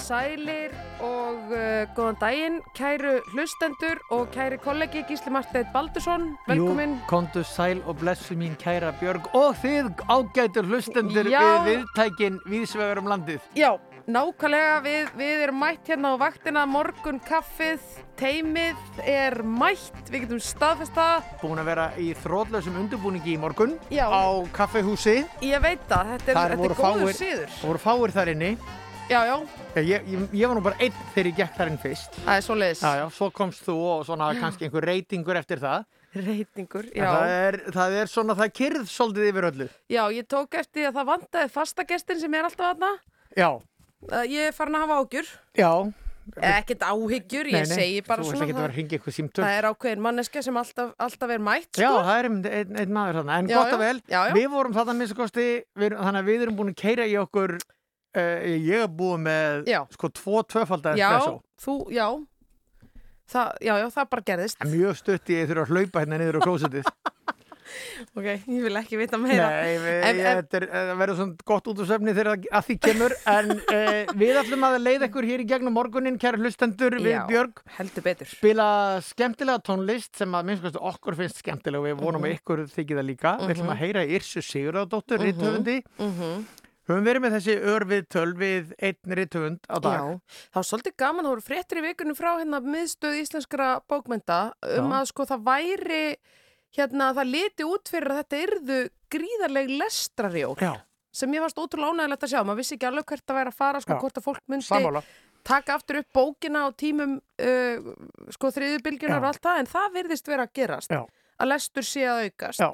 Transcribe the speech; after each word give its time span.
sælir 0.00 0.72
og 1.04 1.50
uh, 1.52 1.84
góðan 1.96 2.18
daginn, 2.20 2.56
kæru 2.76 3.18
hlustendur 3.34 4.00
og 4.14 4.30
kæri 4.34 4.58
kollegi 4.62 5.02
Gísli 5.08 5.32
Marteit 5.32 5.68
Baldursson, 5.74 6.30
velkomin. 6.48 6.96
Jú, 6.98 7.06
kontu 7.10 7.44
sæl 7.46 7.82
og 7.86 7.98
blessu 8.00 8.34
mín 8.38 8.56
kæra 8.60 8.92
Björg 9.00 9.28
og 9.36 9.54
þið 9.62 9.92
ágætur 10.08 10.68
hlustendur 10.70 11.30
Já. 11.30 11.40
við 11.44 11.70
viðtækin 11.70 12.40
viðsvegar 12.50 13.00
um 13.02 13.08
landið. 13.12 13.40
Já, 13.56 13.72
nákvæmlega, 14.10 14.80
við, 14.84 15.10
við 15.20 15.44
erum 15.46 15.60
mætt 15.62 15.86
hérna 15.92 16.12
á 16.12 16.16
vaktina, 16.20 16.64
morgun 16.66 17.20
kaffið, 17.22 17.84
teimið 18.20 19.00
er 19.04 19.40
mætt, 19.46 20.02
við 20.10 20.24
getum 20.26 20.42
staðfesta. 20.42 21.08
Búin 21.44 21.60
að 21.62 21.70
vera 21.70 21.88
í 22.00 22.10
þrótlausum 22.24 22.80
undirbúningi 22.82 23.36
í 23.36 23.40
morgun 23.40 23.76
Já. 23.92 24.08
á 24.10 24.24
kaffehúsi. 24.56 25.20
Ég 25.44 25.62
veit 25.64 25.84
það, 25.88 26.16
þetta 26.16 26.30
er, 26.32 26.36
þetta 26.36 26.50
er 26.50 26.58
góður 26.58 26.76
fáir- 26.80 27.18
síður. 27.20 27.48
Það 27.60 27.68
voru 27.70 27.84
fáir 27.86 28.16
þar 28.18 28.34
inni. 28.34 28.52
Já, 29.10 29.20
já, 29.26 29.36
Ég, 29.80 30.04
ég, 30.06 30.20
ég 30.38 30.46
var 30.46 30.54
nú 30.54 30.62
bara 30.62 30.76
einn 30.78 30.94
þegar 31.14 31.28
ég 31.32 31.36
gekk 31.40 31.56
þar 31.58 31.70
inn 31.72 31.78
fyrst. 31.82 32.18
það 32.24 32.36
er 32.36 32.44
svoleiðis. 32.46 32.82
Já, 32.84 32.90
já, 33.00 33.06
svo 33.16 33.28
komst 33.34 33.64
þú 33.66 33.74
og 33.90 34.04
svona 34.06 34.28
kannski 34.38 34.68
einhver 34.68 34.86
reytingur 34.86 35.38
eftir 35.40 35.58
það. 35.62 35.84
Reytingur, 36.14 36.86
En 36.94 37.02
Það 37.06 37.24
já. 37.26 37.40
er, 37.48 37.58
það 37.74 37.96
er 38.02 38.06
svona, 38.10 38.34
það 38.38 38.52
kyrð 38.60 38.84
svolítið 38.90 39.28
yfir 39.32 39.48
öllu. 39.50 39.66
Já, 39.90 40.02
ég 40.14 40.26
tók 40.30 40.54
eftir 40.62 40.86
að 40.90 40.94
það 41.00 41.08
vantaði 41.10 41.50
fastagestin 41.54 42.20
sem 42.22 42.34
er 42.38 42.44
alltaf 42.50 42.70
þarna. 42.74 42.92
Já, 43.36 43.50
Uh, 44.00 44.22
Ég 44.24 44.46
er 44.48 44.52
farin 44.56 44.72
að 44.78 44.86
hafa 44.86 44.94
ágjur. 45.04 45.26
já. 45.60 45.70
Ekkert 46.40 46.80
áhyggjur, 46.88 47.48
ég 47.52 47.66
segi 47.68 47.98
bara 48.06 48.22
Þú 48.22 48.30
svona. 48.30 48.38
veist 48.38 48.42
ekki 48.46 48.54
að 48.54 48.60
vera 48.62 48.72
að 48.72 48.76
ringa 48.78 48.94
eitthvað 48.96 49.14
símtöl. 49.16 49.42
Það 49.44 49.56
er 49.58 49.66
ákveðin 49.68 50.00
manneska 50.06 50.42
sem 50.42 50.56
alltaf, 50.56 50.94
alltaf 51.04 51.30
er 51.34 51.38
mætt, 51.44 51.68
Já, 51.76 51.90
sko. 51.90 51.98
það 52.06 52.16
er 52.16 52.28
einn 52.30 52.76
ein 52.80 52.92
maður 52.96 53.18
þarna, 53.20 53.38
en 53.42 53.48
Já, 53.50 53.56
gott 53.58 53.68
já, 53.68 53.74
og 53.74 53.80
vel, 53.84 54.00
já, 54.08 54.20
já. 54.24 54.32
við 54.38 54.48
vorum 54.54 54.72
þarna 54.72 54.94
minnst 54.96 55.16
kosti, 55.18 55.44
við, 55.76 55.96
þannig 56.00 56.20
að 56.22 56.30
við 56.30 56.42
erum 56.46 56.56
búin 56.56 56.72
að 56.72 56.78
keira 56.80 57.04
í 57.10 57.16
okkur, 57.20 57.58
uh, 58.16 58.48
ég 58.50 58.82
er 58.84 58.88
búin 58.88 59.22
með 59.28 59.66
Já. 59.70 59.80
sko 59.94 60.08
tvo 60.08 60.42
tvöfaldar 60.42 60.96
Já, 60.98 61.10
espresso, 61.18 61.40
þú, 61.64 61.76
já. 61.94 62.08
Það, 63.30 63.50
já, 63.62 63.74
já, 63.78 63.86
það 63.94 64.08
bara 64.10 64.22
gerðist. 64.26 64.64
mjög 64.66 64.96
stutt 64.98 65.28
ég 65.30 65.46
þurfa 65.46 65.62
að 65.68 65.70
hlaupa 65.76 66.00
hérna 66.02 66.18
niður 66.18 66.40
á 66.42 66.46
klósitið. 66.48 66.84
Ok, 68.18 68.24
ég 68.26 68.62
vil 68.64 68.74
ekki 68.80 68.96
vita 68.98 69.18
meira. 69.20 69.44
Nei, 69.62 69.76
við, 69.78 69.96
En- 70.02 70.16
ég, 70.18 70.24
en- 70.26 70.38
þetta 70.40 70.56
er, 70.58 70.64
það 70.72 70.88
verður 70.98 71.18
svona 71.20 71.44
gott 71.46 71.68
út 71.70 71.78
úr 71.84 71.86
söfni 71.86 72.14
þegar 72.16 72.30
að- 72.32 72.48
að 72.58 72.64
því 72.66 72.76
kemur, 72.82 73.12
en 73.30 73.50
uh, 73.54 74.10
við 74.18 74.38
ætlum 74.40 74.64
að 74.66 74.74
leiða 74.82 75.06
ykkur 75.06 75.28
hér 75.28 75.44
í 75.44 75.46
gegnum 75.52 75.76
morgunin, 75.78 76.16
kæra 76.18 76.40
hlustendur, 76.42 76.96
við 76.98 77.12
Já. 77.14 77.20
Björg, 77.30 77.62
Heldur 77.76 78.02
betur. 78.08 78.26
spila 78.32 78.66
skemmtilega 79.06 79.62
tónlist 79.62 80.18
sem 80.18 80.34
að 80.34 80.48
minnst 80.50 80.64
kosti 80.66 80.82
okkur 80.90 81.18
finnst 81.20 81.38
skemmtilega 81.44 81.78
og 81.78 81.86
við 81.86 82.02
vonum 82.02 82.24
Mhm. 82.24 82.26
að 82.26 82.34
ykkur 82.40 82.64
þykir 82.74 82.98
það 82.98 83.06
líka. 83.12 83.36
Við 83.44 83.54
ætlum 83.54 83.70
að 83.76 83.80
heyra 83.84 84.02
í 84.02 84.16
Yrsu 84.18 84.42
Sigurðardóttur, 84.50 85.18
mm 85.20 85.26
rithöfundi. 85.30 85.78
Mm 86.00 86.46
Höfum 86.90 87.06
verið 87.06 87.22
með 87.22 87.34
þessi 87.36 87.54
örvið 87.70 88.06
töl 88.10 88.30
við 88.40 88.70
einn 88.82 89.14
rithöfund 89.20 89.66
á 89.70 89.76
dag. 89.78 89.94
Já, 89.94 90.36
það 90.50 90.58
var 90.58 90.66
svolítið 90.70 90.94
gaman, 90.98 91.26
það 91.28 91.34
voru 91.36 91.44
fréttir 91.46 91.78
í 91.80 91.84
vikunum 91.86 92.18
frá 92.18 92.30
hérna 92.40 92.60
miðstöð 92.66 93.18
íslenskra 93.20 93.68
bókmynda 93.86 94.38
um 94.66 94.90
Já. 94.90 94.96
að 94.98 95.08
sko 95.12 95.26
það 95.30 95.44
væri, 95.46 96.02
hérna 96.74 97.12
það 97.14 97.30
liti 97.36 97.68
út 97.70 97.92
fyrir 97.94 98.14
að 98.14 98.20
þetta 98.24 98.42
yrðu 98.46 98.80
gríðarleg 99.14 99.72
lestrarjól 99.80 100.56
Já, 100.58 100.72
sem 101.14 101.38
ég 101.38 101.46
varst 101.46 101.62
ótrúlega 101.62 101.94
ánægilegt 101.94 102.26
að 102.26 102.34
sjá. 102.34 102.42
Maður 102.42 102.60
vissi 102.64 102.76
ekki 102.76 102.90
alveg 102.90 103.08
hvert 103.14 103.30
að 103.34 103.40
vera 103.40 103.54
að 103.54 103.60
fara, 103.62 103.84
sko 103.86 103.94
Já. 103.94 104.00
hvort 104.02 104.20
að 104.20 104.26
fólk 104.26 104.44
myndi 104.50 104.66
sammála. 104.66 105.02
taka 105.46 105.78
aftur 105.78 106.02
upp 106.02 106.10
bókina 106.18 106.66
á 106.66 106.68
tímum 106.74 107.16
uh, 107.16 107.90
sko 108.34 108.50
þriðubilgjunar 108.58 109.18
Já. 109.18 109.22
og 109.22 109.28
allt 109.30 109.44
það 109.46 109.62
en 109.62 109.70
það 109.78 109.94
virðist 110.00 110.28
vera 110.34 110.46
að 110.48 110.54
gerast 110.58 110.90
að 111.40 111.48
lestur 111.54 111.86
sé 111.86 112.02
að 112.04 112.26
aukast 112.26 112.60
Já. 112.60 112.68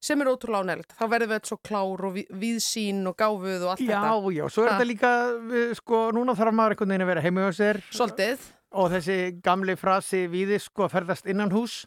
Sem 0.00 0.20
er 0.22 0.30
ótrúlega 0.30 0.64
ánægilegt 0.64 0.94
þá 0.98 1.04
verðum 1.12 1.28
við 1.32 1.36
þetta 1.38 1.50
svo 1.52 1.58
klár 1.68 2.04
og 2.08 2.14
vi- 2.14 2.26
víðsýn 2.42 3.00
og 3.10 3.16
gáfuð 3.18 3.62
og 3.64 3.70
allt 3.74 3.82
Já, 3.84 3.98
þetta. 3.98 4.32
já, 4.38 4.44
svo 4.54 4.62
er 4.64 4.68
Ha. 4.68 4.78
þetta 4.78 4.88
líka, 4.92 5.12
við, 5.52 5.74
sko, 5.80 6.00
núna 6.12 6.34
þarf 6.38 6.54
maður 6.54 6.74
einhvern 6.76 6.88
veginn 6.94 7.06
að 7.06 7.10
vera 7.12 7.20
heima 7.26 7.40
hjá 7.48 7.52
sér. 7.58 7.80
Svolítið. 7.90 8.38
Og 8.72 8.90
þessi 8.92 9.18
gamli 9.42 9.76
frasi 9.80 10.26
viði, 10.28 10.58
sko, 10.60 10.84
að 10.88 10.92
ferðast 10.98 11.26
innan 11.30 11.50
hús. 11.50 11.86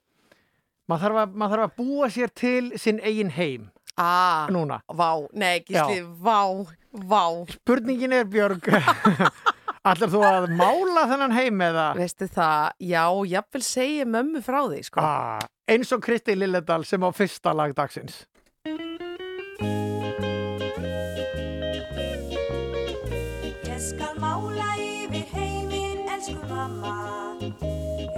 Maður 0.89 1.01
þarf, 1.05 1.19
að, 1.21 1.35
maður 1.37 1.57
þarf 1.57 1.67
að 1.69 1.75
búa 1.77 2.07
sér 2.09 2.31
til 2.35 2.71
sinn 2.77 2.99
eigin 2.99 3.29
heim 3.31 3.69
ah, 3.97 4.47
núna. 4.49 4.81
vá, 4.89 5.27
nei, 5.33 5.59
gísli, 5.61 6.01
vá, 6.19 6.65
vá. 6.91 7.45
Spurningin 7.53 8.11
er, 8.13 8.25
Björg, 8.25 8.65
allar 9.87 10.11
þú 10.13 10.19
að 10.25 10.47
mála 10.59 11.07
þennan 11.09 11.33
heim 11.33 11.61
eða 11.65 11.85
veistu 11.97 12.27
það, 12.29 12.67
já, 12.85 13.03
jafnvel 13.33 13.63
segi 13.65 14.05
mömmu 14.05 14.41
frá 14.45 14.59
því 14.67 14.81
sko. 14.85 15.01
ah, 15.01 15.41
eins 15.69 15.91
og 15.95 16.03
Kristi 16.05 16.35
Lilledal 16.37 16.85
sem 16.85 17.01
á 17.01 17.09
fyrsta 17.09 17.53
lag 17.57 17.73
dagsins? 17.77 18.25
Ég 23.65 23.81
skal 23.81 24.13
mála 24.21 24.69
yfir 24.77 25.25
heiminn, 25.33 26.05
elsku 26.13 26.37
mamma 26.49 26.97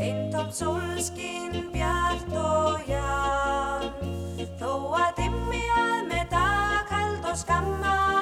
Eintómt 0.03 0.51
sólskinn, 0.57 1.69
bjart 1.71 2.35
og 2.35 2.83
jafn 2.91 4.49
Þó 4.59 4.73
að 4.99 5.21
dimmi 5.21 5.63
að 5.79 5.99
með 6.11 6.25
dagkald 6.35 7.31
og 7.31 7.39
skamma 7.39 8.12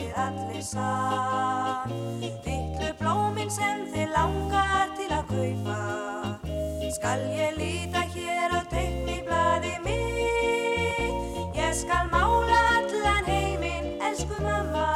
ljósir 0.00 0.12
allir 0.16 0.62
saman. 0.62 1.90
Littlu 2.20 2.92
blómin 2.98 3.50
sem 3.50 3.86
þið 3.92 4.12
langar 4.14 4.88
til 4.96 5.10
að 5.12 5.24
kaupa. 5.28 5.78
Skal 6.90 7.20
ég 7.36 7.56
líta 7.56 8.00
hér 8.14 8.50
á 8.50 8.60
teikniblaði 8.70 9.74
mitt? 9.84 11.56
Ég 11.56 11.74
skal 11.74 12.08
mála 12.10 12.60
allan 12.78 13.24
heiminn, 13.24 14.00
elsku 14.02 14.40
mamma. 14.42 14.88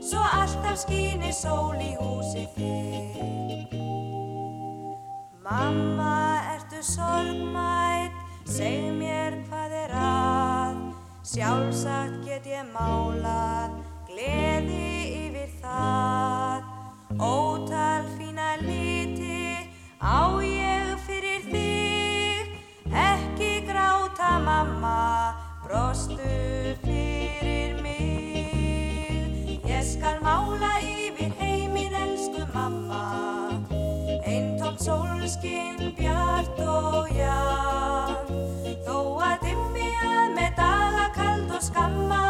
Svo 0.00 0.20
alltaf 0.20 0.78
skýni 0.84 1.32
sól 1.32 1.76
í 1.76 1.94
húsi 2.00 2.46
þitt. 2.56 3.74
Mamma, 5.42 6.42
ertu 6.56 6.82
sorgmætt, 6.82 8.14
seg 8.46 8.92
mér 8.96 9.42
hvað 9.46 9.76
er 9.84 9.94
að 9.94 10.65
Sjálfsagt 11.26 12.20
get 12.22 12.44
ég 12.46 12.68
málað, 12.70 13.72
gleði 14.06 14.90
yfir 15.24 15.48
það. 15.58 16.68
Ótal 17.18 18.06
fína 18.14 18.52
liti 18.60 19.66
á 19.98 20.38
ég 20.38 20.92
fyrir 21.02 21.42
þig. 21.50 22.52
Ekki 22.86 23.50
gráta 23.66 24.36
mamma, 24.44 25.34
brostu 25.66 26.30
fyrir 26.86 27.74
mig. 27.82 29.50
Ég 29.66 29.82
skal 29.82 30.22
mála 30.22 30.76
yfir 30.78 31.34
heiminn, 31.42 31.98
elsku 32.06 32.46
mamma. 32.54 33.02
Eintómt 34.22 34.78
sólskinn, 34.78 35.90
bjart 35.98 36.62
og 36.62 37.10
jafn 37.18 38.15
og 41.56 41.62
skamma. 41.62 42.22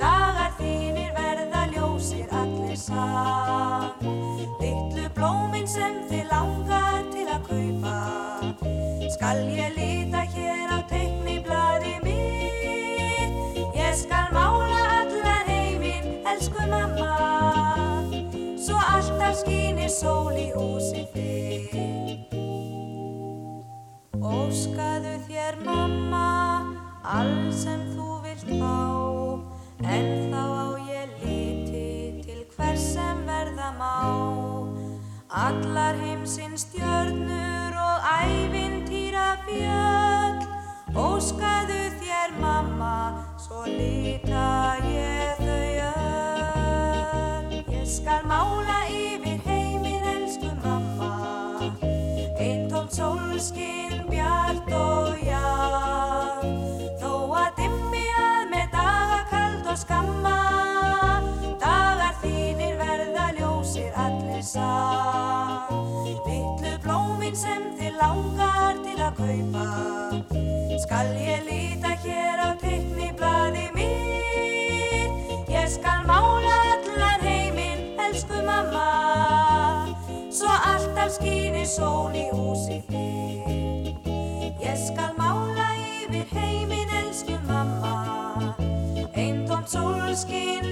Dagar 0.00 0.54
þínir 0.58 1.10
verða 1.14 1.66
ljósir 1.70 2.30
allir 2.34 2.78
saman 2.78 3.92
Littlu 4.60 5.06
blómin 5.14 5.68
sem 5.70 6.00
þið 6.10 6.24
langar 6.32 7.04
til 7.12 7.26
að 7.30 7.44
kaupa. 7.50 7.94
Skal 9.14 9.44
ég 9.54 9.76
líta 9.76 10.24
hér 10.34 10.74
á 10.74 10.78
teikniblaði 10.90 11.94
mitt? 12.06 13.60
Ég 13.78 13.94
skal 14.02 14.32
mála 14.34 14.80
allan 14.98 15.46
heiminn, 15.52 16.10
elsku 16.32 16.66
mamma. 16.72 17.14
Svo 18.58 18.80
alltaf 18.80 19.38
skýnir 19.44 19.92
sól 19.92 20.34
í 20.34 20.50
húsi 20.56 21.06
þitt. 21.14 22.34
Óskaðu 24.18 25.14
þér 25.28 25.62
mamma 25.66 26.69
Allt 27.02 27.54
sem 27.56 27.80
þú 27.94 28.20
vilt 28.20 28.44
fá 28.60 28.76
En 29.88 30.08
þá 30.28 30.42
á 30.44 30.68
ég 30.84 31.08
liti 31.22 32.20
Til 32.26 32.44
hvers 32.52 32.82
sem 32.92 33.22
verða 33.24 33.70
má. 33.78 33.96
Allar 35.30 35.96
heimsins 35.96 36.66
stjörnur 36.66 37.72
og 37.80 37.98
ævintýra 38.04 39.40
fjöll 39.46 40.44
Óskaðu 40.92 41.82
þér 42.02 42.36
mamma 42.40 43.24
Svo 43.40 43.64
líta 43.64 44.76
ég 44.84 45.40
þau 45.40 45.72
öll. 45.88 47.60
Ég 47.72 47.86
skal 47.88 48.26
mála 48.28 48.84
yfir 48.90 48.99
kaupa. 69.20 69.66
Skal 70.78 71.06
ég 71.16 71.40
líta 71.48 71.92
hér 72.02 72.38
á 72.40 72.50
teikni 72.60 73.12
bladi 73.18 73.66
mín? 73.76 75.10
Ég 75.48 75.68
skal 75.68 76.00
mála 76.06 76.56
allan 76.74 77.20
heiminn, 77.20 77.80
elsku 78.06 78.38
mamma. 78.48 78.88
Svo 80.32 80.52
alltaf 80.72 81.12
skýni 81.18 81.64
sól 81.66 82.14
í 82.14 82.26
húsi 82.32 82.80
þig 82.88 83.96
Ég 84.60 84.78
skal 84.86 85.12
mála 85.18 85.68
yfir 85.76 86.26
heiminn, 86.32 86.90
elsku 87.02 87.36
mamma. 87.48 87.94
Einn 89.14 89.44
tóm 89.48 89.64
sólskinn 89.66 90.69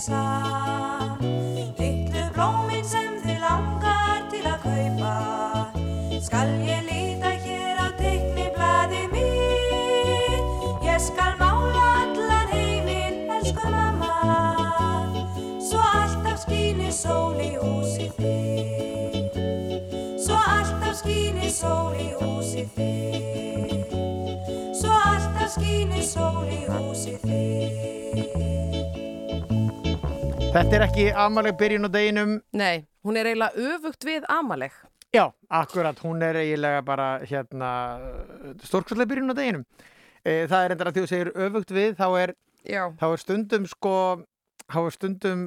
saman. 0.00 1.18
Littlu 1.78 2.24
blómin 2.34 2.84
sem 2.84 3.20
þið 3.24 3.44
langar 3.44 4.24
til 4.32 4.44
að 4.48 4.58
kaupa, 4.64 5.14
skal 6.24 6.48
ég 6.64 6.69
Þetta 30.50 30.76
er 30.76 30.82
ekki 30.88 31.04
amaleg 31.14 31.54
byrjun 31.60 31.86
á 31.86 31.90
deginum. 31.94 32.32
Nei, 32.58 32.82
hún 33.06 33.18
er 33.20 33.28
eiginlega 33.30 33.68
öfugt 33.70 34.06
við 34.06 34.24
amaleg. 34.30 34.74
Já, 35.14 35.28
akkurat, 35.50 35.98
hún 36.02 36.22
er 36.26 36.38
eiginlega 36.42 36.82
bara 36.86 37.06
hérna 37.26 37.70
stórkvæslega 38.66 39.10
byrjun 39.12 39.30
á 39.30 39.36
deginum. 39.38 39.64
E, 40.26 40.34
það 40.50 40.64
er 40.66 40.74
endur 40.74 40.90
að 40.90 40.96
því 40.98 41.04
þú 41.04 41.10
segir 41.12 41.30
öfugt 41.46 41.72
við, 41.76 41.94
þá 41.98 42.06
er, 42.24 42.32
Já. 42.66 42.82
þá 43.00 43.06
er 43.14 43.22
stundum 43.22 43.66
sko, 43.70 43.94
þá 44.70 44.78
er 44.82 44.96
stundum 44.98 45.46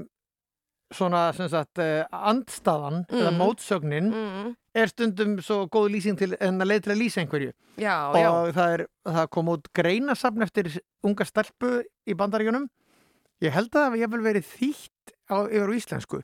svona 0.94 1.22
sem 1.34 1.50
sagt 1.50 1.80
uh, 1.82 2.06
andstaðan 2.14 3.04
eða 3.10 3.32
Mhm. 3.32 3.38
mótsögnin 3.42 4.10
Mm. 4.14 4.56
er 4.76 4.88
stundum 4.88 5.38
svo 5.42 5.66
góð 5.68 5.90
lýsing 5.96 6.18
til 6.18 6.36
en 6.40 6.60
að 6.62 6.68
leið 6.70 6.84
til 6.84 6.92
að 6.94 7.00
lýsa 7.02 7.22
einhverju 7.24 7.52
Já, 7.82 8.14
já. 8.14 8.30
og 8.30 8.54
það, 8.54 8.74
er, 8.78 8.86
það 9.08 9.30
kom 9.34 9.48
út 9.50 9.68
greinasafn 9.74 10.44
eftir 10.46 10.70
unga 11.04 11.26
stelpu 11.26 11.82
í 12.06 12.14
bandaríunum 12.14 12.68
ég 13.42 13.52
held 13.52 13.72
að 13.74 13.90
það 13.90 13.98
jafnvel 14.04 14.22
verið 14.22 14.46
þýtt 14.54 14.93
á, 15.34 15.40
yfir 15.50 15.74
á 15.74 15.78
íslensku. 15.80 16.22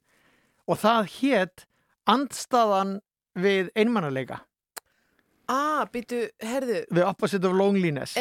Og 0.69 0.77
það 0.77 1.09
hétt 1.17 1.65
andstaðan 2.09 3.00
við 3.39 3.73
einmannalega 3.77 4.44
Ah, 5.50 5.81
býtu, 5.89 6.27
herðu, 6.45 6.83
The 6.94 7.06
Opposite 7.09 7.47
of 7.50 7.56
Loneliness. 7.57 8.13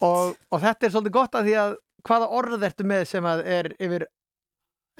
Og, 0.00 0.30
og 0.48 0.62
þetta 0.62 0.86
er 0.86 0.92
svolítið 0.94 1.12
gott 1.12 1.36
að 1.36 1.48
því 1.50 1.56
að 1.60 1.74
hvaða 2.08 2.28
orð 2.38 2.64
ertu 2.70 2.86
með 2.88 3.02
sem 3.10 3.26
er 3.28 3.68
yfir 3.76 4.06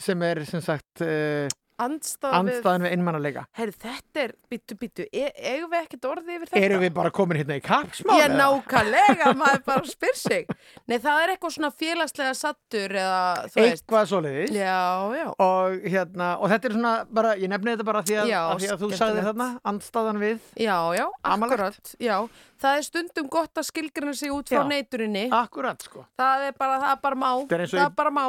sem 0.05 0.25
er 0.27 0.43
sem 0.49 0.61
sagt 0.65 1.01
uh, 1.07 1.47
Andstæðan 1.83 2.47
við... 2.47 2.59
við 2.63 2.93
einmannalega 2.95 3.43
Herðu, 3.59 3.75
þetta 3.83 4.21
er, 4.23 4.33
býtu, 4.53 4.77
býtu, 4.79 5.07
e 5.11 5.25
eigum 5.35 5.73
við 5.73 5.81
ekkert 5.81 6.07
orðið 6.07 6.37
yfir 6.37 6.51
þetta? 6.53 6.63
Erum 6.69 6.83
við 6.85 6.93
bara 6.95 7.11
komin 7.15 7.41
hérna 7.41 7.57
í 7.59 7.63
kapsmál? 7.65 8.19
Já, 8.21 8.27
eða? 8.29 8.37
nákvæmlega, 8.39 9.33
maður 9.41 9.65
bara 9.67 9.91
spyr 9.91 10.15
sig. 10.21 10.55
Nei, 10.87 10.97
það 11.03 11.23
er 11.25 11.33
eitthvað 11.35 11.55
svona 11.57 11.73
félagslega 11.75 12.37
sattur 12.39 12.95
eða, 13.03 13.19
þú 13.51 13.61
veist. 13.65 13.83
Eitthvað 13.83 14.09
svoleiðis 14.13 14.55
Já, 14.55 14.79
já. 15.19 15.27
og, 15.35 15.77
hérna, 15.97 16.31
og 16.39 16.55
þetta 16.55 16.71
er 16.71 16.77
svona 16.79 16.95
bara, 17.21 17.35
ég 17.43 17.51
nefni 17.51 17.75
þetta 17.75 17.89
bara 17.91 18.05
því 18.07 18.19
að, 18.23 18.31
Já, 18.31 18.41
að, 18.45 18.57
því 18.63 18.73
að 18.77 18.85
þú 18.85 18.93
sagði 19.03 19.29
þarna 19.29 19.51
andstaðan 19.75 20.23
við 20.23 20.51
Já, 20.63 20.77
já, 20.95 21.07
akkurat, 21.35 21.95
já. 21.99 22.17
Það 22.65 22.79
er 22.79 22.85
stundum 22.87 23.27
gott 23.29 23.59
að 23.61 23.67
skilgrina 23.67 24.13
sig 24.17 24.31
út 24.33 24.49
frá 24.49 24.63
Já. 24.63 24.69
neiturinni. 24.71 25.25
akkurat 25.35 25.83
sko 25.85 26.05
Það 26.17 26.45
er 26.47 26.55
bara, 26.57 26.79
það 26.81 26.93
er 26.95 27.01
bara 27.03 27.19
má. 27.19 27.27
Þetta 27.43 27.57
er 27.57 27.65
eins 27.65 27.75
og 27.75 27.77
Það 27.77 27.83
í- 27.83 27.91
er 27.91 27.97
bara 27.99 28.13
má. 28.15 28.23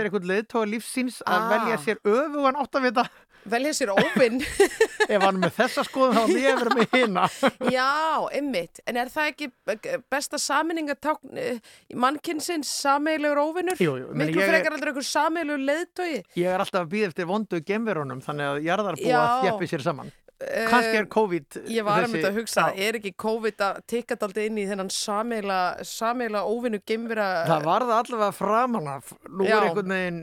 Að 0.00 0.04
sér 0.04 0.10
einhvern 0.10 0.30
leiðtóa 0.32 0.68
lífsins 0.74 1.20
að 1.26 1.40
Ah. 1.40 1.50
velja 1.56 1.80
sér 1.84 2.00
öfugan 2.04 2.56
áttavita 2.64 3.08
Velja 3.50 3.70
sér 3.72 3.88
óvinn. 3.96 4.42
ef 5.14 5.22
hann 5.24 5.38
með 5.40 5.54
þessa 5.56 5.80
skoðum 5.86 6.12
þá 6.12 6.24
er 6.28 6.40
ég 6.42 6.50
að 6.50 6.58
vera 6.60 6.74
með 6.76 6.90
hina 6.92 7.22
já, 7.72 7.86
ymmit. 8.36 8.82
En 8.86 8.98
er 9.00 9.08
það 9.08 9.30
ekki 9.30 9.48
besta 10.12 10.36
saminningatákn 10.36 11.40
mannkynsins 11.96 12.68
sameilegur 12.82 13.40
óvinnur? 13.40 13.80
Jú, 13.80 13.94
jú, 14.02 14.10
meni, 14.12 14.28
Miklu 14.34 14.44
er, 14.44 14.52
frekar 14.52 14.76
aldrei 14.76 14.92
einhver 14.92 15.06
sameilegur 15.08 15.64
leiðtói. 15.64 16.10
ég 16.36 16.50
er 16.52 16.60
alltaf 16.60 16.84
að 16.84 16.90
býða 16.92 17.08
eftir 17.14 17.30
vondu 17.32 17.62
gemverunum 17.64 18.20
þannig 18.24 18.50
að 18.50 18.60
jarðarbúa 18.68 19.08
Já. 19.08 19.24
þjeppi 19.46 19.70
sér 19.72 19.86
saman 19.88 20.12
kannski 20.40 20.96
er 21.02 21.06
COVID 21.06 21.58
Ég 21.68 21.84
var 21.84 22.00
þessi- 22.00 22.06
einmitt 22.08 22.24
að 22.30 22.38
hugsa, 22.40 22.66
Já. 22.72 22.88
er 22.88 22.92
ekki 22.98 23.12
COVID 23.16 23.56
að 23.66 23.80
tikka 23.86 24.16
daldi 24.16 24.46
inn 24.46 24.56
í 24.58 24.66
þennan 24.66 24.88
sameila 25.84 26.44
óvinnu 26.48 26.80
gemvira? 26.86 27.44
Það 27.46 27.64
var 27.64 27.80
það 27.82 27.96
allavega 28.04 28.32
framan 28.32 28.88
af 28.88 29.12
nú 29.28 29.44
Já. 29.44 29.56
er 29.58 29.68
einhvern 29.68 29.88
veginn 29.96 30.20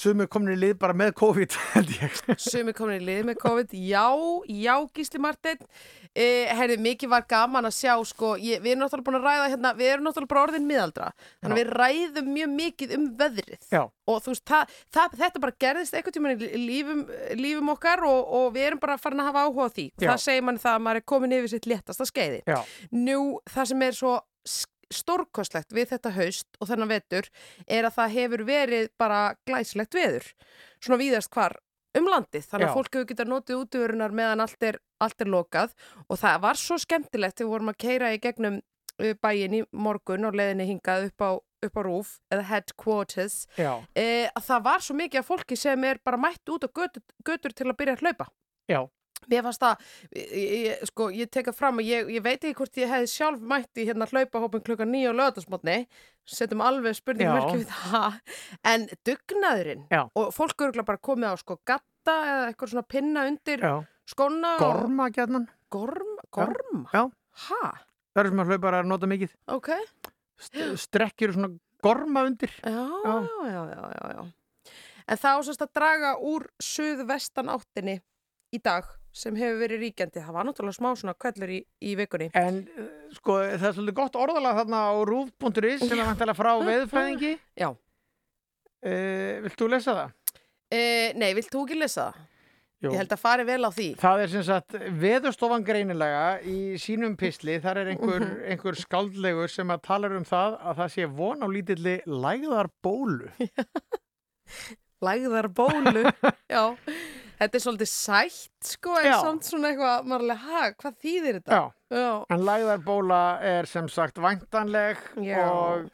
sumir 0.00 0.28
komin 0.32 0.54
í 0.54 0.58
lið 0.60 0.74
bara 0.80 0.96
með 0.96 1.12
COVID 1.18 1.56
Sumi 2.50 2.74
komin 2.76 3.00
í 3.00 3.06
lið 3.06 3.22
með 3.30 3.38
COVID, 3.42 3.74
já, 3.80 4.06
já 4.50 4.74
Gísli 4.96 5.20
Marteinn. 5.22 5.62
Eh, 6.16 6.48
Herði, 6.56 6.78
mikið 6.80 7.10
var 7.12 7.26
gaman 7.28 7.68
að 7.68 7.74
sjá 7.76 7.92
sko, 8.08 8.34
ég, 8.40 8.62
við 8.64 8.72
erum 8.72 8.84
náttúrulega 8.84 9.06
búin 9.08 9.18
að 9.18 9.26
ræða 9.26 9.48
hérna, 9.52 9.72
við 9.76 9.90
erum 9.92 10.06
náttúrulega 10.08 10.32
bara 10.32 10.44
orðin 10.46 10.68
miðaldra 10.68 11.08
þannig 11.18 11.50
að 11.50 11.60
við 11.60 11.72
ræðum 11.80 12.30
mjög 12.36 12.54
mikið 12.54 12.94
um 12.96 13.08
veðrið. 13.20 13.66
Já. 13.72 13.82
og 13.84 14.22
þú 14.24 14.32
veist, 14.32 14.44
það, 14.48 14.78
það, 14.96 15.18
þetta 15.20 15.42
bara 15.44 15.56
gerðist 15.66 15.98
einhvern 15.98 16.16
tímann 16.16 16.46
í 16.46 16.62
lífum, 16.62 17.02
lífum 17.36 17.74
okkar 17.74 18.06
og, 18.08 18.32
og 18.38 18.46
við 18.54 18.70
erum 18.70 18.80
bara 18.86 18.96
farin 19.02 19.20
að 19.24 19.28
hafa 19.32 19.44
áhuga 19.44 19.68
á 19.68 19.74
því. 19.76 19.86
Já. 19.92 20.08
það 20.12 20.24
segir 20.24 20.46
manni 20.48 20.64
það 20.64 20.78
að 20.78 20.86
maður 20.86 21.02
er 21.02 21.06
komin 21.12 21.36
yfir 21.36 21.52
sitt 21.52 21.68
léttasta 21.68 22.08
skeiði. 22.08 22.40
Já. 22.48 22.58
Nú, 22.96 23.20
það 23.52 23.70
sem 23.72 23.86
er 23.88 24.00
svo 24.00 24.16
stórkostlegt 24.94 25.74
við 25.74 25.92
þetta 25.94 26.12
haust 26.16 26.58
og 26.60 26.70
þennan 26.70 26.92
vetur 26.92 27.28
er 27.66 27.88
að 27.88 27.96
það 27.98 28.16
hefur 28.16 28.44
verið 28.46 28.90
bara 28.98 29.20
glæslegt 29.48 29.96
veður 29.96 30.28
svona 30.80 31.00
víðast 31.00 31.32
hvar 31.34 31.56
um 31.96 32.08
landið. 32.10 32.46
Þannig 32.46 32.66
Já. 32.66 32.70
að 32.70 32.78
fólk 32.78 32.96
hefur 32.96 33.08
getað 33.10 33.32
notið 33.32 33.60
útvörunar 33.62 34.14
meðan 34.14 34.44
allt 34.44 34.66
er, 34.68 34.78
allt 35.02 35.22
er 35.22 35.30
lokað 35.32 35.76
og 36.06 36.20
það 36.20 36.40
var 36.44 36.60
svo 36.60 36.78
skemmtilegt 36.82 37.38
þegar 37.38 37.46
við 37.46 37.54
vorum 37.54 37.72
að 37.72 37.78
keira 37.86 38.12
í 38.14 38.20
gegnum 38.22 38.58
uh, 38.60 39.12
bæin 39.22 39.58
í 39.60 39.62
morgun 39.72 40.28
og 40.28 40.38
leiðinni 40.38 40.68
hingað 40.70 41.08
upp 41.10 41.24
á, 41.24 41.30
upp 41.68 41.80
á 41.80 41.82
rúf 41.86 42.12
eða 42.32 42.48
headquarters 42.50 43.38
Já, 43.56 43.72
e, 43.96 44.28
að 44.28 44.48
það 44.50 44.66
var 44.68 44.84
svo 44.84 44.98
mikið 44.98 45.22
af 45.22 45.30
fólki 45.30 45.58
sem 45.60 45.88
er 45.88 46.02
bara 46.04 46.20
mætt 46.20 46.52
út 46.52 46.66
á 46.66 46.70
götur, 46.70 47.04
götur 47.26 47.56
til 47.56 47.70
að 47.70 47.78
byrja 47.80 47.96
að 47.96 48.04
hlaupa. 48.04 48.28
Já, 48.66 48.80
Mér 49.30 49.42
fannst 49.46 49.62
það, 49.62 49.86
ég, 50.16 50.84
sko, 50.90 51.08
ég 51.14 51.30
teka 51.34 51.54
fram 51.56 51.80
og 51.82 51.88
ég, 51.88 52.10
ég 52.14 52.22
veit 52.24 52.38
ekki 52.38 52.54
hvort 52.60 52.78
ég 52.80 52.92
hefði 52.92 53.10
sjálf 53.10 53.42
mætt 53.42 53.80
í 53.80 53.86
hérna 53.88 54.08
hlaupahópin 54.10 54.62
klukkan 54.66 54.92
nýja 54.92 55.10
á 55.10 55.18
lögadagsmotni, 55.18 55.78
setjum 56.26 56.62
alveg 56.66 56.94
spurningmerki 56.98 57.56
Já. 57.56 57.60
við 57.62 57.74
það, 57.74 58.20
en 58.72 58.86
dugnaðurinn 59.08 59.84
Já. 59.90 60.02
og 60.14 60.30
fólk 60.36 60.66
eru 60.68 60.86
bara 60.86 61.02
komið 61.10 61.34
á 61.34 61.36
sko 61.42 61.58
gatta 61.66 62.16
eða 62.30 62.46
eitthvað 62.52 62.72
svona 62.74 62.86
pinna 62.86 63.26
undir 63.26 63.66
já. 63.66 63.74
og 63.82 64.40
Gorma 64.62 65.08
gætnan 65.10 65.48
gorm, 65.74 66.16
gorm, 66.30 66.86
Já. 66.94 67.08
ha, 67.48 67.62
Það 68.16 68.22
eru 68.22 68.30
sem 68.32 68.40
að 68.40 68.50
hlaupar 68.52 68.74
að 68.78 68.86
nota 68.88 69.08
mikið. 69.10 69.32
Ok, 69.52 69.66
St 70.40 70.68
Strekkjur 70.80 71.34
svona 71.34 71.50
gorma 71.84 72.22
undir. 72.24 72.52
Já, 72.64 72.70
Já. 73.04 73.16
já, 73.28 73.50
já, 73.52 73.62
já, 73.74 73.82
já, 73.92 74.06
já. 74.16 74.22
En 75.06 75.18
það 75.20 75.40
ásast 75.42 75.62
að 75.66 75.72
draga 75.76 76.14
úr 76.24 76.46
suðvestan 76.64 77.50
áttinni 77.52 77.98
í 78.56 78.58
dag 78.64 78.88
sem 79.16 79.36
hefur 79.40 79.58
verið 79.62 79.80
ríkjandi. 79.86 80.20
Það 80.26 80.34
var 80.36 80.46
náttúrulega 80.50 80.76
smá 80.76 80.90
svona 81.00 81.14
kvellur 81.16 81.52
í, 81.56 81.58
í 81.88 81.94
vikunni. 81.96 82.28
En 82.36 82.60
uh, 82.76 82.86
sko 83.16 83.38
það 83.42 83.66
er 83.70 83.74
svolítið 83.78 83.98
gott 84.02 84.18
orðalag 84.20 84.58
þarna 84.60 84.82
á 84.92 84.94
rúf.is 85.08 85.82
sem 85.88 85.96
er 85.98 86.08
vantilega 86.10 86.36
frá 86.36 86.52
veðfræðingi 86.70 87.34
Já. 87.62 87.70
uh, 87.72 89.34
Vilt 89.46 89.58
þú 89.60 89.70
lesa 89.72 89.96
það? 90.02 90.14
E, 90.76 90.80
nei, 91.16 91.30
vilt 91.38 91.52
þú 91.54 91.64
ekki 91.66 91.78
lesa 91.80 92.08
það? 92.10 92.24
Jú. 92.84 92.90
Ég 92.92 92.98
held 93.00 93.12
að 93.14 93.20
fari 93.22 93.44
vel 93.48 93.62
á 93.64 93.70
því. 93.72 93.84
Það 94.02 94.20
er 94.20 94.28
sem 94.34 94.42
sagt 94.44 94.74
veðurstofan 95.00 95.62
greinilega 95.64 96.24
í 96.44 96.56
sínum 96.78 97.14
pisli, 97.16 97.54
þar 97.64 97.80
er 97.80 97.88
einhver, 97.94 98.20
Mhm. 98.26 98.42
einhver 98.52 98.76
skaldlegur 98.76 99.48
sem 99.48 99.72
að 99.72 99.80
talar 99.88 100.12
um 100.18 100.26
það 100.28 100.58
að 100.60 100.76
það 100.82 100.92
sé 100.98 101.06
von 101.08 101.40
á 101.40 101.48
lítilli 101.48 101.94
lægðar 102.04 102.68
bólu. 102.84 103.30
Lægðar 105.06 105.48
bólu. 105.56 106.04
Já. 106.52 106.76
Þetta 107.36 107.58
er 107.58 107.62
svolítið 107.66 107.88
sætt, 107.92 108.46
sko, 108.64 108.94
en 108.96 109.06
Já. 109.10 109.16
samt 109.20 109.44
svona 109.44 109.68
eitthvað, 109.74 110.10
alveg, 110.16 110.38
ha, 110.46 110.60
hvað 110.80 110.94
þýðir 111.04 111.38
þetta? 111.40 111.56
Já, 111.60 111.96
Já. 112.00 112.10
en 112.32 112.44
lægðar 112.48 112.82
bóla 112.86 113.18
er 113.44 113.68
sem 113.68 113.88
sagt 113.92 114.16
væntanleg 114.24 115.02
Já. 115.20 115.42
og, 115.50 115.90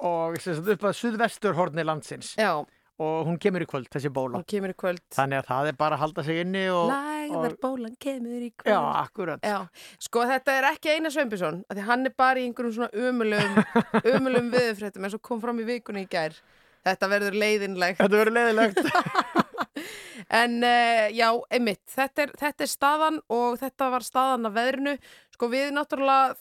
og 0.00 0.38
sem 0.40 0.56
sagt 0.56 0.70
upp 0.72 0.86
að 0.88 0.96
suðvestur 1.02 1.58
horni 1.58 1.84
landsins 1.84 2.30
Já, 2.40 2.54
og 3.00 3.28
hún 3.28 3.36
kemur 3.40 3.64
í 3.64 3.68
kvöld, 3.68 3.90
þessi 3.92 4.08
bóla. 4.12 4.40
hún 4.40 4.46
kemur 4.48 4.72
í 4.72 4.76
kvöld. 4.80 5.02
Þannig 5.16 5.42
að 5.42 5.50
það 5.50 5.68
er 5.72 5.76
bara 5.84 5.96
að 5.98 6.02
halda 6.06 6.24
sig 6.24 6.40
inni 6.46 6.64
og... 6.72 6.88
Lægðar 6.94 7.58
og- 7.68 7.98
kemur 8.00 8.40
í 8.40 8.50
kvöld. 8.56 8.72
Já, 8.72 8.80
akkurat. 9.04 9.44
Já, 9.44 9.58
sko 10.08 10.24
þetta 10.32 10.56
er 10.58 10.68
ekki 10.72 10.94
Einar 10.96 11.12
Sveinbjörnsson 11.14 11.60
af 11.68 11.76
því 11.76 11.84
hann 11.90 12.06
er 12.08 12.16
bara 12.16 12.40
í 12.40 12.48
einhverjum 12.48 12.74
svona 12.78 12.90
umulum 13.08 13.60
umulum 14.16 14.50
viðfréttum 14.56 15.04
eins 15.04 15.16
og 15.16 15.22
kom 15.28 15.40
fram 15.44 15.60
í 15.60 15.68
vikunni 15.68 16.06
í 16.06 16.10
gær 16.10 16.40
þetta 16.88 17.08
verður 17.12 17.36
leiðinlegt 17.36 18.00
Þetta 18.00 18.16
verður 18.16 18.36
leiðilegt. 18.40 18.80
en 20.30 20.60
uh, 20.62 21.06
já, 21.14 21.28
einmitt 21.50 21.82
þetta 21.90 22.26
er, 22.26 22.34
þetta 22.38 22.66
er 22.66 22.70
staðan 22.70 23.18
og 23.32 23.58
þetta 23.60 23.90
var 23.94 24.06
staðan 24.06 24.50
af 24.50 24.54
veðrinu 24.54 24.96
sko 25.34 25.50
við 25.50 25.72
náttúrulega 25.74 26.36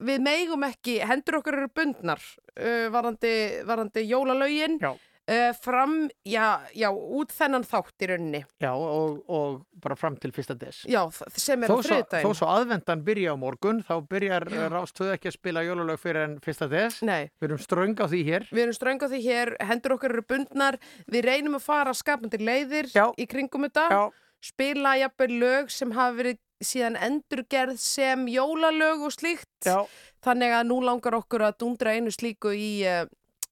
við 0.00 0.22
megum 0.24 0.64
ekki, 0.64 0.98
hendur 1.04 1.40
okkur 1.40 1.58
eru 1.58 1.70
bundnar 1.76 2.20
uh, 2.20 2.88
varandi, 2.92 3.32
varandi 3.68 4.04
jólalögin 4.08 4.78
Já. 4.80 4.94
Uh, 5.30 5.50
fram, 5.62 5.94
já, 6.26 6.60
já, 6.76 6.88
út 6.90 7.30
þennan 7.34 7.64
þátt 7.66 8.04
í 8.04 8.08
rauninni 8.10 8.40
Já, 8.62 8.72
og, 8.74 9.20
og 9.30 9.60
bara 9.80 9.96
fram 9.96 10.16
til 10.20 10.32
fyrsta 10.36 10.56
des. 10.58 10.82
já, 10.90 11.00
sem 11.36 11.62
er 11.64 11.70
á 11.70 11.72
svo, 11.72 11.80
þó 11.80 11.88
þriðdægin 11.88 12.36
svo 12.40 12.50
aðvendan 12.52 13.04
byrja 13.06 13.32
á 13.32 13.36
morgun, 13.40 13.80
þá 13.86 13.94
byrjar 14.10 14.48
Já. 14.50 14.66
Rástöð 14.74 15.14
ekki 15.14 15.30
að 15.32 15.36
spila 15.38 15.64
jólalög 15.66 16.02
fyrir 16.02 16.26
en 16.26 16.36
fyrsta 16.44 16.68
des. 16.70 17.00
Nei, 17.06 17.30
Við 17.40 17.48
erum 17.50 17.62
ströng 17.62 17.96
á 17.96 18.06
því 18.10 18.22
hér. 18.28 18.48
við 18.50 18.62
erum 18.66 18.76
ströng 18.76 19.00
á 19.00 19.06
því 19.08 19.22
hér, 19.24 19.54
hendur 19.70 19.96
okkur 19.96 20.16
eru 20.18 20.26
bundnar 20.28 20.78
við 21.06 21.24
reynum 21.30 21.56
að 21.60 21.66
fara 21.70 21.94
skapandi 21.96 22.42
leiðir 22.42 22.90
Já. 22.92 23.06
í 23.16 23.26
kringum 23.30 23.66
þetta 23.68 23.88
Já, 23.90 24.02
spila 24.42 24.96
jafnvel 25.00 25.34
lög 25.40 25.70
sem 25.72 25.90
hafa 25.96 26.16
verið 26.20 26.38
síðan 26.60 26.96
endurgerð 27.00 27.78
sem 27.80 28.26
jólalög 28.28 29.06
og 29.08 29.12
slíkt 29.14 29.64
já, 29.64 29.78
þannig 30.20 30.52
að 30.58 30.66
nú 30.68 30.76
langar 30.84 31.14
okkur 31.16 31.46
að 31.46 31.54
dundra 31.62 31.94
einu 31.96 32.12
slíku 32.12 32.52
í, 32.52 32.82
uh, 32.84 33.06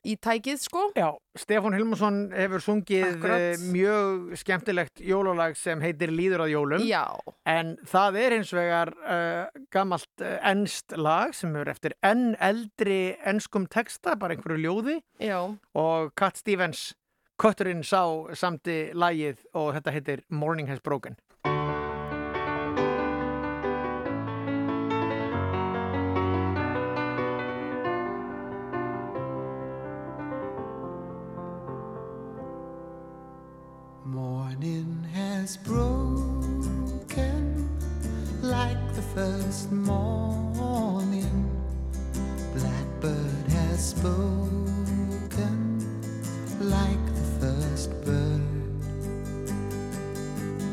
í 0.08 0.14
tækið 0.24 0.60
sko 0.62 0.82
já. 0.96 1.08
Stefán 1.38 1.76
Hilmarsson 1.76 2.16
hefur 2.34 2.62
sungið 2.64 3.04
Akkurat. 3.12 3.44
eh, 3.44 3.64
mjög 3.74 4.32
skemmtilegt 4.40 5.02
jólalag 5.04 5.54
sem 5.60 5.80
heitir 5.84 6.10
Líður 6.14 6.46
að 6.46 6.52
jólum. 6.56 6.86
Já, 6.88 7.04
En 7.48 7.76
það 7.88 8.18
er 8.22 8.36
eins 8.38 8.50
vegar 8.56 8.90
uh, 9.04 9.60
gammalt 9.72 10.24
uh, 10.24 10.34
ennst 10.50 10.96
lag 10.96 11.34
sem 11.36 11.54
er 11.56 11.70
eftir 11.72 11.94
enn 12.04 12.34
eldri 12.40 13.16
ennskum 13.28 13.68
texta, 13.70 14.16
bara 14.16 14.34
einhverju 14.36 14.58
ljóði 14.64 14.98
já, 15.22 15.38
og 15.78 16.10
Cat 16.18 16.36
Stevens, 16.40 16.94
kötturinn 17.38 17.84
sá 17.86 18.02
samti 18.34 18.90
lagið 18.98 19.44
og 19.54 19.72
þetta 19.76 19.94
heitir 19.94 20.24
Morning 20.28 20.68
Has 20.68 20.80
Broken. 20.82 21.16
Has 35.48 35.56
broken 35.56 37.40
like 38.42 38.76
the 38.94 39.00
first 39.00 39.72
morning. 39.72 41.50
Blackbird 42.52 43.48
has 43.48 43.88
spoken 43.96 45.80
like 46.60 47.02
the 47.14 47.22
first 47.40 47.90
bird. 48.04 48.42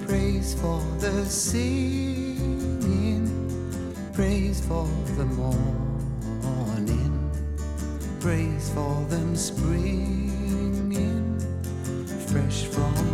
Praise 0.06 0.56
for 0.56 0.82
the 1.00 1.26
singing, 1.26 3.32
praise 4.12 4.60
for 4.60 4.90
the 5.16 5.24
morning, 5.24 7.32
praise 8.20 8.70
for 8.72 9.06
them 9.08 9.38
springing 9.38 10.36
fresh 12.28 12.66
from 12.66 13.05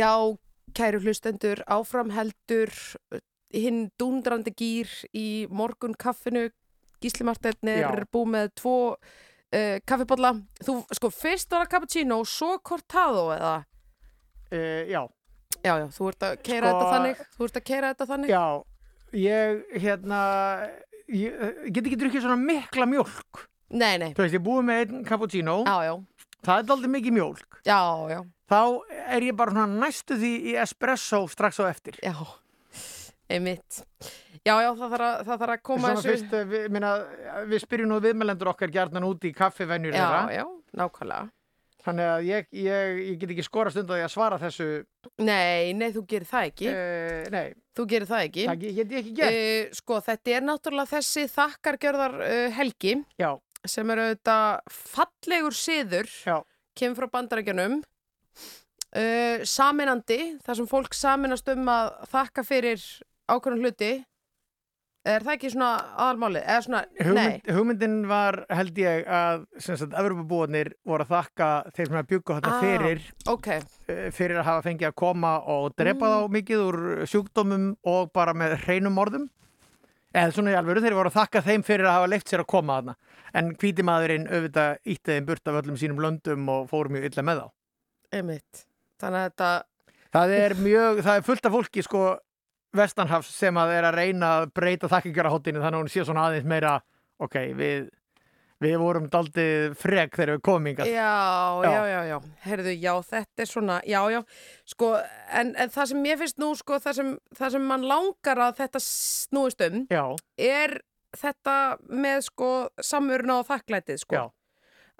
já, 0.00 0.12
kæru 0.76 1.00
hlustendur 1.04 1.60
áfram 1.68 2.10
heldur 2.14 2.72
hinn 3.52 3.88
dundrandi 3.98 4.52
gýr 4.54 4.90
í 5.16 5.26
morgun 5.50 5.96
kaffinu 5.98 6.48
Gísli 7.00 7.24
Marteinn 7.24 7.70
er 7.72 8.04
búið 8.12 8.28
með 8.34 8.50
tvo 8.60 8.74
uh, 8.92 9.76
kaffibólla 9.88 10.34
þú, 10.62 10.74
sko, 10.94 11.10
fyrst 11.14 11.50
var 11.52 11.64
það 11.64 11.72
cappuccino 11.74 12.20
svo 12.28 12.58
cortado 12.62 13.30
eða? 13.34 13.54
Uh, 14.52 14.82
já, 14.90 15.00
já, 15.64 15.72
já, 15.80 15.86
þú 15.96 16.10
ert 16.12 16.26
að 16.28 16.36
keira 16.46 16.70
Sko- 16.70 16.76
þetta 16.76 16.92
þannig 16.94 17.22
þú 17.36 17.48
ert 17.48 17.58
að 17.60 17.66
keira 17.70 17.92
þetta 17.94 18.08
þannig. 18.10 18.32
Já, 18.34 18.44
ég, 19.24 19.62
hérna, 19.86 20.20
ég, 21.08 21.40
ég 21.66 21.72
get 21.74 21.86
ekki 21.88 22.00
drukkið 22.04 22.26
svona 22.26 22.38
mikla 22.40 22.88
mjólk. 22.90 23.44
nei, 23.70 23.94
nei, 24.02 24.10
Þú 24.14 24.24
veist, 24.26 24.36
ég 24.36 24.44
búið 24.44 24.64
með 24.68 24.80
einn 24.84 25.04
cappuccino, 25.08 25.56
já, 25.66 25.76
já, 25.88 25.94
það 26.46 26.62
er 26.64 26.74
aldrei 26.76 26.92
mikið 26.96 27.16
mjólk. 27.20 27.60
já, 27.66 27.80
já 28.14 28.20
Þá 28.50 28.60
er 29.14 29.22
ég 29.22 29.36
bara 29.38 29.66
næstu 29.70 30.16
því 30.18 30.30
í 30.50 30.54
espresso 30.58 31.20
strax 31.30 31.60
á 31.62 31.70
eftir. 31.70 31.98
já, 32.02 32.14
einmitt 33.30 33.82
já, 34.44 34.54
já, 34.64 34.70
það 34.74 34.94
þarf 34.94 35.04
að, 35.06 35.18
það 35.26 35.42
þarf 35.42 35.54
að 35.54 35.62
koma 35.62 35.90
Svona 35.90 36.06
fyrst, 36.06 36.32
eh, 36.34 36.46
við, 36.50 36.70
minna, 36.74 36.94
við 37.50 37.62
spyrjum 37.64 37.92
nú 37.92 38.00
viðmælendur 38.02 38.50
okkar 38.54 38.72
gjarnan 38.74 39.06
út 39.06 39.26
í 39.28 39.34
kaffivennjur 39.36 39.94
já, 39.94 40.00
þeirra. 40.00 40.24
já, 40.34 40.46
nákvæmlega 40.80 41.28
Þannig 41.80 42.08
að 42.12 42.26
ég, 42.28 42.48
ég, 42.60 42.98
ég 43.08 43.20
get 43.22 43.30
ekki 43.32 43.44
skora 43.46 43.70
stund 43.72 43.88
á 43.88 43.96
því 43.96 44.02
að 44.04 44.10
svara 44.12 44.38
þessu. 44.42 44.66
Nei, 45.24 45.72
nei, 45.72 45.86
þú 45.94 46.02
gerir 46.10 46.28
það 46.28 46.48
ekki. 46.50 46.66
Uh, 46.68 47.22
nei, 47.32 47.46
Þú 47.78 47.86
gerir 47.88 48.10
það 48.10 48.24
ekki. 48.26 48.44
það 48.50 48.64
ég 48.66 48.92
ekki 49.00 49.14
gert. 49.16 49.38
Uh, 49.38 49.78
sko, 49.78 50.00
þetta 50.04 50.34
er 50.36 50.44
náttúrulega 50.44 50.90
þessi 50.90 51.24
þakkargjörðar 51.32 52.18
uh, 52.20 52.42
helgi 52.58 52.92
Já, 53.16 53.30
sem 53.68 53.90
er 53.90 53.98
auðvitað 54.04 54.60
fallegur 54.70 55.56
siður, 55.56 56.10
kemur 56.78 56.96
frá 57.02 57.10
bandarækjanum, 57.18 57.80
uh, 58.96 59.42
saminandi, 59.46 60.20
þar 60.44 60.60
sem 60.60 60.70
fólk 60.70 60.94
saminast 60.96 61.48
um 61.52 61.66
að 61.72 61.90
þakka 62.12 62.46
fyrir 62.46 62.84
ákveðnum 63.30 63.66
hluti. 63.66 63.92
Er 65.08 65.22
það 65.24 65.32
ekki 65.38 65.48
svona 65.54 65.68
aðalmáli? 65.96 66.40
Eða 66.44 66.62
svona. 66.66 66.80
Hugmynd, 67.00 67.46
hugmyndin 67.56 67.94
var 68.10 68.36
held 68.52 68.76
ég 68.82 69.06
að 69.08 69.46
Evropabúarnir 69.96 70.74
voru 70.84 71.06
að 71.06 71.14
þakka 71.14 71.46
þeir 71.72 71.86
sem 71.88 71.96
að 72.02 72.08
bjugga 72.10 72.36
þetta 72.36 72.50
Ah. 72.52 72.60
fyrir 72.60 73.00
Ok, 73.32 73.48
eh, 73.88 74.10
fyrir 74.12 74.36
að 74.42 74.44
hafa 74.50 74.66
fengið 74.68 74.88
að 74.90 74.94
koma 75.00 75.38
og 75.48 75.72
drepa 75.74 76.04
Mm. 76.04 76.12
þá 76.12 76.28
mikið 76.36 76.64
úr 76.66 76.78
sjúkdómum 77.08 77.76
og 77.82 78.12
bara 78.12 78.34
með 78.34 78.58
hreinum 78.66 78.98
orðum 79.00 79.30
eða 80.14 80.32
svona 80.36 80.52
í 80.52 80.58
alvöru 80.60 80.82
þeir 80.84 80.92
voru 81.00 81.08
að 81.08 81.16
þakka 81.16 81.42
þeim 81.48 81.64
fyrir 81.64 81.86
að 81.88 81.96
hafa 81.96 82.08
leift 82.12 82.28
sér 82.28 82.40
að 82.44 82.46
koma 82.52 82.76
þarna 82.82 82.96
en 83.34 83.52
hvíti 83.60 83.84
maðurinn 83.86 84.26
auðvitað 84.30 84.80
ítti 84.84 85.14
þeim 85.14 85.28
burt 85.28 85.50
af 85.52 85.60
öllum 85.62 85.78
sínum 85.80 86.02
löndum 86.02 86.48
og 86.52 86.66
fór 86.72 86.90
mjög 86.92 87.10
illa 87.10 87.26
með 87.26 87.42
þá. 87.42 87.46
Einmitt. 88.20 88.64
Þannig 89.00 89.20
að 89.20 89.28
þetta, 89.30 89.52
það 90.16 90.34
er 90.40 90.56
mjög, 90.64 91.04
það 91.06 91.20
er 91.20 91.28
fullt 91.30 91.46
af 91.48 91.56
fólki 91.56 91.86
sko 91.86 92.02
vestanhafs 92.76 93.30
sem 93.34 93.56
að 93.58 93.72
er 93.78 93.88
að 93.88 93.96
reyna 93.98 94.34
að 94.40 94.50
breyta 94.54 94.90
þakkingarahóttinu 94.90 95.62
þannig 95.62 95.78
að 95.78 95.82
hún 95.84 95.90
sé 95.94 96.04
svona 96.06 96.28
aðeins 96.28 96.46
meira 96.50 96.76
ok, 97.20 97.40
við 97.58 97.88
við 98.60 98.74
vorum 98.76 99.06
daldið 99.08 99.70
frek 99.80 100.12
þegar 100.18 100.34
við 100.36 100.42
komum 100.44 100.66
hingað. 100.68 100.90
Já, 100.92 101.64
Já. 101.64 101.70
já, 101.88 102.00
já, 102.10 102.16
heyrðu, 102.44 102.74
já, 102.76 102.90
þetta 103.08 103.44
er 103.44 103.48
svona, 103.48 103.78
já, 103.88 104.00
já, 104.12 104.18
sko, 104.68 104.90
en, 105.40 105.54
en 105.56 105.72
það 105.72 105.88
sem 105.92 106.02
mér 106.04 106.18
finnst 106.20 106.42
nú, 106.42 106.50
sko, 106.58 106.76
það 106.84 106.98
sem, 106.98 107.14
það 107.38 107.54
sem 107.56 107.64
mann 107.70 107.86
langar 107.88 108.42
að 108.44 108.58
þetta 108.60 108.82
snúist 108.84 109.64
um, 109.64 109.78
já, 109.88 110.02
er 110.36 110.76
þetta 111.16 111.56
með, 111.88 112.22
sko, 112.28 112.52
samurna 112.82 113.40
og 113.40 113.48
þakklætið, 113.50 113.98
sko. 114.04 114.14
já, 114.14 114.24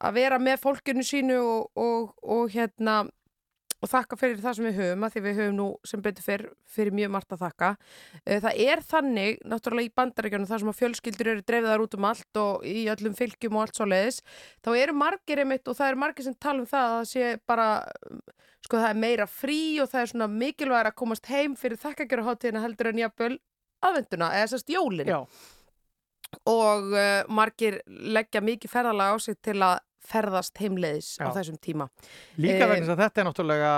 Að 0.01 0.15
vera 0.17 0.39
með 0.41 0.63
fólkinu 0.63 1.03
sínu 1.05 1.39
og, 1.45 1.67
og, 1.77 2.13
og 2.25 2.47
hérna, 2.55 3.03
og 3.81 3.89
þakka 3.89 4.17
fyrir 4.17 4.41
það 4.41 4.55
sem 4.57 4.65
við 4.65 4.79
höfum, 4.81 5.05
að 5.05 5.13
því 5.13 5.21
við 5.27 5.39
höfum 5.41 5.57
nú 5.59 5.67
sem 5.89 6.03
betur 6.05 6.25
fyrir, 6.25 6.49
fyrir 6.69 6.97
mjög 6.97 7.13
margt 7.13 7.35
að 7.37 7.43
þakka. 7.45 7.69
Eh, 8.25 8.41
Það 8.41 8.63
er 8.65 8.83
þannig, 8.89 9.39
náttúrulega 9.49 9.89
í 9.89 9.93
bandaríkjunum, 10.01 10.49
þar 10.49 10.63
sem 10.65 10.73
að 10.73 10.79
fjölskyldur 10.81 11.31
eru 11.35 11.45
dreifiðar 11.49 11.85
út 11.85 11.97
um 11.97 12.09
allt 12.09 12.41
og 12.41 12.65
í 12.69 12.87
öllum 12.93 13.17
fylgjum 13.17 13.57
og 13.57 13.67
allt 13.67 13.77
svo 13.81 13.89
leiðis, 13.89 14.21
þá 14.65 14.71
eru 14.81 14.97
margir 15.01 15.45
einmitt 15.45 15.69
og 15.69 15.77
það 15.77 15.93
eru 15.93 16.03
margir 16.07 16.29
sem 16.29 16.37
tala 16.41 16.65
um 16.65 16.69
það 16.73 16.89
að 16.89 16.97
það 16.97 17.09
sé 17.13 17.31
bara, 17.53 17.69
sko 18.65 18.81
það 18.81 18.91
er 18.91 19.01
meira 19.05 19.29
frí 19.29 19.61
og 19.85 19.89
það 19.93 20.01
er 20.03 20.13
svona 20.13 20.29
mikilvægur 20.33 20.91
að 20.93 20.99
komast 21.01 21.29
heim 21.33 21.57
fyrir 21.61 21.81
þakkagjöraháttíðina 21.85 22.65
heldur 22.65 22.93
en 22.93 23.01
jafnvel 23.05 23.33
aðvenduna, 23.81 24.33
eða 24.37 24.51
sérst 24.53 24.69
jólin 24.73 25.09
já, 25.09 25.21
og 26.47 26.93
uh, 26.95 27.23
margir 27.29 27.81
leggja 27.87 28.41
mikið 28.45 28.71
ferðalega 28.73 29.15
á 29.15 29.19
sig 29.21 29.39
til 29.43 29.59
að 29.63 29.79
ferðast 30.11 30.57
heimleiðis 30.63 31.11
á 31.21 31.29
Já. 31.29 31.33
þessum 31.37 31.59
tíma. 31.63 31.87
líka 32.41 32.65
Eh, 32.65 32.69
vegna 32.71 32.87
þess 32.87 32.95
að 32.97 33.03
þetta 33.05 33.21
er 33.21 33.27
náttúrulega 33.29 33.73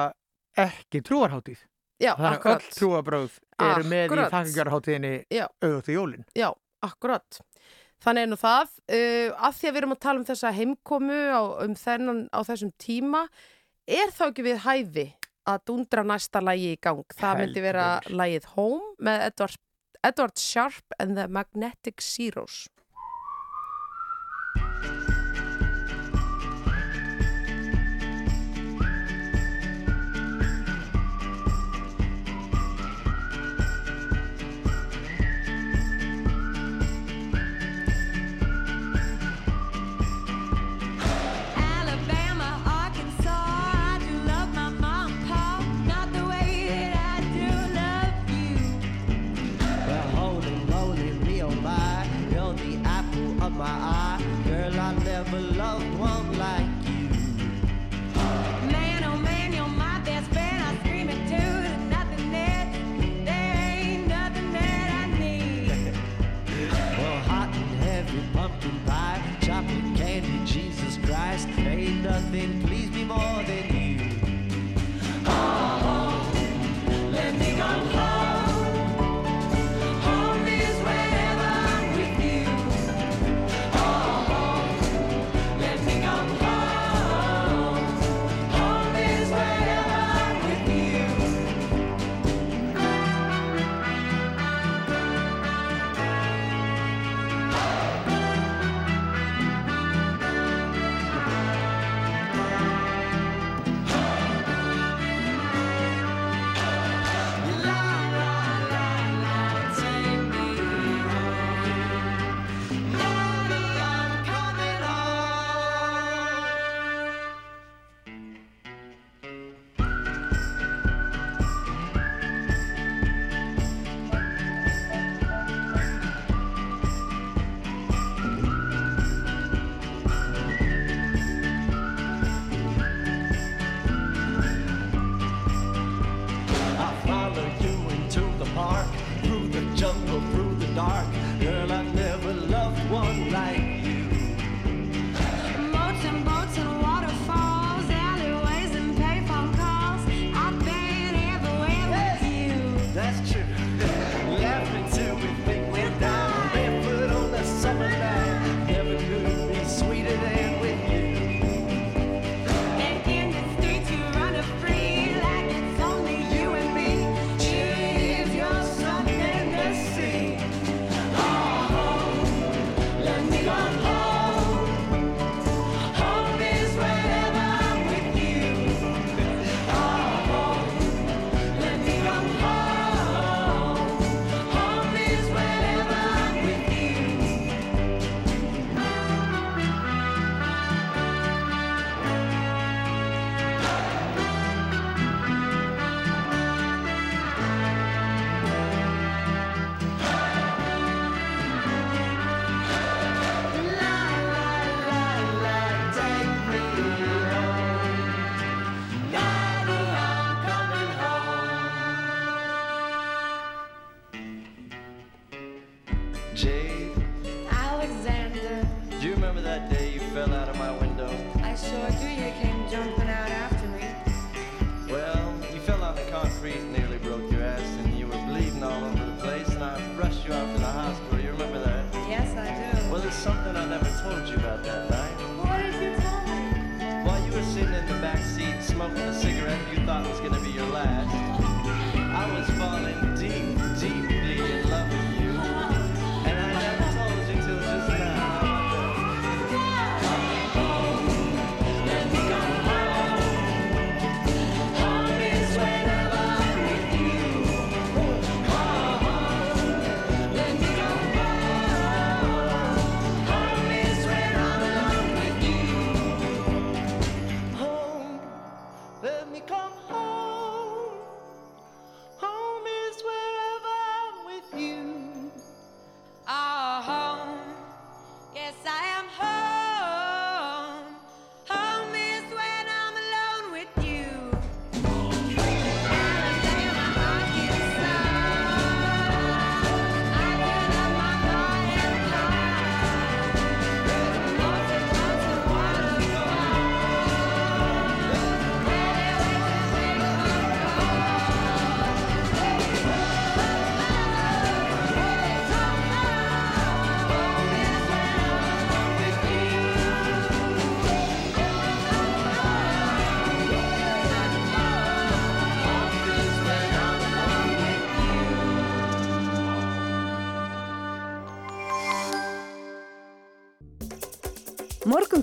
ekki 0.62 1.00
trúarháttíð 1.02 1.60
Já, 2.02 2.12
þannig 2.18 2.38
akkurat. 2.38 2.62
öll 2.62 2.76
trúarbröð 2.78 3.38
eru 3.62 3.84
með 3.88 4.02
í 4.02 4.06
Akkurat. 4.06 4.32
þakkingaraháttíðinni 4.34 5.12
Já. 5.30 5.46
auðvitað 5.62 5.94
jólin 5.96 6.24
Já, 6.38 6.48
akkurat. 6.82 7.40
Þannig 8.02 8.22
er 8.26 8.30
nú 8.32 8.36
það, 8.40 8.70
uh, 8.90 9.28
að 9.46 9.58
því 9.58 9.66
að 9.68 9.72
við 9.74 9.80
erum 9.82 9.92
að 9.94 10.00
tala 10.02 10.18
um 10.18 10.24
þessa 10.26 10.50
heimkomu 10.56 11.18
á, 11.30 11.42
um 11.62 11.74
þennan 11.78 12.22
á 12.34 12.40
þessum 12.42 12.72
tíma, 12.82 13.20
er 13.86 14.10
þá 14.10 14.24
ekki 14.30 14.42
við 14.48 14.58
hæfi 14.64 15.04
að 15.46 15.60
dundra 15.66 16.02
næsta 16.06 16.42
lægi 16.42 16.72
í 16.74 16.80
gang? 16.82 17.04
Það 17.14 17.38
myndi 17.38 17.58
Heldur 17.58 17.62
vera 17.66 17.86
betur. 18.00 18.16
lægið 18.18 18.44
Home 18.56 18.90
með 18.98 19.22
Edward, 19.28 19.56
Edward 20.04 20.36
Sharp 20.36 20.82
and 20.98 21.16
the 21.16 21.28
Magnetic 21.28 22.00
Zeros. 22.00 22.68
My 53.62 53.68
eye. 53.68 54.20
Girl, 54.44 54.80
I 54.80 54.92
never 55.04 55.38
loved 55.38 55.91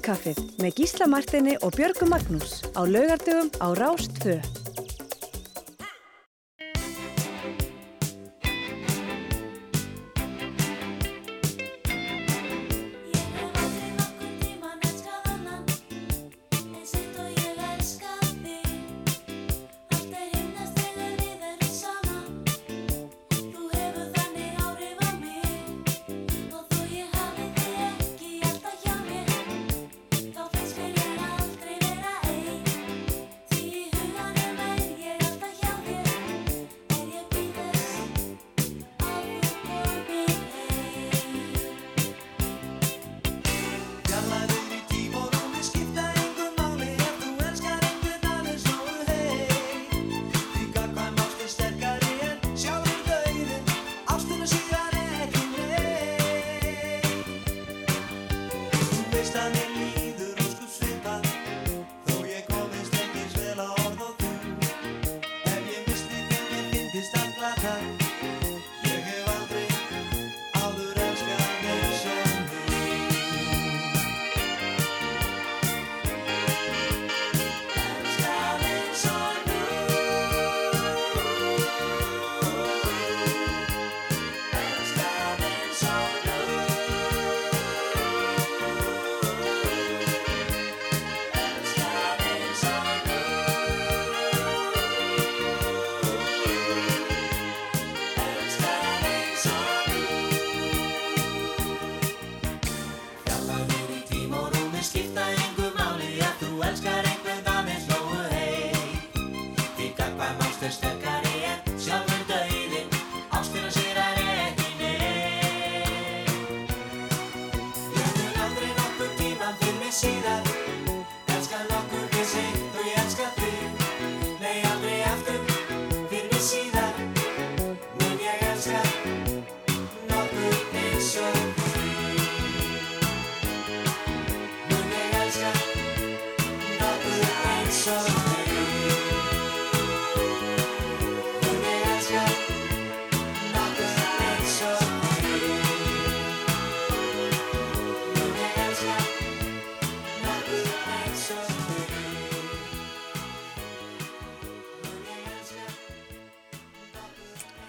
Morgunkaffið 0.09 0.61
með 0.63 0.79
Gísla 0.79 1.05
Martini 1.05 1.51
og 1.61 1.75
Björgu 1.77 2.07
Magnús 2.09 2.63
á 2.73 2.81
laugardögum 2.81 3.53
á 3.61 3.67
Rást 3.77 4.25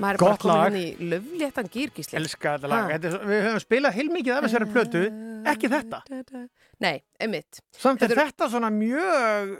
Maður 0.01 0.15
er 0.17 0.21
Gott 0.23 0.43
bara 0.43 0.55
komin 0.55 0.57
lag. 0.57 0.73
inn 0.73 0.81
í 0.81 1.11
löfléttan 1.13 1.69
gýrgísli. 1.75 2.17
Elska 2.17 2.55
þetta 2.57 2.69
lag. 2.73 2.87
Ha. 2.87 2.95
Þetta 2.99 3.11
er, 3.11 3.27
við 3.31 3.43
höfum 3.47 3.63
spilað 3.65 3.97
heilmikið 3.99 4.37
af 4.39 4.47
þessari 4.47 4.69
plötu, 4.73 5.03
ekki 5.53 5.69
þetta. 5.75 6.01
Nei, 6.81 6.95
einmitt. 7.21 7.61
Samt 7.77 8.03
er 8.03 8.09
Þetta 8.15 8.25
þetta 8.31 8.49
svona 8.55 8.71
mjög 8.73 9.53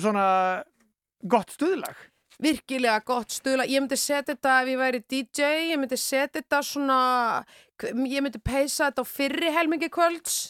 svona 0.00 0.26
gott 1.28 1.52
stuðlag. 1.52 2.00
Virkilega 2.42 3.02
gott 3.06 3.30
stuðla. 3.30 3.66
Ég 3.68 3.84
myndi 3.84 3.98
setja 4.00 4.32
þetta 4.34 4.54
ef 4.62 4.70
ég 4.72 4.78
væri 4.80 5.02
DJ, 5.12 5.50
ég 5.70 5.78
myndi 5.78 5.98
setja 6.00 6.40
þetta 6.40 6.62
svona, 6.66 6.96
ég 8.08 8.24
myndi 8.24 8.40
peysa 8.42 8.88
þetta 8.88 9.04
á 9.04 9.06
fyrri 9.06 9.52
helmingi 9.54 9.90
kvölds. 9.92 10.40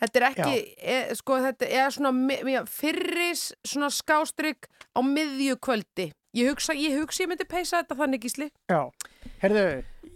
Þetta 0.00 0.18
er 0.20 0.24
ekki, 0.30 0.56
e, 0.76 0.96
sko, 1.16 1.36
þetta 1.44 1.68
er 1.72 1.92
svona 1.94 2.10
mi- 2.12 2.42
mi- 2.44 2.56
fyrri 2.68 3.30
s- 3.32 3.52
svona 3.64 3.88
skástrygg 3.92 4.66
á 4.96 5.00
miðju 5.00 5.56
kvöldi. 5.56 6.10
Ég 6.36 6.50
hugsa, 6.52 6.74
ég 6.76 6.96
hugsa 7.00 7.22
ég 7.24 7.30
myndi 7.30 7.46
peysa 7.48 7.78
þetta 7.80 7.96
þannig 7.96 8.20
gísli. 8.26 8.50
Já. 8.68 8.80
Herðu, 9.40 9.62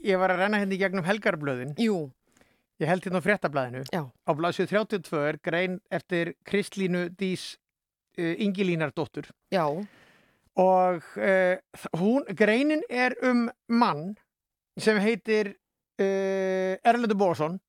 ég 0.05 0.19
var 0.21 0.35
að 0.35 0.43
renna 0.45 0.59
hérna 0.61 0.77
í 0.77 0.81
gegnum 0.81 1.07
helgarblöðin. 1.07 1.77
Jú, 1.81 2.11
Ég 2.81 2.89
held 2.89 3.05
hérna 3.05 3.21
á 3.21 3.25
fréttablaðinu. 3.27 3.81
já, 3.93 4.01
Á 4.09 4.31
blaðsju 4.33 4.65
32 4.71 5.19
er 5.29 5.37
grein 5.45 5.75
eftir 5.93 6.31
Kristlínu 6.49 7.11
Dís 7.13 7.59
uh, 8.17 8.35
Ingilínardóttur. 8.41 9.29
já, 9.53 9.67
Og 10.57 11.05
uh, 11.17 11.57
hún, 12.01 12.25
greinin 12.37 12.81
er 12.89 13.15
um 13.23 13.51
mann 13.69 14.17
sem 14.81 14.97
heitir 15.01 15.53
uh, 16.01 16.81
Erlendur 16.85 17.17
Bórsson 17.21 17.61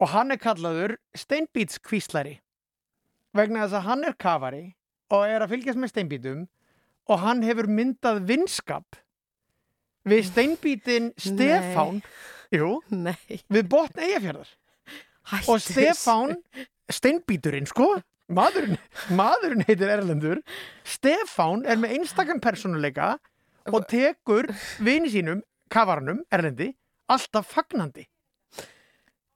og 0.00 0.08
hann 0.08 0.32
er 0.32 0.40
kallaður 0.40 0.96
steinbítskvíslari 1.14 2.38
vegna 3.36 3.62
þess 3.66 3.76
að 3.78 3.86
hann 3.88 4.04
er 4.08 4.16
kafari 4.18 4.64
og 5.12 5.28
er 5.28 5.44
að 5.44 5.52
fylgjast 5.52 5.78
með 5.78 5.92
steinbítum 5.92 6.42
og 6.44 6.48
hann 7.20 7.42
hefur 7.44 7.68
myndað 7.68 8.22
vinskap 8.28 8.96
við 10.08 10.26
steinbítin 10.30 11.10
Stefán. 11.20 12.02
Jú, 12.54 12.78
Nei, 12.92 13.40
við 13.50 13.68
botn 13.72 14.00
eigafjörðar 14.04 14.50
og 15.50 15.60
Stefán 15.64 16.36
steinbíturinn 16.92 17.66
sko. 17.68 17.94
Maðurinn, 18.34 18.78
maðurinn 19.12 19.64
heitir 19.68 19.90
Erlendur. 19.92 20.38
Stefán 20.88 21.64
er 21.68 21.76
með 21.80 21.98
einstakann 21.98 22.40
persónuleika 22.40 23.18
og 23.68 23.84
tekur 23.90 24.48
vini 24.84 25.10
sínum, 25.12 25.42
kafaranum, 25.72 26.22
Erlendi 26.32 26.70
alltaf 27.12 27.50
fagnandi. 27.52 28.06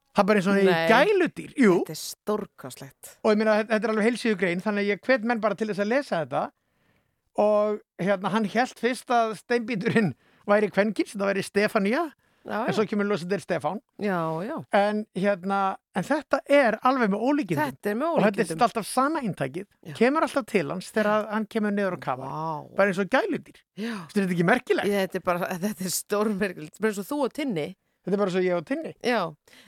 Það 0.09 0.23
er 0.23 0.27
bara 0.29 0.41
eins 0.41 0.47
og 0.49 0.57
Nei. 0.57 0.87
gæludýr. 0.89 1.51
Jú, 1.53 1.75
Þetta 1.85 1.93
er 1.93 1.99
stórkáslegt 2.01 3.11
og 3.21 3.29
ég 3.31 3.37
meina 3.39 3.59
þetta 3.61 3.77
er 3.85 3.93
alveg 3.93 4.07
heilsíðu 4.09 4.39
grein 4.41 4.63
þannig 4.65 4.87
að 4.87 4.89
ég 4.89 5.03
hvet 5.05 5.27
menn 5.29 5.41
bara 5.43 5.55
til 5.59 5.69
þess 5.69 5.83
að 5.85 5.91
lesa 5.93 6.23
þetta 6.23 6.41
og 7.37 7.79
hérna 8.01 8.31
hann 8.33 8.45
held 8.45 8.79
fyrst 8.79 9.09
að 9.13 9.35
steinbíturinn 9.43 10.13
væri 10.49 10.71
kvenkins, 10.73 11.13
þetta 11.13 11.29
væri 11.29 11.43
Stefania. 11.45 12.07
Já, 12.49 12.63
en 12.65 12.73
svo 12.73 12.85
kemur 12.87 13.05
ljósið 13.05 13.29
til 13.33 13.41
Stefán. 13.43 13.79
Já, 14.01 14.17
já. 14.47 14.55
en 14.73 15.01
hérna, 15.13 15.75
en 15.93 16.05
þetta 16.07 16.39
er 16.49 16.77
alveg 16.87 17.11
með 17.11 17.25
ólíkindum. 17.27 17.67
Þetta 17.75 17.91
með 17.99 18.07
og 18.07 18.23
þetta 18.23 18.29
er 18.29 18.45
ólíkindum. 18.45 18.63
alltaf 18.65 18.87
sama 18.87 19.19
eintækið 19.21 19.65
Já. 19.67 19.93
kemur 19.99 20.25
alltaf 20.25 20.45
til 20.49 20.63
hans 20.71 20.87
þegar 20.95 21.27
hann 21.29 21.45
kemur 21.45 21.75
niður 21.75 21.97
á 21.97 21.99
kafa 21.99 22.29
Vá, 22.31 22.75
bara 22.79 22.89
eins 22.89 23.01
og 23.03 23.11
gæludýr. 23.11 23.59
Já. 23.77 23.93
Þetta 24.07 24.23
er 24.23 24.33
ekki 24.33 24.47
merkilegt, 24.47 24.87
Þetta 24.89 25.19
er 25.19 25.85
er 25.85 25.93
stórmerkilegt. 25.99 26.79
Bara 26.79 26.89
eins 26.95 27.03
og 27.03 27.09
þú 27.11 27.19
og 27.27 27.33
Tinni 27.35 27.67
þetta 28.05 28.15
er 28.15 28.21
bara 28.23 28.33
svo 28.33 28.43
ég 28.45 28.55
og 28.57 28.65
Tinni. 28.69 28.93
Já, 29.05 29.19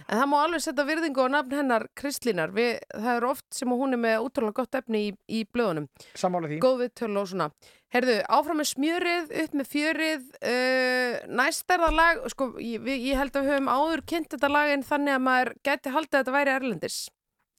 en 0.07 0.21
það 0.21 0.29
má 0.31 0.37
alveg 0.41 0.63
setja 0.65 0.87
virðingu 0.87 1.27
á 1.27 1.33
nafn 1.35 1.57
hennar 1.59 1.87
Kristlínar. 1.97 2.55
Við, 2.55 2.79
Það 2.95 3.13
er 3.13 3.27
oft 3.27 3.45
sem 3.55 3.75
hún 3.75 3.97
er 3.97 4.01
með 4.01 4.25
útrúlega 4.27 4.61
gott 4.61 4.81
efni 4.81 5.03
í, 5.09 5.13
í 5.27 5.43
blöðunum. 5.51 5.87
Sammála 6.15 6.51
því. 6.51 6.59
Góð 6.63 6.83
viðtölu 6.85 7.21
og 7.21 7.31
svona. 7.31 7.49
Herðu, 7.91 8.17
áfram 8.31 8.61
með 8.61 8.69
smjörið, 8.69 9.31
upp 9.43 9.55
með 9.59 9.67
fjörið 9.67 10.27
uh, 10.47 11.15
Næst 11.27 11.73
er 11.75 11.81
það 11.83 11.97
lag 11.97 12.21
sko, 12.31 12.47
ég, 12.63 12.85
ég 12.87 13.19
held 13.19 13.35
að 13.35 13.43
við 13.43 13.51
höfum 13.51 13.71
áður 13.73 14.03
kynnt 14.07 14.31
þetta 14.31 14.51
lag 14.51 14.71
en 14.71 14.85
þannig 14.87 15.17
að 15.17 15.25
maður 15.25 15.51
gæti 15.67 15.91
haldið 15.91 16.15
að 16.15 16.21
þetta 16.21 16.35
væri 16.37 16.53
erlendis 16.55 16.99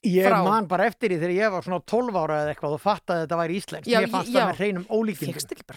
ég 0.06 0.26
frá. 0.26 0.38
man 0.44 0.66
bara 0.70 0.86
eftir 0.90 1.12
því 1.12 1.18
þegar 1.20 1.34
ég 1.36 1.52
var 1.54 1.66
svona 1.66 1.80
12 1.92 2.18
ára 2.18 2.38
eða 2.42 2.52
eitthvað 2.52 2.76
og 2.76 2.82
fattaði 2.82 3.18
að 3.18 3.24
þetta 3.24 3.38
væri 3.40 3.58
íslensk 3.60 3.90
Já, 3.90 3.98
ég 4.02 4.12
fannst 4.12 4.32
já. 4.32 4.38
það 4.38 4.48
með 4.50 4.60
hreinum 4.60 4.86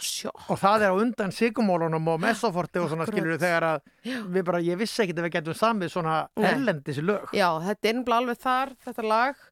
sjokk? 0.10 0.46
Og 0.50 0.62
það 0.62 0.86
er 0.86 0.94
á 0.94 1.02
undan 1.06 1.36
sigumólunum 1.36 2.12
og 2.14 2.22
mesoforti 2.26 2.82
og 2.82 2.92
svona 2.92 3.10
skilur 3.10 3.42
þegar 3.42 3.68
að 3.70 3.82
við 4.06 4.48
bara, 4.50 4.62
ég 4.66 4.80
vissi 4.82 5.04
ekkert 5.06 5.22
að 5.22 5.28
við 5.28 5.36
getum 5.40 5.60
samið 5.62 5.94
svona 5.96 6.20
erlendis 6.36 7.02
lög. 7.06 7.30
Já, 7.36 7.50
þetta 7.68 7.92
er 7.92 8.00
nefnilega 8.00 8.22
alveg 8.24 8.42
þar, 8.46 8.78
þetta 8.88 9.10
lag. 9.12 9.44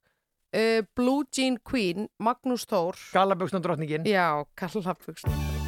Uh, 0.53 0.85
Blue 0.93 1.25
Jean 1.33 1.57
Queen, 1.65 2.07
Magnús 2.21 2.67
Þór. 2.69 2.99
Galaböksnum 3.15 3.65
drottningin 3.65 4.05
Já, 4.05 4.45
Karla 4.53 5.62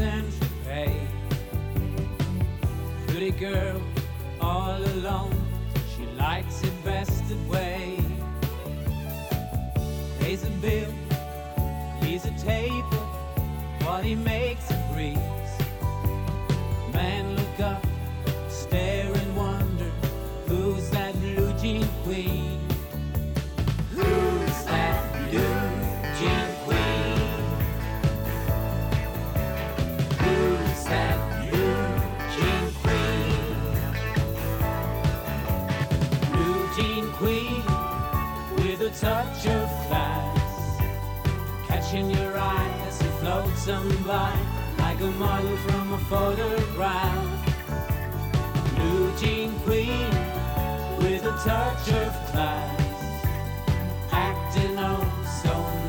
Bay. 0.00 0.96
Pretty 3.06 3.32
girl, 3.32 3.82
all 4.40 4.82
alone, 4.82 5.36
she 5.94 6.06
likes 6.18 6.62
it 6.62 6.72
best 6.82 7.28
that 7.28 7.46
way. 7.46 7.98
Pays 10.18 10.42
a 10.44 10.50
bill, 10.62 10.90
he's 12.02 12.24
a 12.24 12.30
table, 12.38 13.04
what 13.84 14.02
he 14.02 14.14
makes 14.14 14.70
a 14.70 14.78
breeze. 14.94 15.18
Man 16.94 17.36
look 17.36 17.60
up, 17.60 17.86
stare 18.48 19.12
and 19.12 19.36
wonder, 19.36 19.90
who's 20.46 20.88
that 20.92 21.12
blue 21.20 21.52
jean 21.60 21.86
queen? 22.04 22.49
Touch 39.00 39.46
of 39.46 39.68
class, 39.88 40.78
catching 41.66 42.10
your 42.10 42.36
eye 42.36 42.84
as 42.86 43.00
it 43.00 43.10
floats 43.20 43.66
on 43.66 43.88
by 44.02 44.38
like 44.78 45.00
a 45.00 45.10
model 45.12 45.56
from 45.56 45.94
a 45.94 45.98
photograph. 46.00 47.46
Blue 48.74 49.10
jean 49.16 49.58
queen 49.60 50.10
with 50.98 51.24
a 51.24 51.34
touch 51.42 51.88
of 51.88 52.12
class 52.30 53.24
acting 54.12 54.76
oh 54.78 55.00
so 55.42 55.79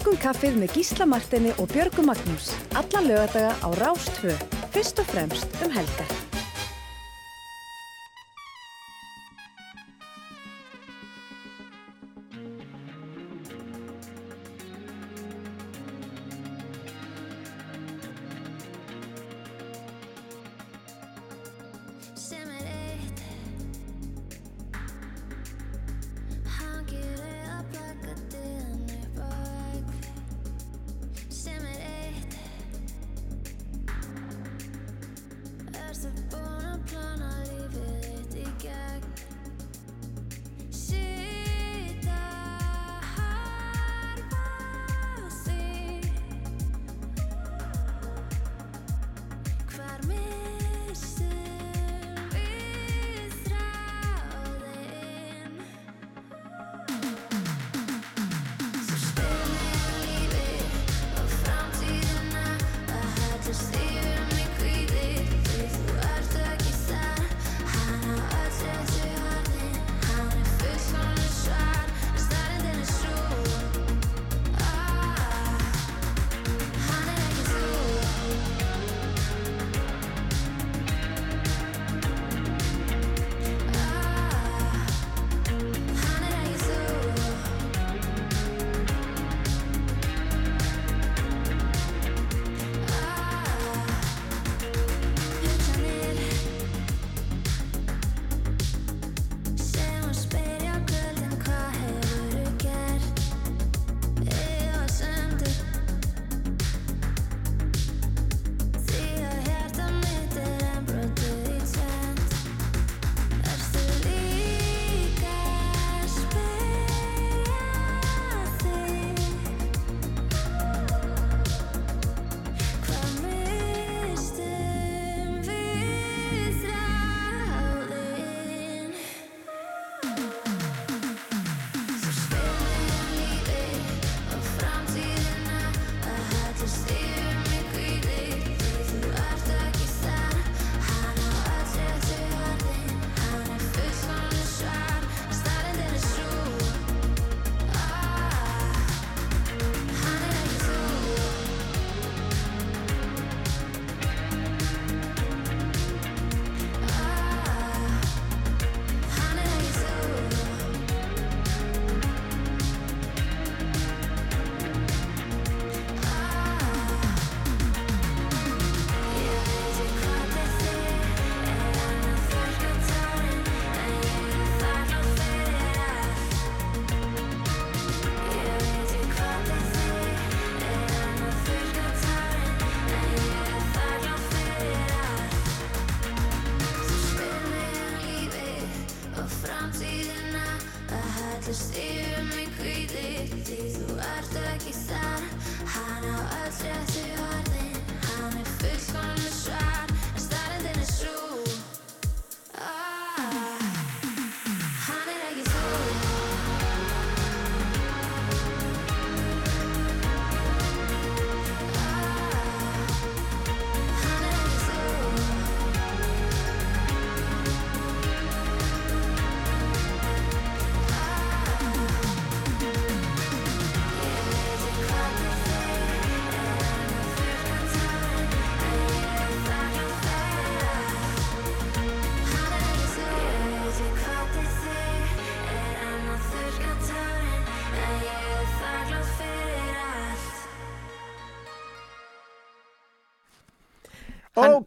Morgun 0.00 0.16
kaffið 0.16 0.54
með 0.56 0.78
Gísla 0.78 1.04
Martini 1.04 1.50
og 1.60 1.68
Björgu 1.74 2.00
Magnús. 2.08 2.48
Alla 2.72 3.04
lögadaga 3.04 3.52
á 3.60 3.68
Rástvö. 3.82 4.32
Fyrst 4.72 5.04
og 5.04 5.12
fremst 5.12 5.60
um 5.60 5.76
helgar. 5.76 6.19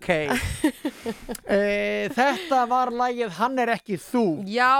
Ok, 0.03 0.09
e, 1.47 2.09
þetta 2.11 2.57
var 2.67 2.89
lagið 2.91 3.29
Hann 3.37 3.55
er 3.63 3.69
ekki 3.77 3.95
þú 4.03 4.23
Já, 4.51 4.73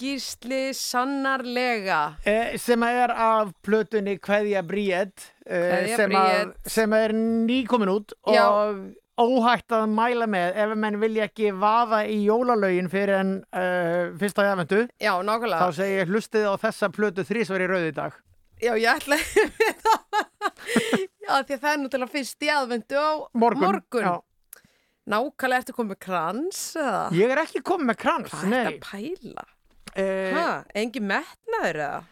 gísli, 0.00 0.72
sannarlega. 0.74 2.00
e, 2.26 2.58
sem 2.58 2.82
er 2.88 3.12
af 3.14 3.52
plötunni 3.62 4.16
Kveðja 4.18 4.64
Bríett 4.66 5.28
e, 5.46 5.60
Kveðja 5.60 5.96
sem, 6.00 6.16
að- 6.18 6.52
sem 6.74 6.96
er 6.98 7.14
nýkomin 7.14 7.92
út 7.94 8.16
Já. 8.26 8.42
og 8.50 8.82
óhægt 9.22 9.70
að 9.78 9.86
mæla 9.94 10.26
með 10.26 10.56
ef 10.58 10.74
menn 10.82 10.98
vilja 10.98 11.28
ekki 11.30 11.52
vaða 11.54 12.00
í 12.10 12.16
jólalögin 12.26 12.88
fyrir 12.90 13.14
en 13.20 13.28
uh, 13.54 14.10
fyrsta 14.18 14.42
jafnvendu 14.48 14.80
Já, 14.98 15.12
þá 15.14 15.22
nákvæmlega. 15.28 15.68
segi 15.78 16.00
ég 16.00 16.10
hlustið 16.10 16.48
á 16.50 16.54
þessa 16.64 16.88
plötu 16.90 17.22
þrísvar 17.28 17.62
í 17.62 17.68
rauð 17.70 17.86
í 17.92 17.94
dag 17.94 18.16
Já, 18.58 18.72
ég 18.74 18.90
ætla 18.90 19.20
Já, 21.24 21.38
því 21.46 21.54
að 21.54 21.60
það 21.62 21.70
er 21.70 21.78
nú 21.84 21.88
til 21.94 22.02
að 22.02 22.10
fyrst 22.16 22.42
í 22.42 22.50
aðvendu 22.58 22.98
á 22.98 23.10
morgun, 23.38 24.02
Já. 24.02 24.14
Nákvæmlega 25.10 25.60
ertu 25.60 25.74
komið 25.76 25.98
krans 26.00 26.60
eða? 26.80 27.02
ég 27.12 27.32
er 27.34 27.42
ekki 27.44 27.60
komið 27.66 27.90
með 27.92 27.98
krans 28.00 28.30
Hvað 28.32 28.44
er 28.44 28.50
nei. 28.50 28.58
þetta 28.64 28.74
að 28.74 28.88
pæla? 28.88 29.46
e, 29.94 30.04
Hæ, 30.32 30.44
engi 30.80 31.02
metnaður 31.04 31.80
eða? 31.84 32.02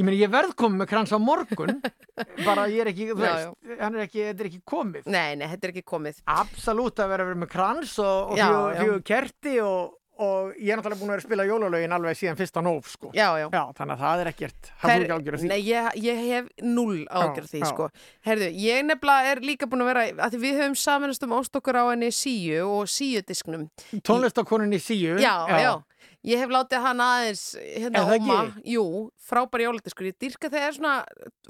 ég 0.00 0.06
meni 0.08 0.16
ég 0.22 0.30
verð 0.32 0.54
komið 0.56 0.80
með 0.80 0.88
krans 0.94 1.12
á 1.12 1.18
morgun 1.20 1.74
bara 2.48 2.64
ég 2.72 2.80
er 2.86 2.90
ekki, 2.94 3.10
þú 3.12 3.18
veist 3.20 3.74
hann 3.82 3.98
er 3.98 4.06
ekki, 4.06 4.22
þetta 4.30 4.42
er 4.46 4.48
ekki 4.48 4.62
komið 4.72 5.10
Nei, 5.12 5.34
nei, 5.36 5.44
þetta 5.52 5.68
er 5.68 5.74
ekki 5.74 5.84
komið. 5.92 6.22
absolutt 6.32 7.02
að 7.04 7.12
vera 7.12 7.26
vera 7.28 7.40
með 7.44 7.50
krans 7.52 7.92
og, 8.00 8.32
og 8.32 8.40
fjögur 8.80 9.04
kerti 9.12 9.58
og, 9.60 9.92
og 10.22 10.56
ég 10.56 10.72
er 10.72 10.80
náttúrulega 10.80 11.00
búin 11.00 11.10
að 11.10 11.14
vera 11.14 11.22
að 11.22 11.26
spila 11.26 11.46
jólalögin 11.48 11.94
alveg 11.96 12.18
síðan 12.18 12.38
fyrsta 12.38 12.62
nóf 12.64 12.90
sko. 12.92 13.10
Já, 13.16 13.28
já. 13.42 13.46
þannig 13.78 13.94
að 13.94 14.02
það 14.04 14.22
er 14.24 14.30
ekkert 14.32 14.72
er 14.92 15.38
því 15.42 15.50
Nei, 15.52 15.58
ég, 15.66 15.88
ég 16.06 16.22
hef 16.30 16.50
null 16.62 17.04
ágjör 17.10 17.48
því, 17.50 17.62
já. 17.62 17.68
sko. 17.72 17.88
Herðu, 18.28 18.50
ég 18.62 18.82
nefnilega 18.88 19.32
er 19.34 19.44
líka 19.46 19.68
búin 19.70 19.84
að 19.84 19.92
vera, 19.92 20.04
að 20.26 20.36
því 20.36 20.42
við 20.46 20.60
höfum 20.62 20.76
samanast 20.82 21.26
um 21.26 21.36
ástokkur 21.38 21.80
á 21.80 21.84
henni 21.90 22.12
síu 22.14 22.60
og 22.66 22.90
síudisknum. 22.92 23.68
tónlistakoninni 24.06 24.80
síu 24.82 25.18
Já, 25.22 25.34
já. 25.50 25.72
Ég 26.22 26.38
hef 26.38 26.52
látið 26.54 26.84
hann 26.84 27.00
aðeins, 27.02 27.40
hérna, 27.58 28.02
Er 28.02 28.20
óma, 28.20 28.36
jú, 28.62 28.84
frábær 29.18 29.64
jóladiskur. 29.64 30.06
Ég 30.06 30.18
dyrka 30.22 30.50
þegar 30.52 30.76
svona 30.76 30.92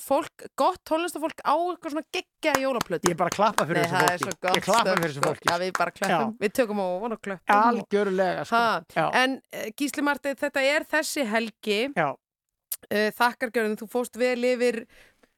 fólk, 0.01 0.47
gott 0.57 0.81
tónlistafólk 0.89 1.43
á 1.45 1.53
eitthvað 1.53 1.93
svona 1.93 2.07
geggja 2.17 2.55
jólaplötu. 2.63 3.11
ég 3.11 3.13
er 3.13 3.21
bara 3.21 3.29
að 3.29 3.37
klappa 3.37 3.67
fyrir 3.69 3.85
þessu 3.85 4.01
er 4.01 4.09
fólki. 4.09 4.25
svo 4.25 4.33
gott 4.47 4.57
ég 4.57 4.65
klappa 4.65 4.95
fyrir 4.97 5.11
þessu 5.11 5.21
sko. 5.21 5.29
fólki 5.29 5.51
Já, 5.53 5.59
við 5.61 5.73
bara 5.79 5.91
kleppum, 5.99 6.35
við 6.41 6.53
tökum 6.57 6.81
og 6.87 7.21
kleppum. 7.21 7.57
algjörlega 7.59 8.45
sko. 8.49 8.57
Ha, 8.57 8.83
já, 8.97 9.07
En 9.23 9.37
uh, 9.53 9.69
Gísli 9.77 10.03
Martið, 10.03 10.39
þetta 10.41 10.65
er 10.73 10.89
þessi 10.89 11.27
helgi. 11.29 11.81
Já, 11.97 12.09
uh, 12.13 13.09
þakkargjörðin, 13.21 13.77
þú 13.77 13.91
fóst 13.93 14.17
vel 14.17 14.41
yfir 14.45 14.87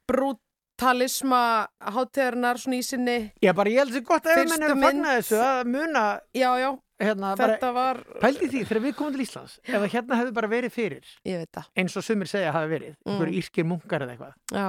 brutalisma 0.07 1.43
hátíðarinnar 1.81 2.59
svona 2.61 2.79
í 2.79 2.85
sinni 2.87 3.19
ég 3.45 3.55
bara 3.57 3.71
ég 3.73 3.83
held 3.83 3.95
þessi 3.95 4.07
gott 4.09 4.27
ef 4.27 4.39
Fyrstu 4.41 4.59
menn 4.59 4.67
eru 4.69 4.77
að 4.79 4.85
fagna 4.87 5.15
þessu 5.19 5.41
að 5.43 5.71
muna 5.75 6.05
já, 6.35 6.51
já, 6.61 6.71
hérna, 7.01 7.32
bara, 7.36 7.55
þetta 7.57 7.70
var 7.74 7.97
pældi 8.22 8.49
því 8.53 8.61
þegar 8.68 8.82
við 8.84 8.95
komum 8.99 9.12
til 9.16 9.22
Íslands 9.24 9.55
ef 9.64 9.74
að 9.80 9.88
hérna 9.95 10.16
hefði 10.20 10.32
bara 10.34 10.49
verið 10.53 10.72
fyrir 10.74 11.05
það, 11.24 11.64
eins 11.76 11.97
og 11.97 12.03
sumir 12.07 12.28
segja 12.30 12.53
hafi 12.55 12.68
verið 12.74 12.95
Mm. 13.05 13.11
einhver 13.14 13.30
írskir 13.34 13.64
munkar 13.66 14.01
eða 14.05 14.12
eitthvað. 14.14 14.34
Já, 14.53 14.68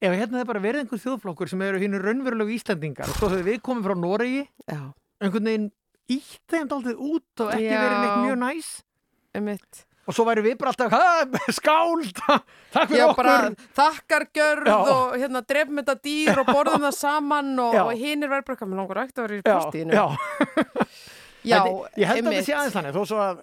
ef 0.00 0.12
hérna 0.18 0.36
hefði 0.40 0.46
bara 0.52 0.60
verið 0.64 0.80
einhver 0.84 0.98
þjóðflokkur 1.04 1.48
sem 1.48 1.62
eru 1.62 1.78
hinn 1.78 1.94
raunverulegu 2.00 2.50
Íslandingar 2.58 3.06
og 3.08 3.14
svo 3.20 3.28
hefur 3.30 3.44
við 3.46 3.60
komið 3.62 3.84
frá 3.86 3.94
Noregi 4.00 4.42
já, 4.66 4.82
einhvern 5.22 5.44
veginn 5.50 5.70
ítt 6.10 6.42
þeim 6.50 6.66
daldið 6.68 6.96
út 6.98 7.40
og 7.46 7.52
ekki 7.54 7.70
Já. 7.70 7.80
verið 7.84 7.98
neitt 8.02 8.18
mjög 8.26 8.38
næs. 8.42 8.68
Einmitt. 9.34 9.84
Og 10.10 10.14
svo 10.16 10.24
væri 10.26 10.42
við 10.42 10.56
bara 10.58 10.70
alltaf 10.72 10.90
"Ha, 10.90 11.22
skál, 11.54 12.02
takk 12.72 12.88
fyrir 12.90 13.04
okkur. 13.12 13.22
bara 13.22 13.50
þakkargjörð 13.78 14.66
Já. 14.66 14.74
og 14.90 15.14
hérna 15.20 15.40
drefum 15.46 15.78
þetta 15.78 15.94
dýr 16.02 16.34
og 16.40 16.46
borðum 16.50 16.82
það 16.88 16.96
saman 16.98 17.52
og, 17.62 17.74
og 17.76 17.92
hinn 17.94 18.22
er 18.24 18.28
verið 18.32 18.46
bara 18.48 18.66
með 18.66 18.76
langar 18.80 18.98
já, 21.44 21.58
Þetta- 21.64 21.90
ég 21.96 22.06
held 22.06 22.26
að 22.26 22.32
þetta 22.32 22.44
sé 22.46 22.54
aðeins 22.54 22.74
þannig 22.76 22.94
þó 22.96 23.02
svo 23.06 23.18
að 23.24 23.40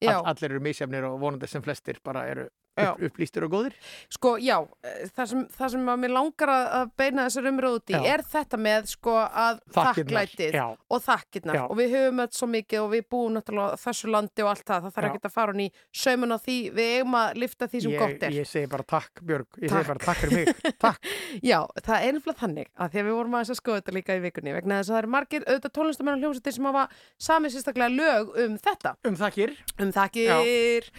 Já. 0.00 0.14
all, 0.16 0.24
allir 0.32 0.50
eru 0.50 0.60
misjafnir 0.60 1.04
og 1.04 1.18
vonandi 1.20 1.48
sem 1.48 1.62
flestir 1.62 1.98
bara 2.04 2.26
eru. 2.30 2.48
Upp, 2.74 3.02
upplýstir 3.08 3.46
og 3.46 3.52
góðir 3.54 3.74
Sko, 4.12 4.34
já, 4.42 4.56
eh, 4.82 5.04
það 5.14 5.28
sem, 5.30 5.42
það 5.58 5.72
sem 5.74 5.88
að 5.92 6.00
mér 6.04 6.14
langar 6.14 6.52
að 6.54 6.90
beina 6.98 7.26
þessar 7.28 7.48
umröð 7.50 7.76
út 7.78 7.92
í 7.92 7.94
Já. 7.94 8.02
er 8.14 8.24
þetta 8.34 8.60
með 8.64 8.88
sko 8.94 9.14
að 9.24 9.60
Þakkirnar, 9.74 9.94
þakklætið 9.94 10.58
já. 10.58 10.64
og 10.90 11.04
þakkirnar 11.04 11.58
Já. 11.58 11.64
og 11.68 11.76
við 11.78 11.94
höfum 11.94 12.22
öll 12.24 12.32
svo 12.38 12.48
mikið 12.54 12.80
og 12.82 12.90
við 12.94 13.04
búum 13.14 13.36
náttúrulega 13.38 13.78
á 13.78 13.82
þessu 13.84 14.10
landi 14.10 14.44
og 14.44 14.50
allt 14.52 14.64
það, 14.66 14.88
það 14.88 14.94
þarf 14.98 15.04
Já. 15.04 15.12
ekki 15.14 15.28
að 15.30 15.34
fara 15.34 15.54
hún 15.54 15.64
í 15.64 15.68
saumun 16.04 16.34
á 16.34 16.38
því, 16.44 16.58
við 16.74 16.92
eigum 16.98 17.18
að 17.20 17.40
lifta 17.44 17.68
því 17.70 17.82
sem 17.84 17.94
ég, 17.94 18.02
gott 18.04 18.26
er. 18.28 18.36
ég 18.38 18.50
segi 18.50 18.70
bara 18.74 18.86
takk 18.94 19.22
Björg 19.24 19.60
ég 19.62 19.70
Takk. 19.70 19.78
segi 19.78 19.88
bara 19.92 20.04
takk 20.04 20.18
fyrir 20.24 20.34
mig 20.34 20.74
takk. 20.84 21.10
Já, 21.50 21.58
það 21.80 21.94
er 21.94 22.08
einfallega 22.14 22.40
þannig 22.44 22.68
að 22.74 22.90
því 22.94 23.00
að 23.02 23.08
við 23.08 23.16
vorum 23.18 23.34
aðeins 23.38 23.54
að 23.54 23.60
skoða 23.60 23.80
þetta 23.82 23.96
líka 23.98 24.16
í 24.18 24.22
vikunni 24.24 24.54
vegna 24.56 24.78
þess 24.80 24.90
að 24.90 24.94
það 24.94 25.02
eru 25.04 25.12
margir 25.14 25.46
auðvitað 25.48 25.74
tónlistamenn 25.78 26.14
og 26.18 26.24
hljómsveitir 26.24 26.56
sem 26.58 26.68
hafa 26.68 26.84
samið 27.28 27.54
sérstaklega 27.54 27.94
lög 27.94 28.32
um 28.44 28.56
þetta, 28.64 28.94
um 29.08 29.18
þakkir 29.18 29.54
um 29.84 29.92
þakkir 29.94 30.90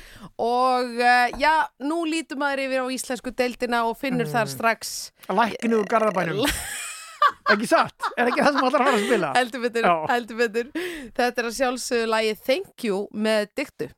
og 0.41 0.99
uh, 0.99 1.39
já, 1.39 1.53
nú 1.83 2.01
lítum 2.09 2.39
maður 2.41 2.63
yfir 2.65 2.81
á 2.83 2.87
íslensku 2.95 3.31
deildina 3.35 3.83
og 3.89 3.97
finnur 3.99 4.27
þar 4.31 4.45
Mm. 4.47 4.53
strax 4.55 5.11
læknu 5.29 5.81
úr 5.81 5.87
garðabænum 5.91 6.45
ekki 7.53 7.67
satt, 7.69 7.95
er 8.17 8.29
ekki 8.31 8.41
það 8.45 8.53
sem 8.57 8.65
allar 8.67 8.83
fara 8.85 8.97
að 8.97 9.05
spila 9.07 9.29
heldur 9.37 9.61
betur, 9.65 9.83
Já. 9.89 9.95
heldur 10.13 10.37
betur 10.43 10.71
þetta 11.17 11.41
er 11.43 11.47
að 11.51 11.55
sjálfsögðu 11.59 12.07
lagi 12.11 12.33
Thank 12.45 12.83
You 12.89 13.07
með 13.13 13.47
dyktu 13.57 13.89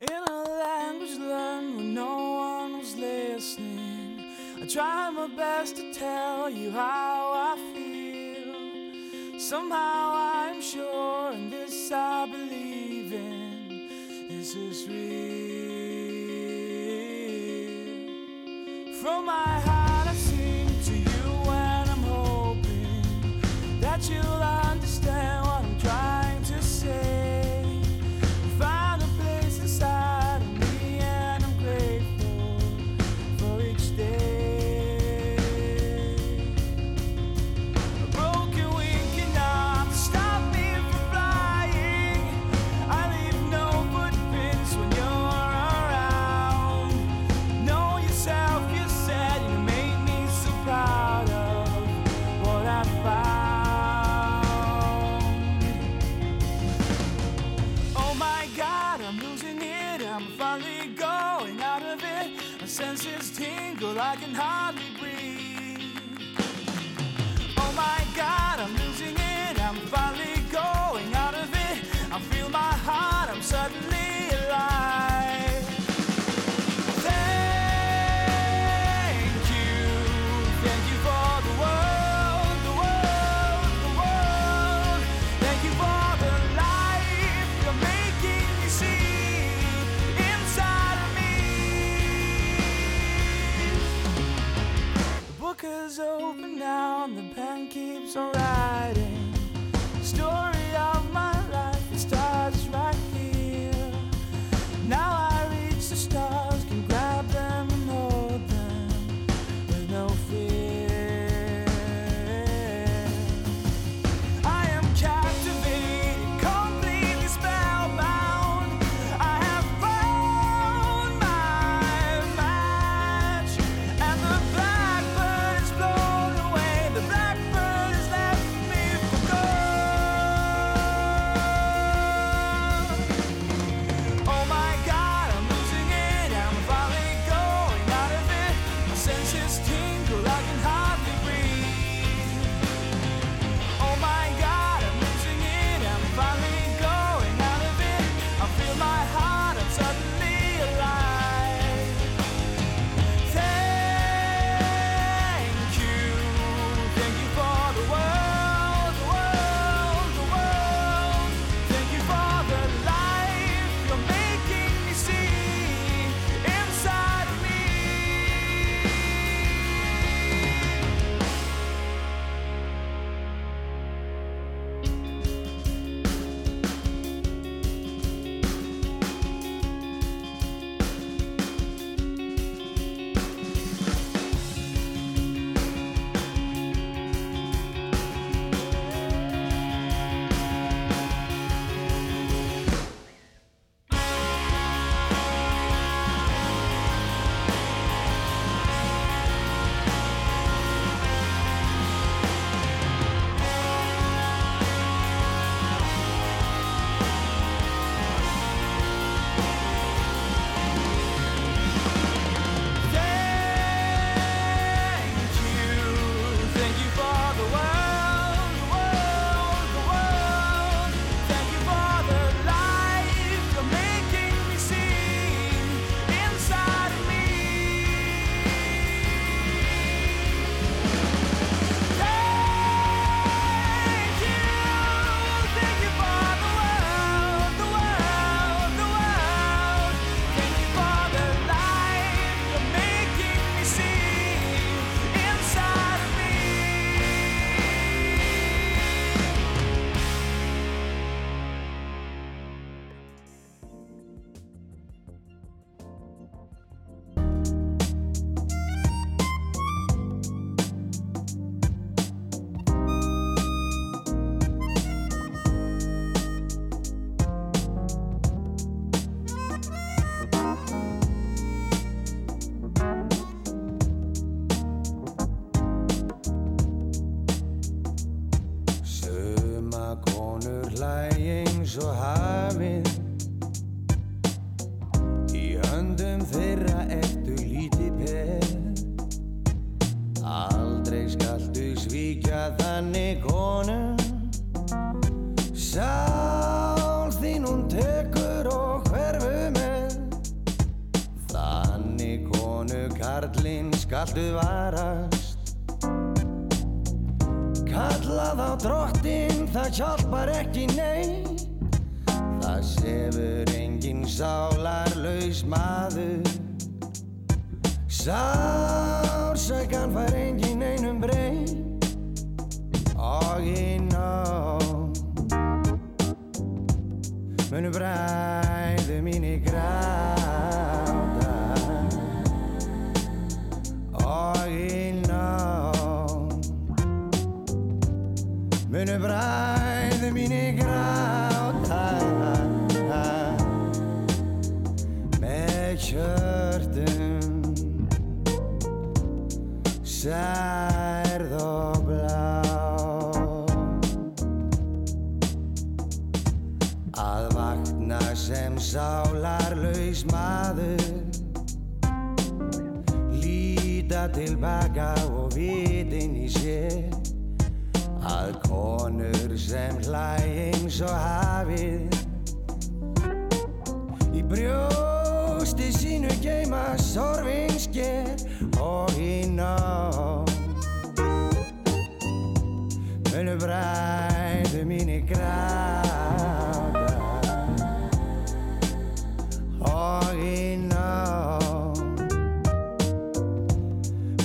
In 0.00 0.22
a 0.30 0.36
language 0.62 1.16
learned 1.18 1.76
when 1.76 1.94
no 1.94 2.12
one 2.38 2.78
was 2.78 2.94
listening, 2.94 4.20
I 4.62 4.66
try 4.70 5.10
my 5.10 5.26
best 5.34 5.74
to 5.76 5.92
tell 5.92 6.48
you 6.48 6.70
how 6.70 7.32
I 7.34 7.56
feel. 7.74 9.40
Somehow 9.40 10.14
I'm 10.14 10.62
sure, 10.62 11.32
and 11.32 11.50
this 11.52 11.90
I 11.90 12.26
believe 12.30 13.12
in, 13.12 13.88
this 14.28 14.54
is 14.54 14.86
real. 14.86 15.77
From 19.00 19.26
my 19.26 19.32
heart 19.32 19.77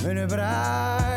Munu 0.04 0.26
bræðu 0.28 1.13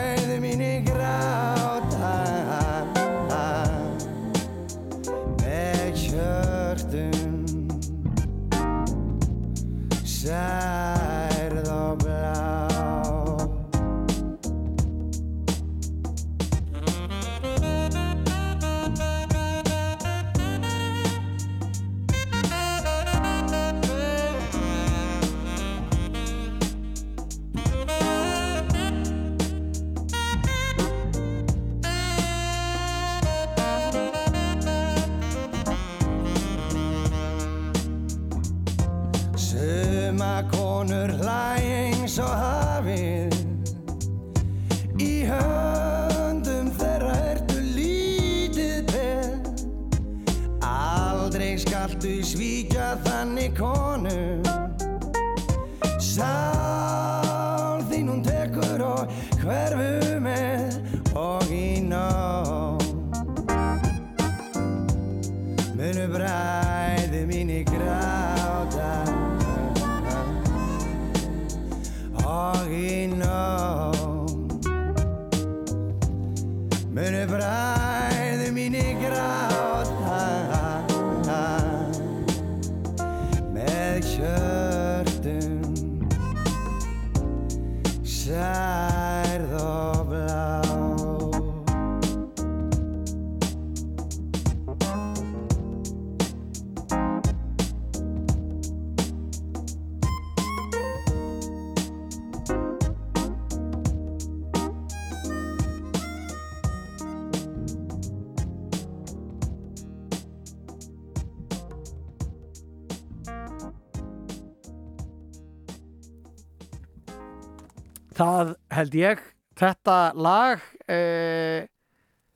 held 118.97 119.17
ég. 119.17 119.25
Þetta 119.57 119.97
lag 120.15 120.61
eh, 120.87 121.65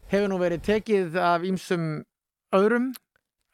hefur 0.09 0.31
nú 0.31 0.39
verið 0.41 0.63
tekið 0.65 1.17
af 1.21 1.43
ýmsum 1.45 2.03
öðrum 2.57 2.91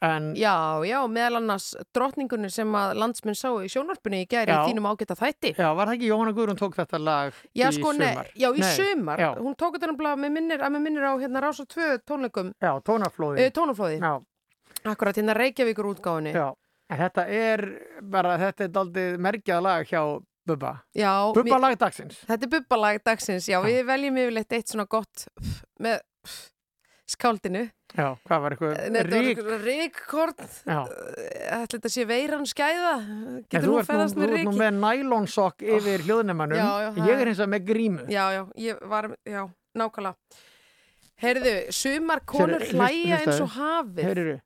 en 0.00 0.28
Já, 0.38 0.78
já, 0.86 1.00
meðal 1.10 1.40
annars 1.40 1.72
drottningunni 1.92 2.48
sem 2.54 2.70
að 2.78 2.92
landsmenn 3.02 3.34
sáu 3.34 3.56
í 3.66 3.68
sjónvarpinu 3.72 4.20
í 4.22 4.26
í 4.28 4.28
þínum 4.30 4.86
ágæta 4.92 5.16
þætti. 5.18 5.50
já, 5.58 5.72
var 5.74 5.88
það 5.90 5.94
ekki 5.96 6.10
Jóhanna 6.12 6.32
Guðrún 6.36 6.60
tók 6.60 6.76
þetta 6.78 7.00
lag 7.02 7.34
Já, 7.52 7.66
í 7.68 7.72
sko, 7.74 7.92
sumar? 7.92 8.30
já, 8.38 8.48
í 8.54 8.62
Nei, 8.62 8.74
sumar. 8.78 9.18
Já, 9.18 9.30
Hún 9.42 9.56
tók 9.58 9.74
þetta 9.74 9.90
nefnilega 9.90 10.16
með 10.22 10.30
minnir, 10.36 10.62
að 10.62 10.70
með 10.76 10.84
minnir 10.86 11.02
á 11.10 11.12
hérna 11.18 11.42
Rása 11.42 11.66
2 11.66 11.98
tónleikum, 12.06 12.52
já 12.62 12.72
tónaflóði. 12.86 13.42
uh, 13.42 13.50
tónaflóði. 13.50 13.98
Já, 13.98 14.22
Akkurat 14.86 15.16
hérna 15.18 15.34
Reykjavíkur 15.34 15.90
útgáfunni. 15.96 16.32
já. 16.32 16.54
En 16.88 16.96
þetta 17.02 17.26
er 17.28 17.60
bara, 18.00 18.38
þetta 18.38 18.64
er 18.64 18.68
daldið 18.72 19.18
mergjað 19.18 19.62
lag 19.66 19.84
hjá 19.90 20.02
Bubba. 20.48 20.72
Já, 20.96 21.12
Bubba 21.36 21.50
mér- 21.56 21.60
lag 21.66 21.78
dagsins. 21.80 22.20
Þetta 22.28 22.46
er 22.48 22.52
bubbalag 22.56 23.02
dagsins, 23.06 23.48
já, 23.52 23.58
við 23.64 23.82
veljum 23.88 24.16
yfirleitt 24.24 24.52
eitt 24.58 24.72
svona 24.72 24.86
gott 24.88 25.26
pff, 25.38 25.60
með 25.84 26.00
pff, 26.24 26.46
skáldinu. 27.08 27.66
Já, 27.96 28.08
hvað 28.28 28.42
var 28.44 28.52
eitthvað? 28.52 28.96
Rík. 29.08 29.38
Ríkkorn, 29.64 30.34
Já. 30.68 30.80
ætla 31.56 31.78
þetta 31.78 31.90
sé 31.94 32.04
veiran 32.10 32.44
skæða, 32.44 32.90
getur 33.48 33.64
þú 33.64 33.78
nú, 33.78 33.84
fæðast 33.88 34.18
þú 34.18 34.20
með 34.26 34.34
ert 34.36 34.44
nú 34.50 34.52
með 34.60 34.74
nælonsokk 34.82 35.64
yfir 35.78 36.04
hljóðnemanum. 36.04 36.58
Já, 36.60 36.68
já, 36.84 36.90
Ég 37.08 37.22
er- 37.22 37.30
eins 37.32 37.40
og 37.40 37.48
með 37.54 37.64
grímu. 37.70 38.04
Já, 38.12 38.26
já, 38.36 38.42
ég 38.60 38.82
var, 38.92 39.08
já, 39.24 39.46
nákvæmlega. 39.74 40.16
Heyrðu, 41.18 41.54
sumar 41.74 42.20
konur 42.28 42.60
hlæja 42.62 43.16
eins 43.24 43.40
og 43.42 43.48
hafið. 43.56 44.04
Heyriru. 44.06 44.36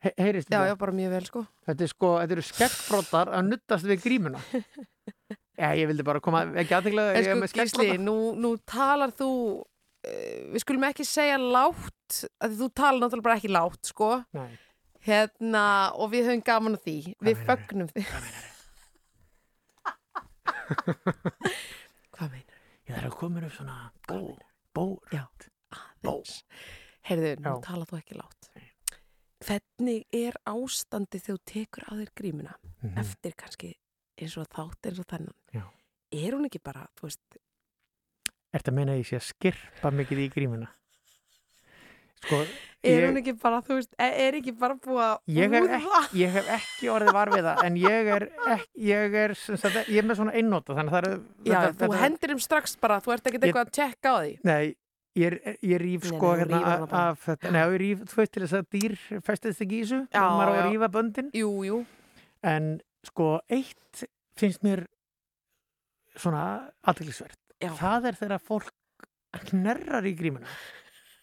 He 0.00 0.12
heyrist 0.16 0.48
Já, 0.48 0.62
þetta? 0.62 0.68
já, 0.70 0.76
bara 0.80 0.92
mjög 0.96 1.10
vel, 1.12 1.24
sko. 1.28 1.40
Þetta 1.68 1.84
er 1.84 1.90
sko, 1.92 2.10
þetta 2.22 2.36
eru 2.36 2.44
skeggfróttar 2.48 3.30
að 3.36 3.48
nuttast 3.50 3.84
við 3.88 4.00
grímuna. 4.06 4.40
Já, 5.60 5.74
ég 5.76 5.90
vildi 5.90 6.04
bara 6.08 6.22
koma, 6.24 6.40
ekki 6.56 6.72
er 7.18 7.26
sko, 7.26 7.34
með 7.36 7.50
Gísli, 7.52 7.52
skeggfróttar. 7.52 7.98
nú, 8.00 8.14
nú 8.40 8.54
talar 8.64 9.12
þú, 9.12 9.28
uh, 9.60 10.38
við 10.54 10.62
skulum 10.64 10.86
ekki 10.88 11.04
segja 11.04 11.36
látt, 11.36 12.22
að 12.40 12.54
þú 12.62 12.68
talar 12.80 12.96
náttúrulega 13.02 13.26
bara 13.28 13.36
ekki 13.42 13.52
látt, 13.52 13.82
sko. 13.92 14.10
Nei, 14.38 14.50
Hérna, 15.04 15.64
og 15.96 16.10
við 16.12 16.26
höfum 16.28 16.42
gaman 16.44 16.74
af 16.76 16.82
því. 16.84 16.96
við 17.24 17.44
fögnum 17.48 17.88
því. 17.92 18.02
Hvað 22.16 22.34
meinar? 22.34 22.48
ég 22.88 22.96
þarf 22.96 23.06
að 23.08 23.16
koma 23.20 23.40
upp 23.46 23.54
svona 23.54 23.76
ból, 24.08 24.34
ból. 24.76 24.92
Já, 25.14 25.24
aðeins. 25.76 26.34
Heyrðu, 27.08 27.32
nú 27.40 27.54
Já. 27.54 27.60
talar 27.64 27.88
þú 27.90 28.00
ekki 28.00 28.18
látt. 28.20 28.50
Hvernig 29.40 30.04
er 30.12 30.36
ástandi 30.46 31.18
þegar 31.20 31.38
þú 31.38 31.44
tekur 31.52 31.84
á 31.88 31.92
þér 31.96 32.10
grímuna 32.20 32.54
Mhm. 32.82 32.98
eftir 33.00 33.32
kannski 33.36 33.74
eins 34.20 34.36
og 34.36 34.48
þátt 34.48 34.88
eins 34.90 34.98
og 35.00 35.06
þennan 35.06 35.34
Já. 35.54 35.62
er 36.12 36.32
hún 36.32 36.44
ekki 36.48 36.62
bara, 36.62 36.88
þú 36.96 37.08
veist 37.08 37.20
Ertu 38.52 38.70
að 38.72 38.74
meina 38.74 38.92
að 38.92 38.98
ég 38.98 39.06
sé 39.06 39.16
að 39.16 39.28
skirpa 39.30 39.90
mikið 39.94 40.18
í 40.26 40.30
grímuna? 40.34 40.68
Sko, 42.20 42.36
er 42.84 43.00
ég, 43.00 43.04
hún 43.08 43.16
ekki 43.22 43.32
bara, 43.40 43.62
þú 43.64 43.76
veist, 43.78 43.94
er, 43.96 44.12
er 44.26 44.32
ekki 44.40 44.52
bara 44.58 44.74
búið 44.74 44.98
að 45.06 45.18
ég, 45.28 45.54
hef 45.54 45.70
ekki, 45.78 46.18
ég 46.20 46.30
hef 46.34 46.48
ekki 46.56 46.90
orðið 46.92 47.12
var 47.16 47.30
við 47.32 47.46
það 47.46 47.62
en 47.64 47.76
ég 47.80 48.10
er, 48.16 48.26
ekki, 48.56 48.82
ég 48.90 49.14
er, 49.22 49.34
sagt, 49.38 49.78
ég 49.88 49.96
er 50.02 50.08
með 50.10 50.16
svona 50.20 50.34
einnóta 50.36 50.74
þannig 50.76 50.92
að 50.92 50.96
það 50.98 51.06
er 51.06 51.16
Já, 51.48 51.54
þetta- 51.54 51.72
þú 51.78 51.86
þetta- 51.86 52.02
hendir 52.02 52.30
um 52.34 52.38
strax 52.44 52.76
bara, 52.80 53.00
þú 53.00 53.12
ert 53.14 53.24
Ég- 53.24 53.40
eitthvað 53.40 53.64
að 53.64 53.72
tjekka 53.78 54.08
á 54.12 54.16
því 54.20 54.38
Nei, 54.44 54.76
ég, 55.18 55.36
ég 55.66 55.80
rýf 55.82 56.06
sko 56.10 56.34
nei, 56.34 56.42
hérna 56.44 56.60
af, 56.74 56.84
af 57.00 57.24
þetta, 57.26 57.52
nei, 57.54 57.60
ég 57.62 57.80
rýf 57.82 58.16
veist 58.16 58.34
til 58.34 58.44
þess 58.44 58.58
að 58.60 58.68
dýr 58.76 58.96
festist 59.26 59.64
ekki 59.64 59.80
í 59.80 59.82
þessu? 59.84 60.00
Já, 60.06 60.22
og 60.22 60.38
maður 60.38 60.52
á 60.52 60.58
að 60.60 60.68
rýfa 60.68 60.90
böndin? 60.96 61.30
Jú, 61.36 61.52
jú, 61.66 61.78
en 62.46 62.72
sko 63.06 63.30
eitt 63.50 64.04
finnst 64.40 64.64
mér 64.66 64.84
svona 66.16 66.44
aðtilsvert 66.90 67.38
Já. 67.60 67.72
það 67.78 68.10
er 68.10 68.20
þegar 68.20 68.44
fólk 68.44 69.08
knerrar 69.50 70.06
í 70.08 70.14
grímuna. 70.18 70.48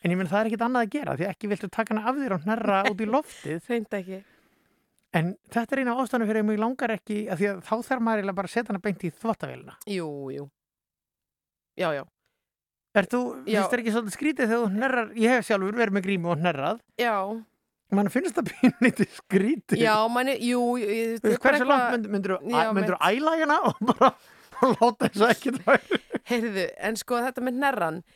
En 0.05 0.13
ég 0.13 0.19
menn 0.19 0.29
það 0.29 0.39
er 0.39 0.49
ekkit 0.51 0.65
annað 0.67 0.85
að 0.85 0.91
gera 0.93 1.15
því 1.17 1.27
ekki 1.27 1.49
viltu 1.51 1.69
taka 1.73 1.95
hana 1.95 2.09
af 2.09 2.19
þér 2.19 2.35
og 2.35 2.43
knerra 2.45 2.81
út 2.88 3.01
í 3.01 3.07
loftið. 3.09 3.71
Reynda 3.71 3.99
ekki. 3.99 4.19
En 5.17 5.31
þetta 5.53 5.73
er 5.73 5.81
eina 5.81 5.95
ástæðan 5.97 6.29
fyrir 6.29 6.43
að 6.43 6.47
mig 6.51 6.59
langar 6.61 6.93
ekki 6.93 7.17
að 7.31 7.41
því 7.41 7.49
að 7.49 7.59
þá 7.65 7.73
þarf 7.89 8.05
maður 8.05 8.29
bara 8.38 8.49
að 8.49 8.53
setja 8.53 8.71
hana 8.71 8.83
beint 8.83 9.05
í 9.07 9.11
þvottavélina 9.15 9.75
Jú, 9.89 10.09
jú. 10.35 10.45
Já, 11.77 11.89
já, 11.95 12.03
Er 12.97 13.05
þú, 13.11 13.19
finnst 13.45 13.71
þér 13.73 13.81
ekki 13.83 13.93
svolítið 13.93 14.15
skrítið 14.17 14.45
þegar 14.49 14.61
þú 14.63 14.67
hnerrar, 14.73 15.07
ég 15.21 15.33
hef 15.35 15.45
sjálfur 15.47 15.75
verið 15.77 15.95
með 15.97 16.05
grímu 16.07 16.31
og 16.33 16.39
hnerrað. 16.41 16.77
Já. 17.01 17.13
Mann 17.97 18.09
finnst 18.11 18.35
það 18.35 18.49
pínlítið 18.55 19.09
skrítið. 19.19 19.77
Já, 19.85 19.93
manni, 20.11 20.33
jú, 20.43 20.61
ég- 20.81 21.19
Þú 21.23 21.35
hversu 21.43 21.67
langt 21.69 22.07
myndur, 22.11 22.39
myndur 22.75 22.97
æla 22.99 23.31
hérna 23.39 23.57
og 23.69 23.77
bara 23.93 24.09
og 24.57 24.73
láta 24.81 25.07
þess 25.13 25.21
að 25.21 25.33
ekki 25.35 25.51
það 25.59 25.77
Heyrðu, 26.31 26.65
en 26.89 26.95
sko 26.97 27.19
þetta 27.21 27.41
með 27.45 27.59
nærran 27.61 27.97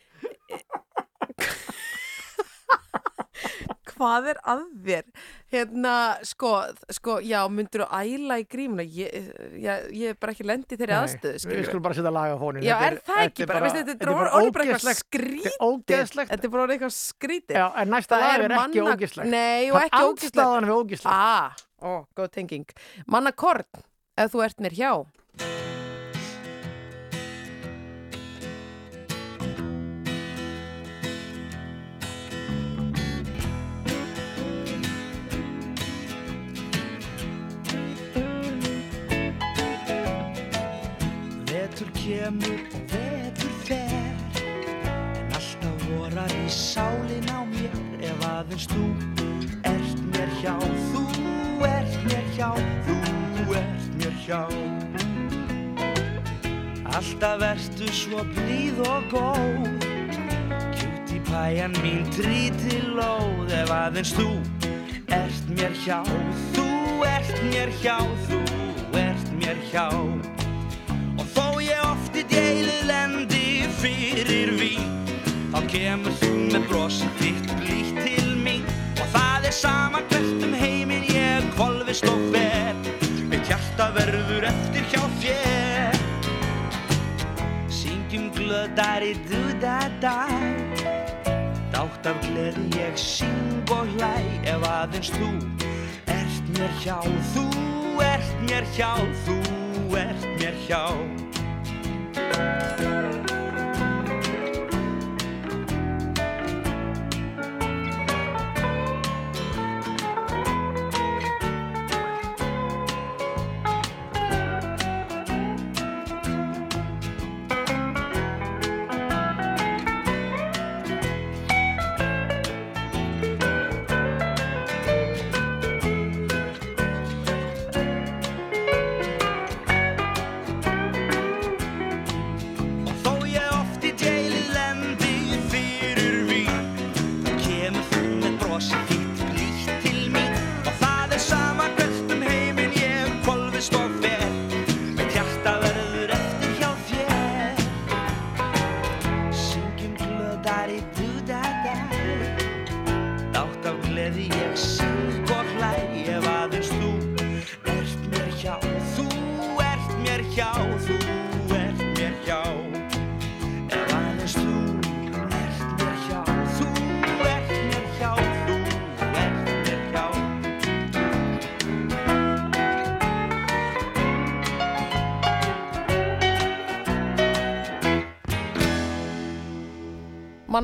Hvað 4.01 4.27
er 4.31 4.37
að 4.49 4.61
þér? 4.85 5.03
Hérna, 5.51 5.91
sko, 6.25 6.49
sko, 6.95 7.17
já, 7.21 7.37
myndur 7.53 7.83
þú 7.83 7.99
æla 7.99 8.37
í 8.41 8.45
grímuna? 8.49 8.81
Ég, 8.81 9.27
ég, 9.61 9.83
ég 9.93 10.13
er 10.15 10.17
bara 10.17 10.33
ekki 10.33 10.45
lendi 10.47 10.77
þeirri 10.79 10.95
aðstöðu, 10.97 11.33
Við 11.35 11.43
skilur 11.43 11.67
skulum 11.67 11.83
bara 11.85 11.97
setja 11.99 12.13
lag 12.15 12.33
á 12.33 12.37
fónin 12.41 12.65
Já, 12.65 12.73
er 12.87 12.97
það 13.05 13.21
ekki 13.27 13.47
bara, 13.51 13.61
veistu, 13.67 13.83
þetta 13.91 14.07
er 14.07 14.13
orðið 14.15 14.51
bara 14.55 14.65
eitthvað 14.65 14.97
skrítið. 15.01 15.53
Þetta 16.31 16.41
er 16.41 16.53
bara 16.55 16.65
orðið 16.65 16.75
eitthvað 16.79 16.95
skrítið. 16.97 17.59
Já, 17.61 17.65
en 17.83 17.93
næsta 17.93 18.15
Það 18.17 18.25
lag 18.25 18.33
er 18.33 18.45
er 18.47 18.57
ekki 18.57 18.85
ógeðslegt 18.87 19.31
Nei, 19.35 19.69
og 19.69 19.77
Það 19.77 19.85
ekki 19.85 20.01
er 20.01 20.09
ógislegt. 20.09 20.41
andstaðan 20.41 20.69
við 20.71 20.75
ógeðslegt 20.81 21.15
Ah, 21.21 21.61
ó, 21.85 21.91
góð 22.17 22.31
tenging. 22.39 22.65
Manna 23.05 23.31
Korn, 23.35 23.67
ef 24.17 24.33
þú 24.33 24.43
ert 24.47 24.63
mér 24.65 24.77
hjá. 24.81 24.91
Vetur 41.81 42.01
kemur 42.01 42.59
og 42.73 42.81
vetur 42.91 43.53
fer. 43.65 43.89
En 45.17 45.31
alltaf 45.33 45.85
vorar 45.89 46.29
í 46.29 46.49
sálin 46.49 47.25
á 47.33 47.41
mér 47.49 47.73
Ef 48.05 48.25
aðeins 48.27 48.67
þú 48.69 48.83
ert 49.65 50.03
mér 50.13 50.29
hjá. 50.41 50.53
Þú 50.91 51.01
ert 51.65 51.95
mér 52.05 52.27
hjá 52.35 52.49
Þú 52.85 53.55
ert 53.57 53.87
mér 53.97 54.13
hjá. 54.25 54.41
Alltaf 56.91 57.45
ertu 57.49 57.89
svo 57.89 58.21
blíð 58.35 58.83
og 58.85 59.09
góð. 59.15 59.87
Kjút 60.77 61.15
í 61.17 61.23
pæjan 61.31 61.73
mín 61.81 62.05
trítilóð 62.13 63.55
Ef 63.63 63.73
aðeins 63.79 64.13
þú 64.19 64.29
ert 65.17 65.49
mér 65.49 65.73
hjá. 65.81 66.03
Þú 66.53 66.69
ert 67.09 67.33
mér 67.49 67.73
hjá 67.81 67.97
Þú 68.29 68.43
ert 69.01 69.33
mér 69.41 69.65
hjá 69.71 69.89
í 72.17 72.25
deilu 72.31 72.77
lendi 72.89 73.67
fyrir 73.81 74.55
vín 74.59 74.91
Þá 75.51 75.65
kemur 75.67 76.13
þú 76.21 76.29
með 76.47 76.67
brosið 76.69 77.15
þitt 77.19 77.49
blítt 77.59 77.97
til 78.05 78.29
mín. 78.39 78.61
Og 79.03 79.07
það 79.11 79.47
er 79.49 79.55
sama 79.57 79.99
hvert 80.07 80.45
um 80.47 80.53
heiminn 80.55 81.03
ég 81.11 81.47
kvolvist 81.57 82.07
og 82.07 82.21
fer 82.31 82.77
Mitt 83.27 83.49
hjarta 83.49 83.89
verður 83.97 84.47
eftir 84.47 84.87
hjá 84.93 85.03
þér. 85.19 85.99
Syngjum 87.81 88.29
glöðari 88.37 89.11
du-da-da 89.27 90.15
Dátt 91.75 92.07
af 92.07 92.21
gleði 92.23 92.69
ég 92.79 92.95
syng 92.95 93.75
og 93.75 93.91
hlæ. 93.97 94.13
Ef 94.47 94.63
aðeins 94.71 95.11
þú 95.17 95.33
ert 96.15 96.53
mér 96.55 96.79
hjá 96.79 96.95
Þú 97.33 97.49
ert 98.07 98.31
mér 98.47 98.71
hjá, 98.77 98.93
þú 99.27 99.41
ert 99.99 100.31
mér 100.39 100.63
hjá 100.63 100.85
Og 102.31 103.10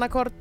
Manna 0.07 0.13
Korn, 0.13 0.31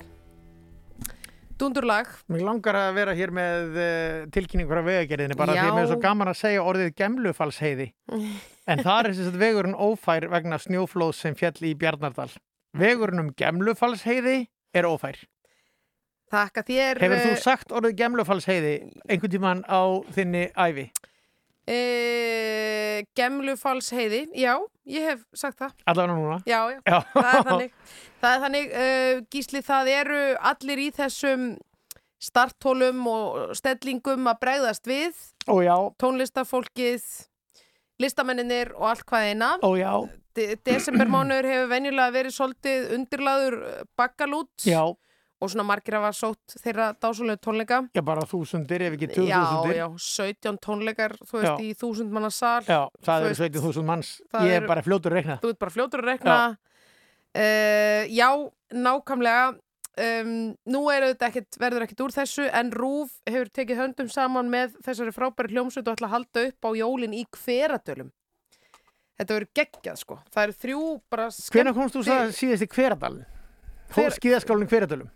dundurlag. 1.58 2.10
Mér 2.30 2.44
langar 2.46 2.76
að 2.78 2.92
vera 3.00 3.14
hér 3.18 3.32
með 3.34 3.78
uh, 3.82 4.18
tilkynningur 4.30 4.78
af 4.78 4.84
vegagerðinni 4.86 5.36
bara 5.38 5.56
Já. 5.56 5.58
því 5.58 5.70
að 5.70 5.74
mér 5.74 5.82
er 5.82 5.88
svo 5.90 5.96
gaman 6.04 6.30
að 6.30 6.36
segja 6.38 6.66
orðið 6.70 6.92
gemlufalsheiði 7.00 7.86
en 8.70 8.82
það 8.86 9.00
er 9.00 9.08
þess 9.08 9.32
að 9.32 9.40
vegurinn 9.40 9.74
ófær 9.74 10.28
vegna 10.30 10.60
snjóflóð 10.62 11.16
sem 11.18 11.34
fjall 11.34 11.58
í 11.66 11.72
Bjarnardal 11.80 12.28
Vegurinn 12.78 13.24
um 13.24 13.32
gemlufalsheiði 13.34 14.36
er 14.70 14.86
ófær 14.86 15.18
Þakka 16.30 16.66
þér. 16.70 17.02
Hefur 17.02 17.24
þú 17.24 17.32
eh, 17.32 17.42
sagt 17.42 17.74
orðið 17.74 17.98
gemlufalsheiði 18.04 18.76
einhvern 19.08 19.34
tímann 19.34 19.66
á 19.66 19.82
þinni 20.14 20.46
ævi? 20.54 20.92
E, 21.66 23.04
Gemlufalls 23.18 23.88
heiði, 23.94 24.22
já, 24.38 24.52
ég 24.86 25.06
hef 25.10 25.22
sagt 25.34 25.58
það. 25.58 25.72
Allavega 25.90 26.14
núna 26.14 26.36
Já, 26.46 26.60
já, 26.70 26.80
Já. 26.86 26.98
það 27.12 27.30
er 27.32 27.46
þannig. 27.50 27.72
Það 28.22 28.34
er 28.34 28.40
þannig, 28.42 28.70
uh, 28.80 29.18
Gísli, 29.30 29.60
það 29.62 29.88
eru 29.92 30.20
allir 30.50 30.80
í 30.80 30.86
þessum 30.96 31.42
starthólum 32.26 33.02
og 33.10 33.50
stellingum 33.58 34.30
að 34.30 34.38
bregðast 34.42 34.88
við, 34.88 35.18
Ó 35.46 35.60
já, 35.62 35.74
tónlistafólkið, 36.00 37.04
listamenninir 38.02 38.72
og 38.74 38.88
allt 38.94 39.04
hvað 39.06 39.28
eina. 39.32 39.50
ó 39.62 39.70
De 40.36 40.56
Desembermánuður 40.68 41.46
hefur 41.48 41.70
venjulega 41.70 42.12
verið 42.12 42.34
svolítið 42.36 42.90
undirlaður 42.96 43.54
bakkalút 43.96 44.66
já 44.68 44.82
og 45.40 45.50
svona 45.52 45.66
margir 45.68 45.94
hafa 45.98 46.12
sótt 46.16 46.54
þeirra 46.62 46.86
dásulegu 46.96 47.36
tónleika 47.44 47.82
Já, 47.94 48.00
bara 48.06 48.22
þúsundir 48.30 48.86
ef 48.86 48.94
ekki 48.96 49.08
töðu 49.12 49.26
Já, 49.28 49.40
þúsundir. 49.44 49.76
já, 49.76 49.86
17 50.06 50.58
tónleikar, 50.64 51.12
þú 51.28 51.40
veist, 51.42 51.50
Já. 51.50 51.56
í 51.60 51.74
þúsund 51.76 52.14
manna 52.16 52.30
sal 52.32 52.62
Já, 52.64 52.80
það 53.04 53.26
eru 53.26 53.34
veist, 53.34 53.44
17.000 53.60 53.84
manns. 53.90 54.14
Ég 54.32 54.54
eru- 54.56 54.64
er 54.64 54.68
bara 54.70 54.82
fljótur 54.86 55.12
að 55.12 55.18
reikna. 55.20 55.36
þú 55.42 55.50
ert 55.52 55.58
bara 55.60 55.74
fljótur 55.76 56.00
að 56.04 56.10
rekna 56.12 56.36
uh, 57.36 58.02
Já, 58.08 58.30
nákvæmlega 58.72 59.46
um, 60.00 60.32
Nú 60.72 60.82
er 60.92 61.08
ekkit, 61.12 61.58
verður 61.60 61.84
ekkit 61.86 62.00
úr 62.06 62.14
þessu 62.16 62.46
en 62.52 62.72
Rúf 62.72 63.12
hefur 63.28 63.50
tekið 63.60 63.80
höndum 63.82 64.08
saman 64.12 64.48
með 64.52 64.76
þessari 64.86 65.12
frábæri 65.16 65.52
hljómsveit 65.54 65.86
og 65.88 65.96
ætla 65.98 66.08
að 66.10 66.16
halda 66.16 66.46
upp 66.50 66.68
á 66.68 66.70
jólin 66.80 67.16
í 67.16 67.24
hveradölum 67.36 68.10
Þetta 69.16 69.32
verður 69.38 69.52
geggjað 69.56 70.00
sko 70.02 70.18
Það 70.32 70.42
eru 70.48 70.56
þrjú 70.64 70.80
bara 71.12 71.28
Hvenær 71.32 71.76
komst 71.76 71.94
þú 71.96 72.02
það 72.08 72.32
síðast 72.36 72.66
í 72.66 72.72
Hveradal? 72.74 73.14
Hver- 73.94 74.16
skíðaskálinn 74.18 74.68
Hveradalum? 74.72 75.12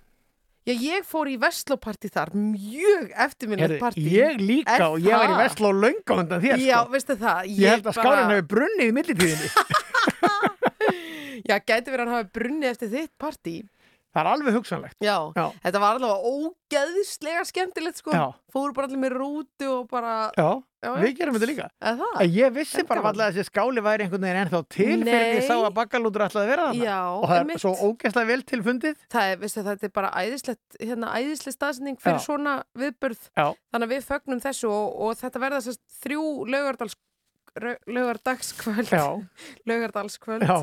Já, 0.68 0.74
ég 0.76 1.06
fór 1.08 1.28
í 1.32 1.38
Vestlóparti 1.40 2.10
þar, 2.12 2.34
mjög 2.36 3.06
eftirminnilegt 3.24 3.78
Herðu, 3.78 3.80
partí 3.80 4.02
ég 4.12 4.40
líka 4.44 4.74
Er 4.76 4.82
og 4.90 4.98
ég 5.00 5.14
var 5.16 5.32
í? 5.32 5.38
Vestló 5.40 5.70
löngu 5.72 6.16
undan 6.20 6.42
þér, 6.44 6.60
Já, 6.60 6.76
sko. 6.82 6.92
veistu 6.92 7.16
það 7.22 7.48
Ég 7.56 7.72
held 7.74 7.88
að 7.88 7.96
skálinn 7.96 8.32
hefur 8.34 8.48
brunnið 8.52 8.86
í 8.90 8.94
millitíðinni. 8.98 9.48
Já, 11.48 11.56
gæti 11.64 11.88
verið 11.90 12.00
að 12.00 12.06
hann 12.06 12.16
hafi 12.18 12.32
brunnið 12.36 12.70
eftir 12.74 12.90
þitt 12.92 13.12
partí 13.20 13.54
það 14.10 14.20
er 14.24 14.28
alveg 14.32 14.56
hugsanlegt. 14.58 14.96
Já, 15.00 15.16
Já. 15.38 15.44
þetta 15.64 15.80
var 15.82 15.98
allavega 15.98 16.32
ógeðslega 16.34 17.44
skemmtilegt 17.46 18.00
sko 18.02 18.14
Já. 18.14 18.24
Fóru 18.52 18.74
bara 18.76 18.88
allir 18.90 19.00
með 19.04 19.14
rúti 19.16 19.68
og 19.70 19.84
bara 19.90 20.14
Já, 20.36 20.48
Já, 20.80 20.94
við 20.96 21.10
gerum 21.18 21.34
þetta 21.36 21.48
líka. 21.50 21.64
En 21.84 22.30
ég 22.32 22.52
vissi 22.56 22.82
bara 22.88 23.02
alltaf 23.04 23.26
að 23.26 23.34
þessi 23.36 23.50
skáli 23.50 23.82
væri 23.84 24.06
einhvern 24.06 24.22
veginn 24.24 24.38
ennþá 24.46 24.60
til 24.72 24.86
fyrir 24.86 25.10
ég 25.12 25.34
Nei. 25.36 25.44
sá 25.44 25.52
að 25.58 25.74
bakkalútur 25.76 26.24
ætlaði 26.24 26.46
að 26.46 26.52
vera 26.54 26.68
þarna. 26.70 26.86
Já, 26.86 27.00
og 27.18 27.26
það 27.26 27.34
er 27.36 27.44
einmitt. 27.44 27.60
svo 27.60 27.72
ógeðslega 27.90 28.30
vel 28.30 28.44
til 28.48 28.60
fundið. 28.64 29.02
Það 29.12 29.32
er, 29.34 29.36
veistu, 29.42 29.64
þetta 29.66 29.88
er 29.90 29.92
bara 30.00 30.12
æðislegt, 30.22 30.78
hérna, 30.80 31.12
æðisleg 31.20 31.56
staðsending 31.58 32.00
fyrir 32.00 32.16
Já. 32.16 32.24
svona 32.24 32.54
viðburð. 32.80 33.28
Já. 33.36 33.46
Þannig 33.74 33.86
að 33.90 33.92
við 33.92 34.08
fögnum 34.08 34.42
þessu 34.46 34.72
og, 34.72 34.96
og 35.04 35.20
þetta 35.20 35.44
verða 35.44 35.60
sérst 35.68 35.84
þrjú 36.00 36.24
laugardals, 36.48 36.96
laugardagskvöld, 37.90 38.88
Já, 38.96 39.04
laugardalskvöld, 39.68 40.48
já. 40.48 40.58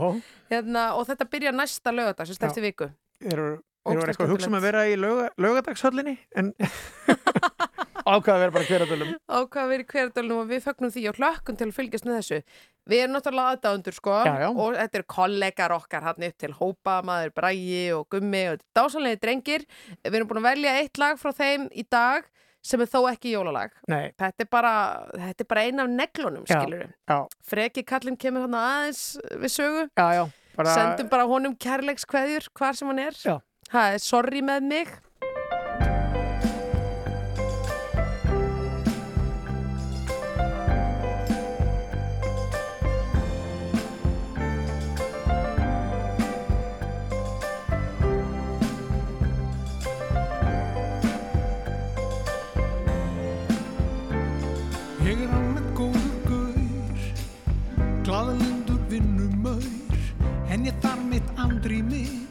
hérna, 0.50 0.90
og 0.98 1.06
þetta 1.12 1.30
byrja 1.30 1.54
næsta 1.54 1.94
laugardag, 1.94 2.26
sérst 2.30 2.46
eftir 2.50 2.66
viku. 2.66 2.90
Þeir 3.22 3.34
eru 3.38 3.56
eitthvað 3.88 4.26
að 4.26 4.32
hugsa 4.34 4.50
um 4.52 4.58
að 4.58 4.66
vera 4.68 4.82
í 4.90 4.96
lauga, 5.00 5.30
laugadagshöllinni 5.40 6.18
en 6.36 6.50
ákvaða 8.08 8.36
að 8.38 8.42
vera 8.44 8.56
bara 8.56 8.68
hverjadölum. 8.70 9.12
ákvað 9.28 9.62
að 9.64 9.70
vera 9.74 9.84
í 9.84 9.88
hverjadölunum 9.92 10.42
og 10.42 10.50
við 10.52 10.64
fögnum 10.66 10.92
því 10.96 11.04
og 11.12 11.20
hlökkum 11.22 11.58
til 11.60 11.68
að 11.68 11.76
fylgjast 11.78 12.08
með 12.08 12.18
þessu. 12.22 12.40
Við 12.88 13.02
erum 13.04 13.16
náttúrulega 13.18 13.54
aðdáðundur 13.58 13.96
sko 13.98 14.16
Já, 14.24 14.34
já. 14.40 14.48
og 14.54 14.78
þetta 14.80 14.98
eru 15.02 15.08
kollegar 15.12 15.74
okkar 15.76 16.06
hann 16.08 16.24
upp 16.30 16.38
til 16.40 16.52
hópa, 16.56 16.98
maður 17.04 17.34
Brægi 17.36 17.82
og 17.98 18.06
Gummi 18.16 18.44
og 18.54 18.62
dásanlega 18.78 19.20
drengir. 19.26 19.66
Við 20.08 20.16
erum 20.22 20.30
búin 20.32 20.40
að 20.44 20.50
velja 20.54 20.76
eitt 20.80 20.98
lag 21.02 21.20
frá 21.20 21.34
þeim 21.36 21.68
í 21.76 21.84
dag 21.92 22.30
sem 22.68 22.82
er 22.84 22.90
þó 22.92 23.02
ekki 23.12 23.34
jólalag. 23.36 23.76
Þetta 23.88 24.44
er 24.44 24.50
bara, 24.52 24.74
þetta 25.14 25.44
er 25.44 25.50
bara 25.52 25.66
ein 25.68 25.80
af 25.84 25.92
neglunum, 25.92 26.48
skilur 26.48 26.86
við. 26.86 26.96
Freki 27.48 27.84
kallinn 27.88 28.18
kemur 28.20 28.48
hann 28.48 28.56
aðeins 28.60 29.04
við 29.36 29.52
sögu. 29.54 29.84
já. 29.96 30.24
Bara, 30.58 30.74
Sendum 30.74 31.08
bara 31.12 31.28
honum 31.30 31.54
kærleikskveðjur 31.56 32.48
hvar 32.58 32.74
sem 32.74 32.88
hann 32.90 33.00
er. 33.04 33.20
Er 33.78 34.00
sorry 34.02 34.42
með 34.42 34.64
mig. 34.72 34.96
Mitt 61.68 61.92
andrými, 61.92 62.28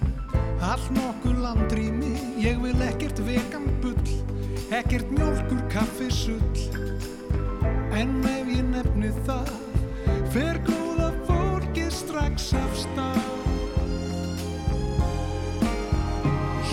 allt 0.61 0.91
nokkuð 0.91 1.41
landrými. 1.41 2.17
Ég 2.39 2.61
vil 2.61 2.81
ekkert 2.81 3.19
vegan 3.19 3.67
bull, 3.81 4.09
ekkert 4.71 5.11
mjólkur 5.11 5.61
kaffi 5.69 6.11
sull, 6.11 6.41
en 7.93 8.25
ef 8.25 8.49
ég 8.49 8.65
nefni 8.65 9.13
það, 9.27 9.51
fer 10.33 10.61
góða 10.65 11.13
fólkið 11.29 11.91
strax 11.93 12.55
af 12.55 12.77
stað. 12.77 13.21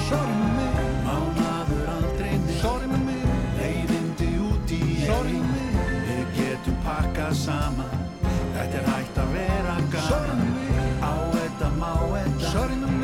Sorry 0.08 0.36
með 0.40 0.54
mig, 0.60 0.94
Má 1.04 1.18
maður 1.40 1.90
aldrei 1.98 2.38
neitt. 2.38 2.62
Sorry 2.62 2.88
með 2.88 3.04
mig, 3.10 3.26
Leiðindi 3.60 4.32
út 4.40 4.72
í 4.72 4.84
mig, 5.52 5.82
Við 6.08 6.38
getum 6.38 6.80
pakkað 6.86 7.36
saman 7.44 7.93
þetta 12.54 13.03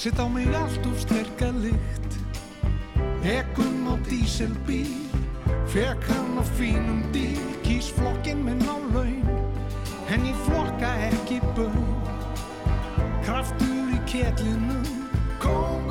sitt 0.00 0.18
á 0.18 0.24
mig 0.28 0.48
allt 0.54 0.86
úr 0.86 0.96
sterka 0.96 1.50
lykt. 1.60 2.12
Ekkum 3.22 3.84
á 3.92 3.94
díselbíl, 4.08 4.88
fekk 5.68 6.00
hann 6.08 6.40
á 6.40 6.44
fínum 6.56 7.02
díl, 7.12 7.44
kýs 7.60 7.92
flokkinn 7.92 8.40
minn 8.46 8.64
á 8.64 8.80
laun, 8.94 9.28
en 10.08 10.24
ég 10.24 10.38
flokka 10.48 10.88
ekki 11.10 11.42
bön. 11.52 11.84
Kraftur 13.26 13.92
í 13.92 14.00
ketlinum, 14.08 14.88
kongurinn 15.36 15.89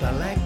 Er 0.00 0.12
best 0.12 0.37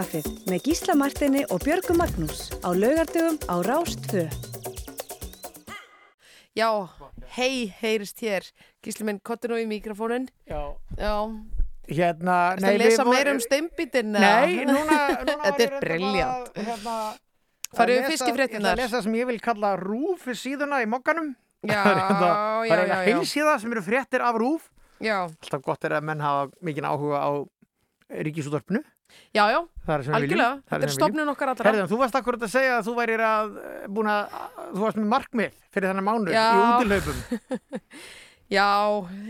Morgunkaffið 0.00 0.46
með 0.48 0.62
Gísla 0.64 0.94
Martini 0.96 1.40
og 1.52 1.60
Björgu 1.60 1.92
Magnús 1.92 2.46
á 2.64 2.72
laugardögum 2.72 3.34
á 3.52 3.54
Rást 3.60 4.06
2. 4.08 4.22
Já, 6.56 6.88
hei, 7.36 7.68
heyrist 7.82 8.16
hér. 8.24 8.46
Gísli 8.80 9.04
minn, 9.04 9.18
kottu 9.20 9.50
nú 9.52 9.58
í 9.60 9.66
mikrofónin. 9.68 10.24
Já. 10.48 10.72
Já, 10.96 11.12
Hérna, 11.90 12.36
Ertu 12.56 12.70
að 12.70 12.78
lesa 12.80 13.04
meira 13.04 13.34
um 13.34 13.40
steinbítin? 13.44 14.12
Nei, 14.16 14.62
núna, 14.64 14.96
núna 15.20 15.36
var 15.36 15.58
Þetta 15.58 15.66
er 15.66 15.74
að, 15.76 15.84
Hérna, 16.56 16.94
að 17.76 17.92
við 17.92 17.98
lesa- 18.00 18.12
fiskifréttirnar? 18.14 18.56
Ég 18.56 18.56
ætla 18.56 18.72
að 18.72 18.80
lesa 18.86 19.02
sem 19.04 19.18
ég 19.20 19.28
vil 19.28 19.40
kalla 19.44 19.74
rúf 19.76 20.24
síðuna 20.32 20.78
í 20.80 20.86
mokkanum. 20.88 21.34
Já, 21.60 21.82
er 21.90 22.00
hérna- 22.00 22.30
já, 22.30 22.70
Það 22.70 22.70
já, 22.70 22.78
er 22.78 22.88
já. 22.94 22.96
heilsíða 23.10 23.58
sem 23.60 23.76
eru 23.76 23.84
fréttir 23.84 24.24
af 24.24 24.40
rúf. 24.40 24.70
Já, 25.04 25.18
Alltaf 25.28 25.60
gott 25.68 25.84
er 25.84 25.98
að 26.00 26.08
menn 26.08 26.24
hafa 26.24 26.48
mikinn 26.64 26.88
áhuga 26.88 27.20
á 27.20 27.30
ríkisútvarpinu. 28.24 28.80
Já, 29.36 29.44
já, 29.50 29.60
algjörlega. 29.90 30.50
Þetta 30.70 30.86
er 30.86 30.94
stofnun 30.94 31.32
okkar 31.34 31.52
allra. 31.52 31.68
Herðan, 31.70 31.90
þú 31.90 32.00
varst 32.00 32.18
akkurat 32.20 32.46
að 32.46 32.52
segja 32.54 32.78
að 32.78 32.88
þú 32.88 32.96
værir 33.00 33.24
að 33.26 33.52
eh, 33.60 33.84
búin 33.90 34.10
að, 34.10 34.40
þú 34.70 34.82
varst 34.86 35.00
með 35.00 35.08
markmið 35.14 35.60
fyrir 35.70 35.90
þennan 35.90 36.08
mánuð 36.08 36.34
Já. 36.34 36.46
í 36.50 36.66
útilaupum. 36.70 37.22
Já, 38.50 38.66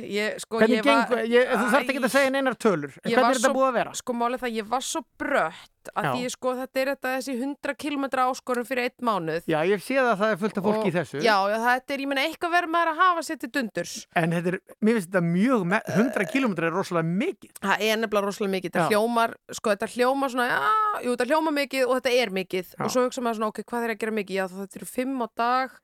ég, 0.01 0.39
sko, 0.41 0.57
Hvernig 0.63 0.79
ég 0.79 0.87
var... 0.87 1.03
gengur, 1.11 1.19
ég, 1.29 1.51
þú 1.53 1.65
þarft 1.75 1.91
ekki 1.93 2.01
að 2.07 2.13
segja 2.15 2.31
neinar 2.33 2.55
tölur, 2.57 2.95
en 3.03 3.11
hvernig 3.13 3.35
er 3.35 3.41
þetta 3.43 3.51
búið 3.53 3.67
að 3.69 3.75
vera? 3.77 3.91
Sko 3.99 4.15
málið 4.17 4.41
það, 4.47 4.55
ég 4.57 4.69
var 4.71 4.85
svo 4.87 5.03
brött 5.21 5.91
að 5.91 6.07
því, 6.15 6.31
sko, 6.33 6.53
þetta 6.61 6.81
er 6.81 6.89
þetta 6.95 7.11
þessi 7.17 7.35
100 7.37 7.75
km 7.81 8.07
áskorun 8.23 8.67
fyrir 8.69 8.87
einn 8.89 9.05
mánuð. 9.11 9.45
Já, 9.49 9.59
ég 9.69 9.83
sé 9.85 9.99
það 9.99 10.09
að 10.15 10.23
það 10.23 10.33
er 10.35 10.41
fullt 10.41 10.61
af 10.61 10.65
fólki 10.69 10.89
í 10.89 10.95
þessu. 10.95 11.21
Já, 11.25 11.35
þetta 11.67 11.95
er, 11.97 12.03
ég 12.05 12.11
meina, 12.15 12.25
eitthvað 12.31 12.55
verður 12.57 12.73
maður 12.75 12.93
að 12.95 13.01
hafa 13.03 13.25
sér 13.29 13.41
til 13.45 13.51
dundurs. 13.59 13.95
En 14.23 14.35
þetta 14.37 14.53
er, 14.55 14.59
mér 14.81 14.99
finnst 14.99 15.11
þetta 15.11 15.23
mjög, 15.29 15.67
me- 15.75 15.83
100 15.97 16.27
km 16.33 16.57
er 16.57 16.75
rosalega 16.79 17.13
mikið. 17.21 17.53
Það 17.65 17.85
er 17.91 18.01
nefnilega 18.05 18.25
rosalega 18.31 18.55
mikið. 18.57 18.73
Þetta 18.77 18.89
hljómar, 18.95 19.37
sko, 19.61 19.75
þetta 19.77 19.91
hljómar 19.97 20.33
svona, 20.33 20.49
já, 20.49 21.05
jú, 21.05 21.13
þetta 21.17 21.29
hljómar 21.33 21.57
mikið 21.61 21.85
og 21.89 21.95
þetta 22.01 22.17
er 22.25 22.35
mikið. 22.41 22.73
Já. 22.77 22.81
Og 22.89 22.93
svo 22.97 23.05
hugsa 23.09 23.25
maður 23.25 23.41
svona, 23.41 23.53
ok, 23.53 23.63
hvað 23.69 23.85
er 23.89 23.95
að 23.97 24.01
gera 24.05 24.17
mikið? 24.21 24.41
Já, 24.41 24.45
þetta 24.61 24.81
eru 24.81 24.91
fimm 24.97 25.25
á 25.25 25.29
dag, 25.45 25.79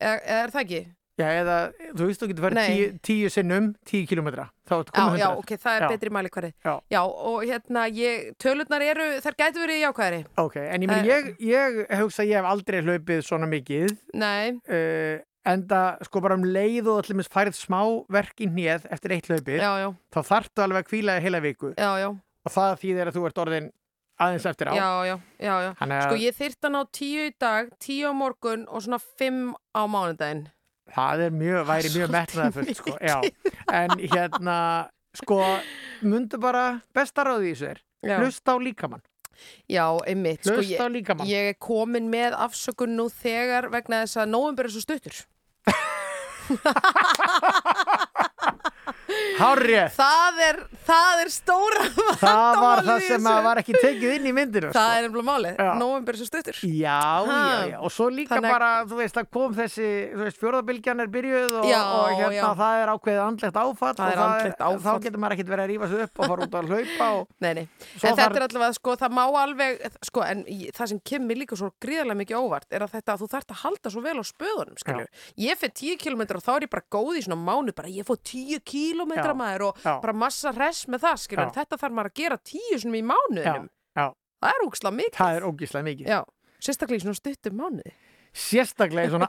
er, 0.00 0.20
er 0.40 0.52
það 0.56 0.64
ekki? 0.66 0.82
Já, 1.16 1.26
eða, 1.40 1.56
þú 1.96 2.06
veist, 2.10 2.20
þú 2.20 2.26
getur 2.28 2.44
Nei. 2.58 2.66
tíu, 2.68 2.88
tíu 3.08 3.28
sinnum, 3.32 3.70
tíu 3.88 4.02
ertu 4.82 4.92
Já, 4.92 5.04
já, 5.16 5.28
100. 5.30 5.38
ok, 5.40 5.52
það 5.62 5.76
er 5.76 5.80
Já. 5.80 5.88
betri 5.94 6.10
mæli 6.12 6.28
hverði. 6.34 6.50
Já. 6.64 6.74
Já, 6.92 7.00
og 7.30 7.38
hérna, 7.48 7.84
ég, 7.88 8.26
tölurnar 8.36 8.82
eru, 8.84 9.06
þær 9.24 9.36
gætu 9.40 9.62
verið 9.62 9.80
jákvæðari. 9.86 10.18
Ok, 10.42 10.56
en 10.56 10.82
ég 10.82 10.88
meni, 10.90 11.08
Eh. 11.08 11.22
ég, 11.22 11.38
ég 11.40 11.96
hugsa 12.02 12.22
ég 12.28 12.36
hef 12.36 12.44
aldrei 12.44 12.82
hlaupið 12.82 13.22
svona 13.24 13.48
mikið. 13.48 13.96
Nei, 14.12 14.50
Uh, 14.68 15.18
enda, 15.46 15.96
sko 16.02 16.20
bara 16.20 16.34
um 16.34 16.42
leið 16.42 16.86
og 16.90 17.04
allir 17.04 17.16
færið 17.32 17.54
smá 17.56 17.80
verk 18.10 18.36
í 18.44 18.48
hnið 18.50 18.84
eftir 18.90 19.12
eitt 19.16 19.26
hlaupið, 19.30 19.60
já, 19.62 19.72
já, 19.78 19.94
þá 20.12 20.20
þarftu 20.26 20.62
alveg 20.66 20.84
að 20.84 20.88
kvíla 20.90 21.16
í 21.16 21.22
heila 21.22 21.40
viku. 21.40 21.72
já, 21.78 21.90
já, 22.02 22.08
Og 22.46 22.52
það 22.52 22.76
þýðir 22.82 23.06
að 23.08 23.14
þú 23.16 23.26
ert 23.26 23.38
orðin 23.38 23.70
aðeins 24.20 24.46
eftir 24.46 24.68
á. 24.68 24.72
já, 24.74 24.90
já, 25.06 25.16
já, 25.40 25.74
að 25.80 26.02
Sko, 26.02 26.14
ég 26.20 26.34
þyrft 26.36 26.60
að 26.66 26.70
ná 26.76 26.84
tíu 26.92 27.20
í 27.30 27.32
dag, 27.38 27.70
tíu 27.80 28.10
á 28.10 28.12
morgun 28.12 28.66
og 28.68 28.82
svona 28.82 29.00
fimm 29.00 29.54
á 29.74 29.86
mánudaginn. 29.86 30.48
Það 30.94 31.20
er 31.26 31.30
mjög, 31.34 31.66
væri 31.68 31.90
mjög 31.96 32.10
metnaðarfullt, 32.14 32.76
sko. 32.78 32.94
Já, 33.02 33.18
en 33.72 33.90
hérna, 33.98 34.56
sko, 35.16 35.40
mundu 36.06 36.38
bara 36.42 36.66
besta 36.94 37.24
ráði 37.26 37.50
í 37.50 37.54
þessu 37.56 37.68
er. 37.74 37.78
Já, 38.06 38.18
Hlusta 38.22 38.54
á 38.54 38.56
líkamann. 38.62 39.02
já 39.68 39.84
einmitt. 40.06 40.44
Sko, 40.46 40.54
Hlusta 40.60 40.84
á 40.84 40.88
ég, 40.88 40.92
líkamann. 40.94 41.26
ég 41.28 41.48
er 41.52 41.56
komin 41.60 42.06
með 42.12 42.36
afsökun 42.46 42.94
nú 42.96 43.08
þegar 43.12 43.68
vegna 43.72 44.04
þess 44.04 44.16
að 44.22 44.30
nóvember 44.36 44.64
er 44.68 44.72
svo 44.76 44.82
stuttur. 44.84 45.16
Hárrið! 49.36 49.90
Það 49.96 50.38
er, 50.46 50.58
það 50.86 51.20
er 51.24 51.30
stóra 51.34 51.84
Það 52.22 52.58
var 52.62 52.80
það 52.86 53.02
sem 53.06 53.26
var 53.46 53.60
ekki 53.60 53.74
tekið 53.76 54.14
inn 54.16 54.28
í 54.30 54.32
myndinu, 54.36 54.70
sko. 54.70 54.76
Það 54.78 54.96
er 54.96 55.04
nefnilega 55.06 55.26
málið. 55.28 55.58
Já. 55.60 55.70
Nóvember 55.80 56.16
er 56.16 56.20
svo 56.20 56.28
stuttur. 56.30 56.60
Já, 56.66 56.96
Ha. 57.26 57.36
já, 57.36 57.58
já, 57.72 57.76
og 57.84 57.92
svo 57.92 58.06
líka 58.12 58.36
Þannig 58.36 58.52
bara, 58.54 58.70
þú 58.88 58.98
veist, 59.00 59.18
að 59.20 59.28
kom 59.36 59.54
þessi, 59.56 59.88
þú 60.14 60.22
veist, 60.24 60.38
fjórðabilgjan 60.40 61.02
er 61.04 61.10
byrjuð 61.16 61.54
og, 61.60 61.66
Já, 61.68 61.80
og 61.84 62.08
hérna 62.16 62.36
já. 62.36 62.44
það 62.60 62.80
er 62.84 62.92
ákveðið 62.94 63.22
andlegt 63.26 63.58
áfall 63.60 63.94
Það 63.96 64.06
og 64.06 64.12
er 64.16 64.22
andlegt 64.26 64.62
áfall. 64.66 64.82
þá 64.86 65.04
getur 65.06 65.22
maður 65.24 65.36
ekkert 65.36 65.50
verið 65.52 65.64
að 65.66 65.70
rífa 65.72 65.88
sig 65.92 66.04
upp 66.06 66.20
og 66.22 66.30
fara 66.32 66.46
út 66.46 66.56
að 66.60 66.70
hlaupa 66.70 67.08
og 67.16 67.26
Nei, 67.44 67.52
nei. 67.60 67.64
Svo 67.96 67.96
en 67.96 68.00
þetta 68.06 68.22
þarf- 68.22 68.36
er 68.40 68.46
allavega, 68.46 68.76
sko, 68.78 68.96
það 69.02 69.16
má 69.16 69.22
alveg, 69.42 69.84
sko, 70.10 70.24
en 70.26 70.44
það 70.76 70.90
sem 70.92 71.00
kemur 71.12 71.40
líka 71.42 71.58
svo 71.60 71.70
gríðarlega 71.82 72.20
mikið 72.22 72.40
óvart 72.40 72.76
er 72.76 72.86
að 72.86 72.94
þetta, 72.96 73.18
þú 73.20 73.28
þarft 73.34 73.54
að 73.56 73.60
halda 73.64 73.92
svo 73.94 74.04
vel 74.06 74.16
á 74.16 74.24
spöðunum, 74.26 74.78
skilju. 74.80 75.06
Ég 79.16 79.24
fyrir 79.24 79.24
10 79.24 79.24
km 79.24 79.24
og 79.24 79.24
þá 79.24 79.24
er 79.24 79.24
ég 79.24 79.24
bara 79.24 79.24
góð 79.24 79.24
í 79.24 79.24
svona 79.24 79.24
mánu, 79.24 79.24
bara 79.24 79.24
ég 79.24 79.24
fór 79.24 79.24
10 79.24 79.24
km 79.24 79.32
Já, 79.32 79.40
maður 79.40 79.64
og 79.66 79.80
já. 79.86 79.94
bara 80.04 80.12
massa 80.12 80.52
res 80.56 80.82
með 80.92 81.00
það, 81.06 81.22
skilju. 81.26 81.46
Já. 81.46 81.54
Þetta 81.60 81.80
þarf 81.82 81.96
maður 81.96 82.10
að 82.12 82.18
gera 82.22 82.38
10 82.52 82.82
svona 82.84 82.96
í 82.96 83.06
mánuðinum. 83.12 83.68
já, 83.96 84.06
Það 84.36 84.50
er 84.52 84.66
úksla 84.68 84.90
mikið. 84.92 85.16
það 85.16 85.36
er 85.40 85.48
ógíslega 85.50 85.84
mikið. 85.90 86.06
Já, 86.12 86.20
sérstaklega 86.66 87.00
í 87.00 87.04
svona 87.06 87.20
stuttum 87.22 87.56
mánuði. 87.62 87.94
Sérstaklega 88.36 89.08
í 89.08 89.10
svona, 89.14 89.28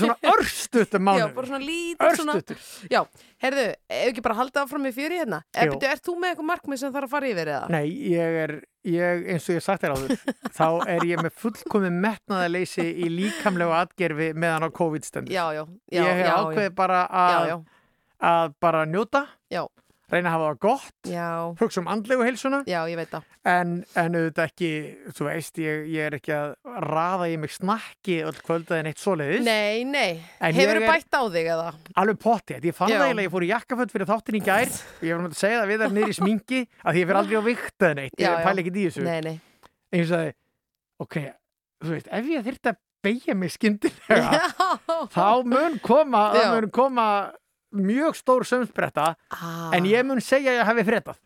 svona 0.00 0.14
örstuttum 0.32 1.02
Já, 1.02 1.04
mánuð. 1.04 1.34
bara 1.36 1.46
svona 1.50 1.60
lítil 1.60 2.14
svona. 2.16 2.36
Örstuttur. 2.38 2.62
Já, 2.88 3.02
heyrðu, 3.44 3.64
ef 3.92 4.06
ekki 4.14 4.22
bara 4.24 4.36
halda 4.38 4.62
áfram 4.64 4.86
í 4.88 4.92
fjöri 4.96 5.18
hérna. 5.20 5.42
Byrju, 5.52 5.76
ert 5.90 6.04
þú 6.06 6.14
með 6.22 6.30
eitthvað 6.32 6.48
markmið 6.54 6.80
sem 6.80 6.94
þarf 6.94 7.04
að 7.10 7.12
fara 7.18 7.28
yfir 7.34 7.50
eða? 7.52 7.68
Nei, 7.68 7.84
ég 8.14 8.38
er, 8.46 8.54
ég, 8.88 9.26
eins 9.34 9.50
og 9.50 9.58
ég 9.58 9.66
sagt 9.66 9.84
þér 9.84 9.94
áður, 9.98 10.16
þá 10.56 10.66
er 10.96 11.04
ég 11.10 11.20
með 11.26 11.36
fullkomið 11.42 11.98
metnaðarleysi 12.06 12.86
í 13.04 13.10
líkamlegu 13.12 13.76
atgerfi 13.76 14.30
meðan 14.32 14.64
á 14.64 14.68
COVID 14.80 15.04
stendur. 15.04 15.36
Já, 15.36 15.44
já, 15.52 15.64
já. 15.92 16.00
ég 16.00 16.12
hef 16.16 16.24
já, 16.24 16.34
ákveðið 16.40 16.74
bara 16.80 17.02
Já, 17.04 17.26
að, 17.26 17.48
já, 17.52 17.56
að 18.22 18.54
bara 18.62 18.84
njóta, 18.88 19.26
já, 19.52 19.64
reyna 20.06 20.30
að 20.30 20.34
hafa 20.36 20.46
það 20.52 20.58
gott, 20.62 21.08
já, 21.10 21.28
hugsa 21.58 21.80
um 21.82 21.88
andlegu 21.90 22.22
heilsuna. 22.22 22.60
En, 23.46 23.72
en 23.98 24.14
auðvitað 24.14 24.44
ekki, 24.52 24.68
þú 25.18 25.26
veist, 25.26 25.58
ég, 25.58 25.88
ég 25.90 26.06
er 26.06 26.16
ekki 26.20 26.32
að 26.36 26.52
raða 26.86 27.26
í 27.32 27.36
mig 27.42 27.50
snakki 27.56 28.20
öll 28.28 28.36
kvöldaðin 28.46 28.88
eitt 28.92 29.02
svoleiðis. 29.02 29.42
Nei, 29.46 29.82
nei. 29.84 30.20
Hefur 30.40 30.78
er- 30.78 30.86
bætt 30.86 31.18
á 31.18 31.22
þig 31.34 31.50
eða? 31.56 31.66
Alveg 31.98 32.20
pottið. 32.22 32.68
Ég 32.70 32.76
fann 32.78 32.92
það 32.94 33.04
eiginlega, 33.08 33.26
ég 33.26 33.34
fór 33.34 33.46
í 33.46 33.50
jakkaföld 33.50 33.94
fyrir 33.96 34.10
þáttin 34.12 34.38
í 34.38 34.42
gær. 34.46 34.70
Ég 35.06 35.12
var 35.16 35.24
náttúrulega 35.26 35.34
að 35.34 35.42
segja 35.42 35.60
það 35.60 35.70
við 35.74 35.82
þar 35.84 35.94
niður 35.98 36.14
í 36.14 36.18
sminki 36.20 36.60
að 36.62 36.92
því 36.96 37.02
ég 37.02 37.10
fyrir 37.10 37.20
aldrei 37.22 37.36
á 37.36 37.44
viktaði 37.50 37.98
neitt. 38.00 38.18
Ég 38.22 38.42
pæla 38.46 38.62
ekkert 38.62 38.78
í 38.78 38.86
þessu. 38.86 39.06
Nei, 39.06 39.20
nei. 39.26 39.36
En 39.90 40.00
ég 40.02 40.08
sagði, 40.10 40.32
ok, 41.02 41.16
þú 41.82 41.92
veist, 41.96 42.12
ef 42.20 42.30
ég 42.30 42.46
þyrfti 42.46 42.70
að 42.72 42.78
beigja 43.06 43.34
mig 43.38 43.52
skyndilega, 43.54 44.40
þá 45.14 45.26
mun 45.46 45.76
koma, 45.84 46.22
mun 46.54 46.70
koma 46.74 47.06
mjög 47.76 48.16
stór 48.16 48.44
sömsbretta, 48.44 49.14
Ah. 49.30 49.70
en 49.74 49.84
ég 49.84 50.04
mun 50.06 50.20
segja 50.20 50.52
að 50.52 50.60
ég 50.60 50.64
hafi 50.70 50.84
fréttað. 50.84 51.16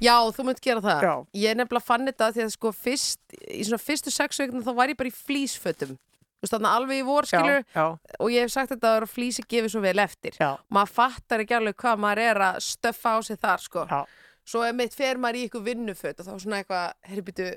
Já, 0.00 0.16
þú 0.32 0.44
munt 0.44 0.60
gera 0.64 0.80
það. 0.80 1.02
Já. 1.02 1.14
Ég 1.34 1.56
nefnilega 1.56 1.84
fann 1.84 2.06
þetta 2.06 2.32
því 2.32 2.42
að 2.44 2.52
sko 2.54 2.72
fyrst, 2.72 3.20
í 3.52 3.62
svona 3.66 3.78
fyrstu 3.82 4.10
sex 4.10 4.38
veikna 4.40 4.62
þá 4.64 4.74
var 4.74 4.88
ég 4.88 4.96
bara 4.96 5.08
í 5.10 5.12
flýsfötum. 5.12 5.98
Þú 6.38 6.46
veist, 6.46 6.52
þannig 6.54 6.70
alveg 6.78 7.00
í 7.02 7.04
vor, 7.04 7.22
skilur, 7.26 7.64
Já, 7.74 7.74
já, 7.74 7.98
og 8.20 8.28
ég 8.30 8.40
hef 8.46 8.50
sagt 8.54 8.70
þetta 8.70 9.00
að 9.00 9.08
flýsi 9.10 9.42
gefið 9.50 9.70
svo 9.74 9.80
vel 9.82 9.98
eftir. 9.98 10.30
já, 10.38 10.56
Maður 10.70 10.88
fattar 10.94 11.40
ekki 11.42 11.56
alveg 11.58 11.74
hvað 11.74 11.98
maður 11.98 12.18
er 12.30 12.36
að 12.36 12.56
stöffa 12.62 13.10
á 13.10 13.18
sig 13.24 13.36
þar, 13.42 13.58
sko. 13.58 13.86
já, 13.90 14.06
Svo 14.48 14.64
er 14.64 14.76
mitt 14.76 14.94
fer 14.96 15.18
maður 15.20 15.42
í 15.42 15.46
ykkur 15.48 15.64
vinnuföt 15.66 16.20
og 16.22 16.28
þá 16.28 16.34
svona 16.40 16.62
eitthvað, 16.62 16.92
herri 17.10 17.24
býtu, 17.26 17.48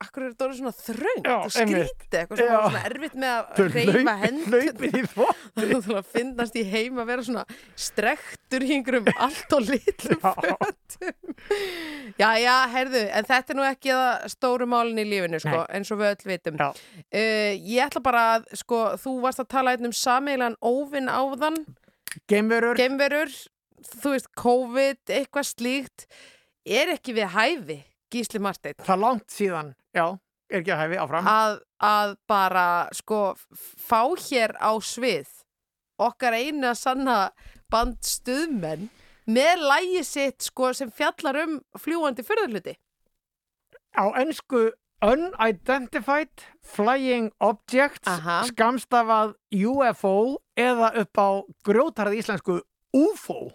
akkur 0.00 0.22
er 0.24 0.30
þetta 0.32 0.44
orðið 0.46 0.58
svona 0.60 0.74
þröngt 0.78 1.26
Já, 1.28 1.32
og 1.36 1.50
skrítið, 1.52 2.14
eitthvað 2.20 2.38
sem 2.40 2.52
var 2.52 2.62
svona 2.68 2.82
erfitt 2.88 3.16
með 3.18 3.32
að 3.32 3.48
í 4.88 5.02
þvott. 5.12 5.42
Þú 5.58 5.96
að 5.98 6.12
finnast 6.14 6.56
í 6.56 6.62
heim 6.70 7.00
að 7.02 7.10
vera 7.10 7.24
svona 7.26 7.42
strektur 7.88 8.64
í 8.64 8.70
einhverjum 8.76 9.10
allt 9.26 9.56
og 9.58 9.66
litlum 9.66 10.22
Já. 10.22 10.30
fötum. 10.38 11.34
Já, 12.18 12.30
já, 12.40 12.54
herðu, 12.72 13.02
en 13.18 13.28
þetta 13.28 13.54
er 13.54 13.58
nú 13.58 13.66
ekki 13.68 13.92
það 13.98 14.30
stóru 14.32 14.70
málin 14.70 15.02
í 15.02 15.06
lífinu, 15.10 15.42
sko, 15.42 15.60
eins 15.74 15.92
og 15.94 16.00
við 16.00 16.14
öll 16.14 16.30
vitum. 16.32 16.62
Uh, 16.62 17.52
ég 17.58 17.84
ætla 17.84 18.04
bara 18.08 18.24
að, 18.38 18.48
sko, 18.62 18.80
þú 19.02 19.18
varst 19.26 19.42
að 19.44 19.50
tala 19.58 19.74
einn 19.76 19.90
um 19.90 19.94
sameilan 20.06 20.56
óvinn 20.64 21.10
áðan, 21.12 21.60
gemverur, 22.30 22.78
þú 23.86 24.12
veist, 24.14 24.28
COVID, 24.38 25.00
eitthvað 25.18 25.48
slíkt, 25.52 26.06
er 26.66 26.94
ekki 26.96 27.14
við 27.16 27.32
hæfi, 27.34 27.78
Gísli 28.12 28.40
Marteinn, 28.40 28.78
Það 28.80 28.94
er 28.96 29.02
langt 29.04 29.28
síðan, 29.34 29.74
já, 29.96 30.06
er 30.50 30.60
ekki 30.62 30.72
að 30.72 30.82
hæfi 30.84 31.00
áfram. 31.02 31.26
að, 31.28 31.58
að 31.84 32.14
bara, 32.28 32.66
sko, 32.96 33.20
fá 33.56 34.00
hér 34.28 34.56
á 34.56 34.72
svið 34.80 35.28
okkar 35.98 36.32
einu 36.38 36.70
að 36.70 36.78
sanna 36.78 37.16
band 37.70 37.98
stuðmenn 38.06 38.88
með 39.28 39.64
lægi 39.68 40.04
sitt, 40.08 40.42
sko, 40.46 40.72
sem 40.72 40.90
fjallar 40.94 41.36
um 41.44 41.58
fljúandi 41.76 42.24
fyrðarluti. 42.24 42.76
Á 43.98 44.04
ennsku 44.20 44.70
Unidentified 45.04 46.42
Flying 46.64 47.28
Objects, 47.40 48.08
Aha. 48.08 48.40
skamstafað 48.48 49.34
UFO 49.54 50.38
eða 50.58 50.90
upp 51.04 51.20
á 51.20 51.28
grjótarað 51.68 52.16
íslensku 52.18 52.56
UFO. 52.96 53.52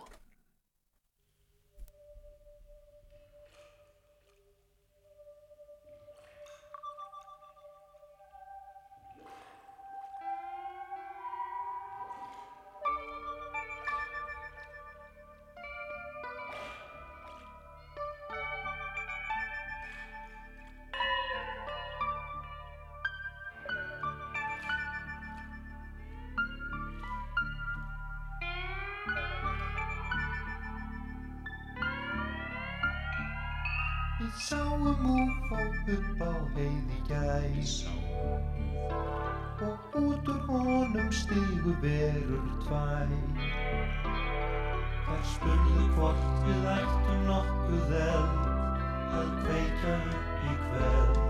Sáum 34.53 34.85
úfó 34.87 35.57
upp 35.93 36.21
á 36.21 36.31
heiði 36.55 36.97
gæs 37.09 37.73
og 39.67 39.97
út 40.01 40.29
úr 40.33 40.41
honum 40.49 41.09
stigu 41.21 41.73
verur 41.81 42.45
tvær. 42.65 43.09
Þar 45.07 45.25
spurðu 45.33 45.89
hvort 45.95 46.29
við 46.45 46.69
ættum 46.75 47.25
nokkuð 47.31 47.97
eld 48.03 48.47
að 49.17 49.35
kveikja 49.41 49.99
upp 50.13 50.49
í 50.51 50.57
kveld. 50.67 51.22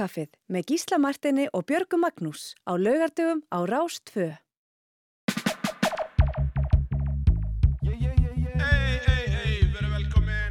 Morgunkaffið 0.00 0.30
með 0.48 0.70
Gísla 0.70 0.96
Martini 0.96 1.42
og 1.52 1.66
Björgu 1.68 1.98
Magnús 2.00 2.54
á 2.64 2.72
laugardögum 2.72 3.44
á 3.52 3.58
Rás 3.68 4.00
2. 4.08 4.32
Hey, 7.84 8.96
hey, 9.04 9.26
hey, 9.28 9.60
verið 9.74 9.92
velkomin 9.92 10.50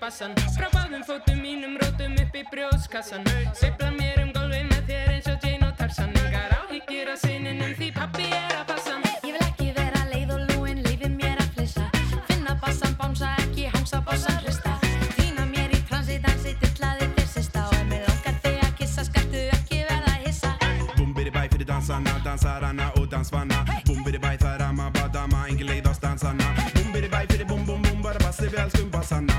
bassan 0.00 0.34
Frá 0.56 0.68
báðum 0.72 1.02
fótum 1.06 1.40
mínum 1.42 1.76
rótum 1.80 2.14
upp 2.22 2.36
í 2.36 2.42
brjóðskassan 2.52 3.24
Sveifla 3.54 3.90
mér 3.96 4.22
um 4.24 4.32
gólfi 4.34 4.62
með 4.68 4.82
þér 4.88 5.10
eins 5.16 5.28
og 5.30 5.44
Jane 5.44 5.66
og 5.66 5.76
Tarzan. 5.78 6.12
Engar 6.20 6.52
áhyggjur 6.56 7.10
á 7.12 7.16
sininum 7.20 7.72
því 7.78 7.88
pappi 7.96 8.26
er 8.28 8.54
að 8.58 8.64
passa. 8.70 8.96
Ég 9.26 9.34
vil 9.34 9.44
ekki 9.46 9.68
vera 9.76 10.02
leið 10.10 10.32
og 10.36 10.42
lúin, 10.50 10.82
leiði 10.86 11.10
mér 11.12 11.40
að 11.42 11.50
flissa. 11.56 11.88
Finna 12.28 12.56
bassan, 12.62 12.94
bánsa 13.00 13.32
ekki, 13.42 13.68
hangsa 13.74 14.00
bassan 14.06 14.38
hrista. 14.44 14.76
Týna 15.16 15.46
mér 15.50 15.74
í 15.76 15.80
transi, 15.88 16.18
dansi, 16.24 16.54
dillaði 16.62 17.10
þér 17.16 17.28
sista. 17.34 17.66
Og 17.68 17.76
ef 17.78 17.86
mig 17.90 18.04
langar 18.06 18.38
þig 18.46 18.60
að 18.66 18.72
kissa, 18.80 19.06
skaltu 19.08 19.44
ekki 19.58 19.82
verða 19.90 20.16
hissa. 20.26 20.54
Bumbiri 20.96 21.34
bæ 21.34 21.42
fyrir 21.52 21.68
dansarna, 21.68 22.16
dansarana 22.24 22.90
og 23.00 23.10
dansvanna 23.10 23.64
Bumbiri 23.86 24.20
bæ 24.22 24.32
það 24.36 24.54
er 24.54 24.66
amma, 24.68 24.90
badama, 24.96 25.46
engin 25.50 25.68
leið 25.72 25.90
á 25.90 25.92
stansarna 25.96 26.54
Bumbiri 26.76 27.10
bæ 27.12 27.24
fyrir 27.26 27.48
bum 27.48 27.66
bum 27.66 27.82
bum, 27.82 28.02
bara 28.02 28.22
bassi 28.22 28.48
við 28.48 28.62
elskum 28.66 28.90
bassana 28.92 29.31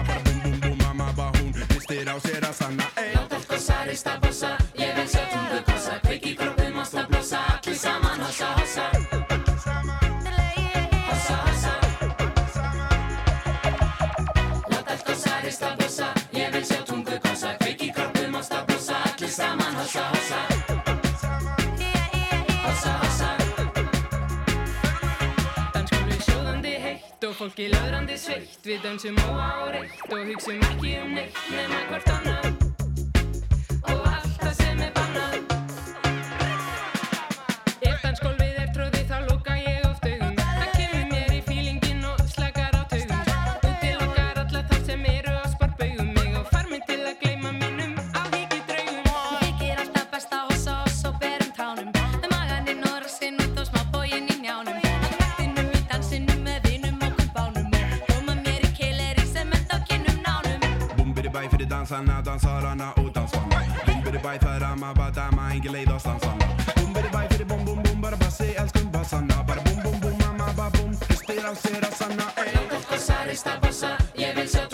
rista 3.94 4.18
bossa 4.22 4.58
Ég 4.74 4.96
vil 4.96 5.08
sjá 5.08 5.22
tungu 5.30 5.60
kossa 5.68 6.00
Kveiki 6.02 6.32
kroppum 6.38 6.78
og 6.82 6.86
slá 6.90 7.04
blossa 7.10 7.40
Allir 7.54 7.76
saman 7.78 8.22
hossa 8.26 8.48
hossa. 8.58 8.86
Hossa 11.10 11.36
hossa. 11.46 11.74
Láta 14.72 14.92
allt 14.96 15.08
hossa 15.10 15.34
rista 15.46 15.70
bossa 15.78 16.08
Ég 16.34 16.50
vil 16.56 16.66
sjá 16.66 16.80
tungu 16.90 17.20
kossa 17.28 17.54
Kveiki 17.62 17.92
kroppum 17.94 18.40
og 18.42 18.44
slá 18.50 18.66
blossa 18.66 18.98
Allir 19.12 19.30
saman 19.38 19.78
hossa 19.78 20.08
hossa. 20.16 20.42
Hossa 22.66 22.98
hossa. 23.04 23.30
Danskólu 25.78 26.20
sjóðandi 26.26 26.76
heitt 26.88 27.30
og 27.30 27.38
fólki 27.44 27.70
laurandi 27.78 28.18
sveitt. 28.18 28.58
Við 28.66 28.82
dansum 28.90 29.22
óa 29.30 29.50
og 29.62 29.74
reitt 29.78 30.06
og 30.10 30.30
hugsum 30.34 30.70
ekki 30.72 30.98
um 31.06 31.18
neitt 31.22 31.42
nema 31.54 31.88
hvort 31.92 32.16
annað. 32.18 32.63
Dansarna, 61.84 62.22
dansörarna 62.22 62.92
och 62.94 63.12
dansarna 63.14 63.56
Boom-bidi-baj 63.86 64.40
för 64.40 64.62
amma, 64.62 64.94
badama, 64.94 65.54
ingen 65.54 65.72
lejd 65.74 65.92
oss 65.92 66.04
dansarna 66.04 66.46
Boom-bidi-baj 66.76 67.30
för 67.30 67.38
de 67.40 67.46
bom-bom-bom, 67.46 68.02
bara 68.02 68.18
bassi, 68.18 68.56
älskar 68.56 68.84
bassarna 68.84 69.44
Bara 69.48 69.62
bom-bom-bom, 69.62 70.18
mamma, 70.20 70.54
bara 70.58 70.70
bom, 70.70 70.96
justerar 71.10 71.56
sig 71.56 71.82
rassarna 71.82 72.24
Langt 72.54 72.88
kossa, 72.90 73.14
rista 73.28 73.52
bossa, 73.62 73.98
ég 74.16 74.36
vil 74.36 74.48
sjá 74.50 74.68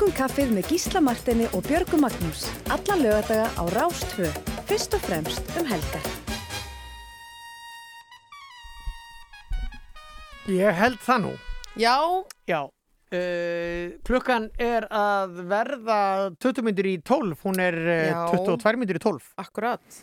Morgun 0.00 0.16
kaffið 0.16 0.52
með 0.56 0.68
Gísla 0.72 1.00
Martini 1.04 1.44
og 1.52 1.66
Björgu 1.66 1.98
Magnús. 2.00 2.46
Alla 2.72 2.94
lögadaga 2.96 3.50
á 3.52 3.62
Rástfö. 3.74 4.30
Fyrst 4.64 4.94
og 4.96 5.02
fremst 5.04 5.50
um 5.60 5.66
helgar. 5.68 6.06
Ég 10.48 10.72
held 10.80 10.96
það 11.04 11.20
nú. 11.26 11.34
Já. 11.76 11.98
Já. 12.48 12.62
Uh, 13.12 14.00
klukkan 14.08 14.48
er 14.56 14.88
að 14.88 15.36
verða 15.52 16.00
20 16.48 16.64
myndir 16.70 16.88
í 16.94 16.96
12, 17.04 17.36
hún 17.44 17.60
er 17.60 17.76
uh, 17.84 18.24
22 18.32 18.80
myndir 18.80 18.96
í 18.96 19.04
12. 19.04 19.34
Akkurat. 19.44 20.00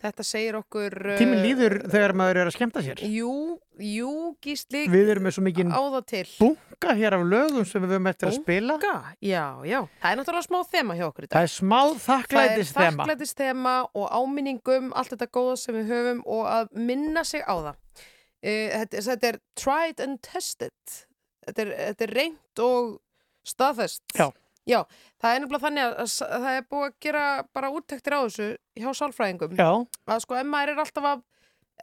Þetta 0.00 0.24
segir 0.24 0.56
okkur... 0.56 0.94
Tíminn 1.20 1.42
líður 1.44 1.74
þegar 1.92 2.14
maður 2.16 2.38
er 2.40 2.48
að 2.48 2.54
skemmta 2.56 2.82
sér. 2.84 3.02
Jú, 3.04 3.32
jú, 3.84 4.12
gísli. 4.40 4.86
Við 4.88 5.10
erum 5.12 5.26
með 5.28 5.36
svo 5.36 5.44
mikinn 5.44 5.74
bunga 6.40 6.94
hér 6.96 7.16
af 7.18 7.24
lögum 7.28 7.66
sem 7.68 7.84
við 7.84 7.92
höfum 7.94 8.08
eftir 8.08 8.30
að 8.30 8.36
spila. 8.38 8.76
Bunga? 8.80 9.12
Já, 9.20 9.44
já. 9.68 9.80
Það 10.00 10.12
er 10.14 10.20
náttúrulega 10.20 10.46
smá 10.46 10.58
þema 10.72 10.96
hjá 10.96 11.04
okkur 11.10 11.26
í 11.26 11.28
dag. 11.28 11.34
Það 11.34 11.48
er 11.48 11.52
smá 11.52 11.80
þakklætis 12.06 12.72
Það 12.72 12.86
er 12.86 12.96
þakklætistema 12.96 13.74
og 13.92 14.06
áminningum, 14.16 14.90
allt 14.96 15.12
þetta 15.12 15.30
góða 15.36 15.58
sem 15.60 15.76
við 15.76 15.92
höfum 15.92 16.24
og 16.38 16.48
að 16.48 16.72
minna 16.88 17.24
sig 17.28 17.44
á 17.44 17.54
það. 17.68 17.84
Uh, 18.40 18.66
þetta, 18.80 19.04
þetta 19.10 19.32
er 19.34 19.40
tried 19.60 20.04
and 20.06 20.22
tested. 20.24 20.96
Þetta 21.44 21.66
er, 21.66 21.74
þetta 21.90 22.06
er 22.08 22.14
reynt 22.16 22.64
og 22.64 22.94
staðfest. 23.44 24.04
Já. 24.16 24.30
Já, 24.68 24.82
það 25.20 25.34
er 25.34 25.40
nefnilega 25.42 25.64
þannig 25.64 25.84
að, 25.86 25.94
að 26.02 26.16
að 26.26 26.42
það 26.44 26.56
er 26.58 26.66
búið 26.70 26.86
að 26.86 26.96
gera 27.06 27.22
bara 27.56 27.70
úttektir 27.74 28.16
á 28.16 28.20
þessu 28.20 28.48
hjá 28.76 28.90
sálfræðingum. 29.00 29.54
Já. 29.56 29.70
Að 30.06 30.24
sko, 30.26 30.36
ef 30.40 30.50
maður 30.50 30.72
er 30.74 30.82
alltaf 30.84 31.08
að, 31.10 31.22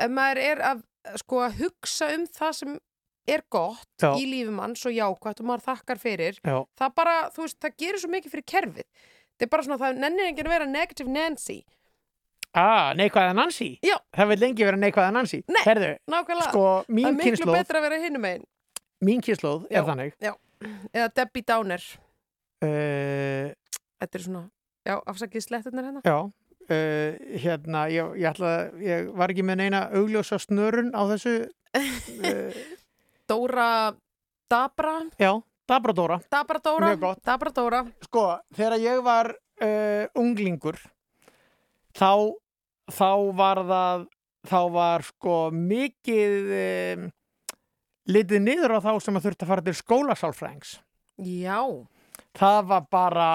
ef 0.06 0.14
maður 0.14 0.42
er 0.44 0.62
að, 0.72 0.84
sko, 1.24 1.42
að 1.48 1.58
hugsa 1.64 2.12
um 2.16 2.28
það 2.38 2.54
sem 2.60 2.76
er 3.28 3.44
gott 3.52 4.04
Já. 4.04 4.12
í 4.16 4.28
lífum 4.30 4.56
manns 4.62 4.86
og 4.88 4.96
jákvætt 4.96 5.42
og 5.44 5.50
maður 5.50 5.66
þakkar 5.66 6.00
fyrir, 6.00 6.38
Já. 6.46 6.58
það 6.80 6.94
bara, 7.02 7.16
þú 7.36 7.44
veist, 7.48 7.60
það 7.66 7.76
gerir 7.84 8.04
svo 8.04 8.12
mikið 8.14 8.36
fyrir 8.38 8.48
kerfið. 8.54 8.88
Þetta 9.38 9.48
er 9.50 9.52
bara 9.54 9.68
svona, 9.68 9.82
það 9.82 10.00
nennir 10.06 10.30
enginn 10.30 10.48
að 10.48 10.56
vera 10.56 10.70
negative 10.70 11.12
Nancy. 11.12 11.60
Ah, 12.58 12.94
neikvæða 12.98 13.36
Nancy? 13.38 13.72
Já. 13.86 13.98
Það 14.16 14.32
vil 14.32 14.40
lengi 14.46 14.66
vera 14.66 14.80
neikvæða 14.80 15.14
Nancy. 15.14 15.44
Nei, 15.52 15.62
Herðu, 15.68 15.92
nákvæmlega. 16.10 16.50
Sko, 16.54 16.66
það 16.88 17.10
er 17.10 17.18
miklu 17.20 17.52
betra 17.52 17.82
að 17.82 17.86
vera 17.90 18.00
hinum 18.02 18.26
einn. 18.32 18.48
mín 19.04 19.22
kynnslóð 19.22 19.68
er 19.70 19.86
þannig. 19.86 20.16
Eða 20.96 21.12
Debbie 21.20 21.46
Downer. 21.46 21.84
Uh, 22.64 23.52
Þetta 24.02 24.18
er 24.20 24.24
svona, 24.24 24.42
já, 24.88 24.96
afsakið 25.10 25.44
sletturnar 25.46 25.88
hérna. 25.90 26.02
já. 26.06 26.18
Uh, 26.68 27.14
hérna, 27.40 27.86
ég, 27.94 28.16
ég 28.20 28.28
ætla 28.32 28.50
ég 28.84 29.12
var 29.16 29.32
ekki 29.32 29.46
með 29.48 29.62
neina 29.62 29.86
augljósa 29.96 30.40
snörun 30.42 30.90
á 30.92 31.02
þessu. 31.14 31.36
Uh, 31.78 32.58
Dóra 33.30 33.70
Dabra. 34.52 34.98
já, 35.20 35.32
Dabra 35.68 35.94
Dóra. 35.96 36.18
Dabra 36.32 36.60
Dóra. 36.64 36.92
Dabra 37.24 37.52
Dóra. 37.56 37.82
Sko, 38.08 38.26
þegar 38.56 38.78
ég 38.84 39.02
var 39.06 39.32
uh, 39.64 40.06
unglingur 40.20 40.80
þá, 41.98 42.34
þá 42.92 43.10
var 43.36 43.64
það 43.68 44.06
þá 44.48 44.60
var 44.72 45.04
sko 45.04 45.38
mikið 45.52 46.52
litið 48.08 48.40
niður 48.46 48.78
á 48.78 48.86
þá 48.86 48.92
sem 49.04 49.18
að 49.20 49.26
þurfti 49.26 49.44
að 49.44 49.50
fara 49.52 49.64
til 49.66 49.74
skólasálfræðings 49.76 50.70
Já. 51.20 51.60
Það 52.38 52.62
var 52.72 52.86
bara 52.92 53.30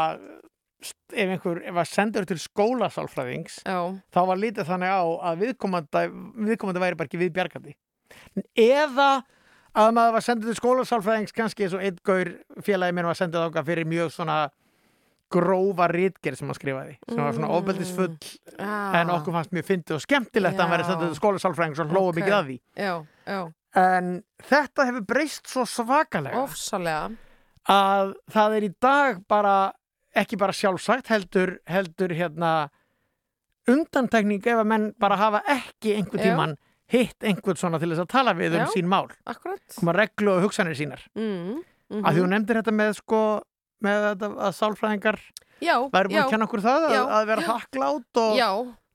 ef 0.83 1.29
einhver 1.31 1.61
að 1.71 1.85
sendur 1.91 2.25
til 2.27 2.39
skólasálfræðings 2.43 3.61
Já. 3.67 3.79
þá 4.15 4.21
var 4.27 4.41
litið 4.41 4.67
þannig 4.67 4.91
á 4.91 5.03
að 5.31 5.43
viðkomandi, 5.45 6.03
viðkomandi 6.49 6.83
væri 6.83 6.99
bara 6.99 7.11
ekki 7.11 7.21
við 7.23 7.35
bjargandi 7.37 7.75
eða 8.59 9.11
að 9.73 9.93
maður 9.97 10.17
var 10.19 10.25
sendur 10.27 10.51
til 10.51 10.59
skólasálfræðings 10.59 11.33
kannski 11.37 11.65
eins 11.67 11.77
og 11.79 11.85
einn 11.87 12.01
gaur 12.05 12.33
félagi 12.67 12.97
minn 12.97 13.09
var 13.09 13.17
sendur 13.19 13.47
þáka 13.47 13.63
fyrir 13.69 13.89
mjög 13.89 14.11
svona 14.17 14.41
grófa 15.33 15.87
rítgerð 15.89 16.37
sem 16.43 16.51
hann 16.51 16.59
skrifaði 16.59 16.99
sem 17.09 17.23
var 17.23 17.33
svona 17.33 17.49
Mm. 17.49 17.57
ofbeldisfull 17.57 18.17
Ah. 18.59 19.01
en 19.01 19.09
okkur 19.15 19.33
fannst 19.33 19.53
mjög 19.57 19.65
fyndið 19.71 19.95
og 19.97 20.03
skemmtilegt 20.05 20.59
að 20.59 20.67
hann 20.67 20.75
væri 20.75 20.85
sendur 20.91 21.09
til 21.09 21.21
skólasálfræðings 21.23 21.81
og 21.81 21.89
hlóðu 21.95 22.09
Ok. 22.13 22.17
mikið 22.21 22.37
að 22.37 22.47
því 22.51 22.59
Já, 22.77 23.07
já. 23.27 23.53
en 23.75 24.23
þetta 24.51 24.85
hefur 24.91 25.07
breyst 25.07 25.47
svo 25.49 25.65
svakalega 25.65 26.43
Ofsalega. 26.43 27.11
Að 27.71 28.15
það 28.33 28.57
er 28.59 28.67
í 28.67 28.73
dag 28.83 29.21
bara 29.31 29.55
ekki 30.19 30.37
bara 30.41 30.53
sjálfsagt 30.53 31.09
heldur, 31.13 31.59
heldur 31.67 32.13
hérna 32.17 32.71
undantekning 33.71 34.43
ef 34.43 34.59
að 34.63 34.69
menn 34.69 34.87
bara 35.01 35.17
hafa 35.21 35.43
ekki 35.55 35.95
einhver 35.97 36.19
Já. 36.21 36.25
tíman 36.33 36.57
hitt 36.93 37.25
einhvern 37.25 37.57
svona 37.61 37.79
til 37.81 37.93
þess 37.93 38.03
að 38.05 38.11
tala 38.13 38.35
við 38.37 38.57
um 38.59 38.65
Já. 38.65 38.73
sín 38.75 38.89
mál 38.91 39.07
Akkurat. 39.25 39.63
koma 39.79 39.95
reglu 39.97 40.35
og 40.37 40.43
hugsanir 40.49 40.77
sínar 40.79 41.05
Mm. 41.15 41.63
Mm 41.93 42.05
að 42.09 42.15
því 42.17 42.21
hún 42.25 42.31
nefndir 42.33 42.57
þetta 42.57 42.73
með 42.73 42.93
sko 42.97 43.19
með 43.85 44.05
þetta 44.09 44.29
að 44.49 44.53
sálfræðingar 44.57 45.19
Já, 45.63 45.75
væri 45.93 46.09
búin 46.09 46.17
já, 46.17 46.23
að 46.25 46.31
kenna 46.33 46.47
okkur 46.49 46.63
það 46.65 46.87
að, 46.89 46.95
já, 46.97 47.03
að 47.19 47.27
vera 47.29 47.43
þakklátt 47.47 48.21
og, 48.23 48.37
Já, 48.39 48.49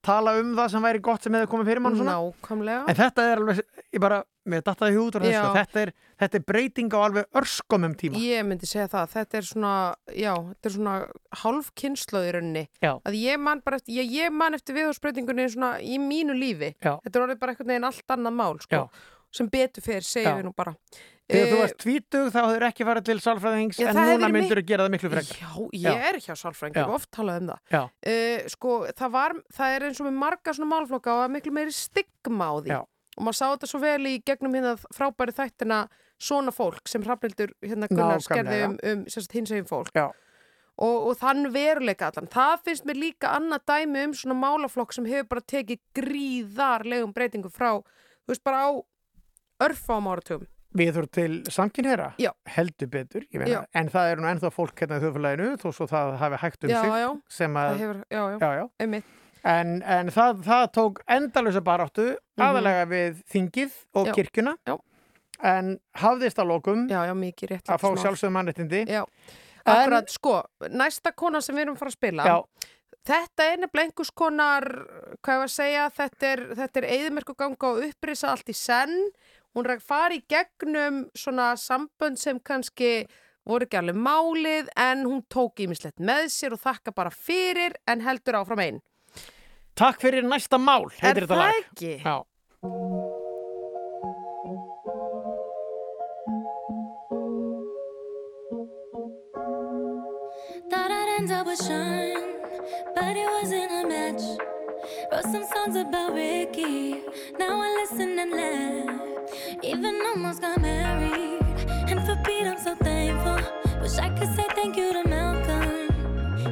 tala 0.06 0.34
um 0.40 0.54
það 0.58 0.72
sem 0.74 0.86
væri 0.88 1.02
gott 1.04 1.26
sem 1.26 1.36
hefði 1.36 1.50
komið 1.52 1.70
fyrir 1.72 1.84
mann 1.84 1.96
og 1.96 2.02
svona. 2.02 2.18
Nákvæmlega. 2.22 2.84
En 2.88 2.98
þetta 2.98 3.26
er 3.32 3.42
alveg, 3.42 3.62
ég 3.96 4.04
bara, 4.04 4.20
mér 4.48 4.64
dattaði 4.68 4.96
sko. 5.42 5.56
þetta 5.58 5.82
er, 5.82 5.92
þetta 6.24 6.40
er 6.40 6.46
breyting 6.52 6.96
á 6.96 7.00
alveg 7.00 7.42
örskomum 7.42 7.98
tíma. 8.00 8.22
Ég 8.22 8.48
myndi 8.48 8.70
segja 8.70 8.88
það, 8.94 9.12
þetta 9.16 9.42
er 9.42 9.50
svona, 9.50 9.74
já, 10.14 10.32
þetta 10.52 10.72
er 10.72 10.76
svona 10.78 10.96
rauninni. 12.38 12.66
Já. 12.84 12.94
Að 13.02 13.20
ég 13.20 13.44
man 13.44 13.62
bara 13.66 13.82
eftir, 13.82 13.98
ég, 14.00 14.16
ég 14.22 14.34
man 14.34 14.58
eftir 14.58 14.78
viðhórsbreytingunni 14.78 15.50
svona 15.54 15.76
í 15.84 16.00
mínu 16.02 16.38
lífi. 16.38 16.74
Já. 16.78 16.96
Þetta 17.04 17.14
er 17.14 17.28
orðið 17.28 17.44
bara 17.44 17.56
einhvern 17.56 17.74
veginn 17.74 17.92
allt 17.92 18.18
annað 18.18 18.40
mál, 18.40 18.58
sko. 18.64 18.88
Sem 19.38 19.50
betur 19.52 19.84
fyrir, 19.84 20.06
segjum 20.08 20.40
við 20.40 20.48
nú 20.48 20.56
bara. 20.56 20.78
Þegar 21.28 21.50
þú 21.52 21.56
Eh, 21.58 21.62
varst 21.62 21.80
tvítug 21.84 22.28
þá 22.32 22.38
hefur 22.40 22.66
ekki 22.70 22.86
farið 22.88 23.08
til 23.10 23.18
sálfræðings 23.20 23.80
en 23.84 23.98
núna 24.00 24.28
myndur 24.32 24.62
þú 24.62 24.66
gera 24.70 24.86
það 24.86 24.94
miklu 24.94 25.10
frekar. 25.12 25.40
Já, 25.44 25.50
ég 25.76 26.06
er 26.10 26.20
hjá 26.24 26.34
sálfræðingi, 26.40 26.78
Já. 26.78 26.80
ég 26.80 26.88
hef 26.88 26.96
oft 26.96 27.10
talað 27.12 27.42
um 27.42 27.50
það. 27.52 27.90
Uh, 28.08 28.46
sko, 28.54 28.76
það, 28.96 29.12
var, 29.18 29.36
það 29.58 29.76
er 29.76 29.88
eins 29.90 30.00
og 30.00 30.08
með 30.08 30.16
marga 30.22 30.54
svona 30.56 30.72
málflokka 30.72 31.16
og 31.18 31.24
er 31.26 31.34
miklu 31.36 31.54
meiri 31.58 31.76
stigma 31.76 32.48
á 32.48 32.56
því. 32.64 32.72
Já. 32.72 32.80
Og 33.18 33.26
maður 33.26 33.40
sá 33.42 33.46
þetta 33.50 33.72
svo 33.74 33.84
vel 33.84 34.08
í 34.08 34.16
gegnum 34.24 34.56
hérna 34.56 34.74
frábæri 34.96 35.36
þættina 35.36 35.82
svona 36.18 36.54
fólk 36.56 36.88
sem 36.88 37.04
hrafnildur 37.04 37.54
hérna 37.66 37.92
Gunnar 37.92 38.24
skerði 38.24 38.64
um, 38.70 38.80
um 38.94 39.06
hinsegin 39.10 39.68
fólk. 39.68 39.92
Já. 39.98 40.08
Og, 40.78 41.10
og 41.10 41.16
þann 41.18 41.50
veruleika 41.52 42.12
allan. 42.12 42.30
Það 42.32 42.60
finnst 42.70 42.86
mér 42.86 43.02
líka 43.02 43.34
annað 43.34 43.66
dæmi 43.68 44.04
um 44.08 44.14
svona 44.16 44.38
málaflokk 44.38 44.94
sem 44.94 45.08
hefur 45.10 45.32
bara 45.34 45.50
tekið 45.50 45.82
gríðarlegum 45.98 47.16
breytingum 47.18 47.52
frá, 47.52 47.82
þú 47.82 48.32
veist, 48.32 48.46
bara 48.46 48.70
á 48.70 48.70
örfáum 49.66 50.08
áratugum. 50.14 50.46
Við 50.76 50.90
þurfum 50.98 51.12
til 51.16 51.54
samkynhera, 51.54 52.10
heldur 52.54 52.90
betur, 52.92 53.24
meina, 53.40 53.62
en 53.74 53.88
það 53.94 54.10
eru 54.12 54.22
nú 54.22 54.28
ennþá 54.34 54.50
fólk 54.52 54.82
hérna 54.82 54.98
í 55.00 55.04
þjóðfélaginu 55.06 55.54
þó 55.62 55.70
svo 55.74 55.88
það 55.88 56.12
hafi 56.20 56.40
hægt 56.42 56.68
um 56.68 56.74
Já, 56.74 56.82
sig 56.82 56.92
já. 57.00 57.08
sem 57.38 57.56
að, 57.62 57.78
hefur, 57.80 58.02
já, 58.12 58.50
já, 58.60 58.66
einmitt. 58.84 59.16
En, 59.48 59.74
en 59.88 60.12
það, 60.12 60.42
það 60.44 60.66
tók 60.76 61.02
endalösa 61.08 61.62
baráttu 61.64 62.08
aðalega 62.42 62.86
við 62.92 63.20
þingið 63.32 63.76
og 63.96 64.10
Já. 64.68 64.76
en 65.48 65.76
hafðist 66.02 66.42
að 66.42 66.52
lokum 66.52 66.88
að 66.92 67.78
fá 67.80 67.88
sjálfsögum 68.02 68.36
mannréttindi. 68.36 68.84
Já, 68.90 69.06
akkurat, 69.64 70.10
sko, 70.12 70.42
næsta 70.74 71.14
kona 71.16 71.42
sem 71.42 71.56
við 71.56 71.68
erum 71.68 71.78
að 71.78 71.86
fara 71.86 71.94
að 71.94 72.00
spila. 72.00 72.42
Þetta 73.08 73.46
er 73.48 73.60
nefnilega 73.62 73.88
einhvers 73.88 74.10
konar, 74.12 74.66
hvað 75.24 75.38
ég 75.38 75.42
var 75.42 75.48
að 75.48 75.54
segja, 75.54 75.84
þetta 75.96 76.32
er, 76.34 76.42
er 76.68 76.88
eðimerku 76.98 77.36
ganga 77.40 77.70
og 77.70 77.86
upprisa 77.86 78.34
allt 78.34 78.50
í 78.52 78.56
senn. 78.58 78.98
Hún 79.58 79.66
er 79.74 79.80
fara 79.82 80.14
í 80.14 80.20
gegnum 80.30 81.08
svona 81.18 81.56
sambönd 81.58 82.20
sem 82.22 82.38
kannski 82.46 83.08
voru 83.48 83.66
ekki 83.66 83.80
alveg 83.80 83.98
málið 83.98 84.70
en 84.78 85.02
hún 85.08 85.24
tók 85.34 85.64
ímislegt 85.66 85.98
með 85.98 86.28
sér 86.36 86.54
og 86.54 86.62
þakka 86.62 86.94
bara 86.94 87.10
fyrir 87.10 87.74
en 87.90 88.04
heldur 88.06 88.38
áfram 88.44 88.62
einn. 88.62 88.78
Takk 89.78 90.02
fyrir 90.04 90.26
næsta 90.30 90.62
mál, 90.62 90.86
heitir 91.02 91.24
Er 91.24 91.26
þetta 91.26 91.34
það 91.34 91.44
lag. 91.48 91.64
ekki? 91.72 91.96
Já. 92.06 93.28
Thought 100.70 100.92
I'd 100.92 101.16
end 101.20 101.32
up 101.32 101.46
with 101.48 101.60
Sean, 101.60 102.34
but 102.96 103.16
it 103.16 103.28
wasn't 103.36 103.72
a 103.72 103.88
match. 103.88 104.24
Wrote 105.12 105.24
some 105.24 105.46
songs 105.54 105.76
about 105.76 106.14
Ricky, 106.14 107.02
now 107.40 107.60
I 107.62 107.70
listen 107.82 108.20
and 108.20 108.32
laugh. 108.32 109.17
Even 109.64 110.02
almost 110.06 110.42
got 110.42 110.62
married, 110.62 111.42
and 111.90 112.00
for 112.06 112.16
Pete 112.24 112.48
I'm 112.48 112.58
so 112.58 112.76
thankful. 112.76 113.40
Wish 113.82 113.98
I 113.98 114.10
could 114.10 114.34
say 114.36 114.46
thank 114.56 114.78
you 114.78 114.94
to 114.94 115.08
Malcolm, 115.08 115.90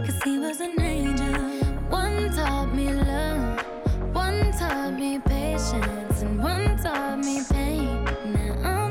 cause 0.06 0.22
he 0.24 0.40
was 0.40 0.60
an 0.60 0.80
angel. 0.82 1.34
One 1.90 2.32
taught 2.34 2.74
me 2.74 2.92
love, 2.94 3.62
one 4.14 4.52
taught 4.52 4.94
me 4.94 5.20
patience, 5.20 6.22
and 6.22 6.42
one 6.42 6.78
taught 6.78 7.20
me 7.20 7.42
pain. 7.50 8.04
Now 8.34 8.54
I'm 8.64 8.85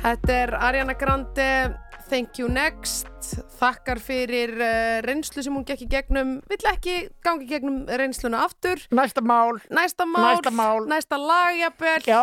Þetta 0.00 0.32
er 0.32 0.52
Ariana 0.56 0.94
Grande, 0.96 1.46
Thank 2.10 2.38
You 2.40 2.48
Next 2.50 3.06
þakkar 3.60 4.00
fyrir 4.02 4.54
uh, 4.56 5.00
reynslu 5.04 5.44
sem 5.44 5.54
hún 5.54 5.66
gekk 5.68 5.84
í 5.84 5.90
gegnum 5.92 6.30
vill 6.50 6.64
ekki 6.72 6.94
gangi 7.22 7.44
í 7.46 7.50
gegnum 7.52 7.82
reynsluna 7.86 8.40
aftur 8.46 8.80
Næsta 8.96 9.22
mál 9.22 9.60
Næsta 9.70 10.06
mál 10.08 10.24
Næsta 10.24 10.50
mál. 10.56 10.80
Næsta 10.90 11.18
lag, 11.20 11.52
jafnvel 11.60 12.08
Já, 12.08 12.22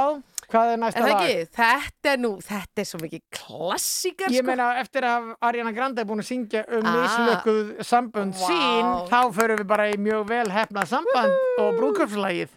hvað 0.50 0.74
er 0.74 0.82
næsta 0.82 1.04
Er 1.06 1.08
lag? 1.14 1.22
ekki? 1.22 1.48
Þetta 1.62 2.12
er 2.16 2.22
nú, 2.26 2.34
þetta 2.50 2.84
er 2.84 2.90
svo 2.90 3.02
mikið 3.06 3.24
klassíkar 3.40 4.34
Ég 4.36 4.42
sko. 4.44 4.50
meina, 4.50 4.68
eftir 4.82 5.08
að 5.08 5.32
Ariana 5.52 5.76
Grande 5.78 6.04
er 6.04 6.10
búin 6.10 6.26
að 6.26 6.32
syngja 6.34 6.66
um 6.68 6.84
Ah. 6.84 7.00
mislökuð 7.06 7.74
sambönd 7.88 8.36
Vá. 8.42 8.48
sín, 8.50 8.94
þá 9.14 9.20
förum 9.38 9.62
við 9.62 9.68
bara 9.72 9.88
í 9.94 9.96
mjög 10.02 10.28
vel 10.34 10.48
hefnað 10.52 10.90
samband 10.98 11.38
og 11.62 11.78
brúðköpslagið. 11.80 12.50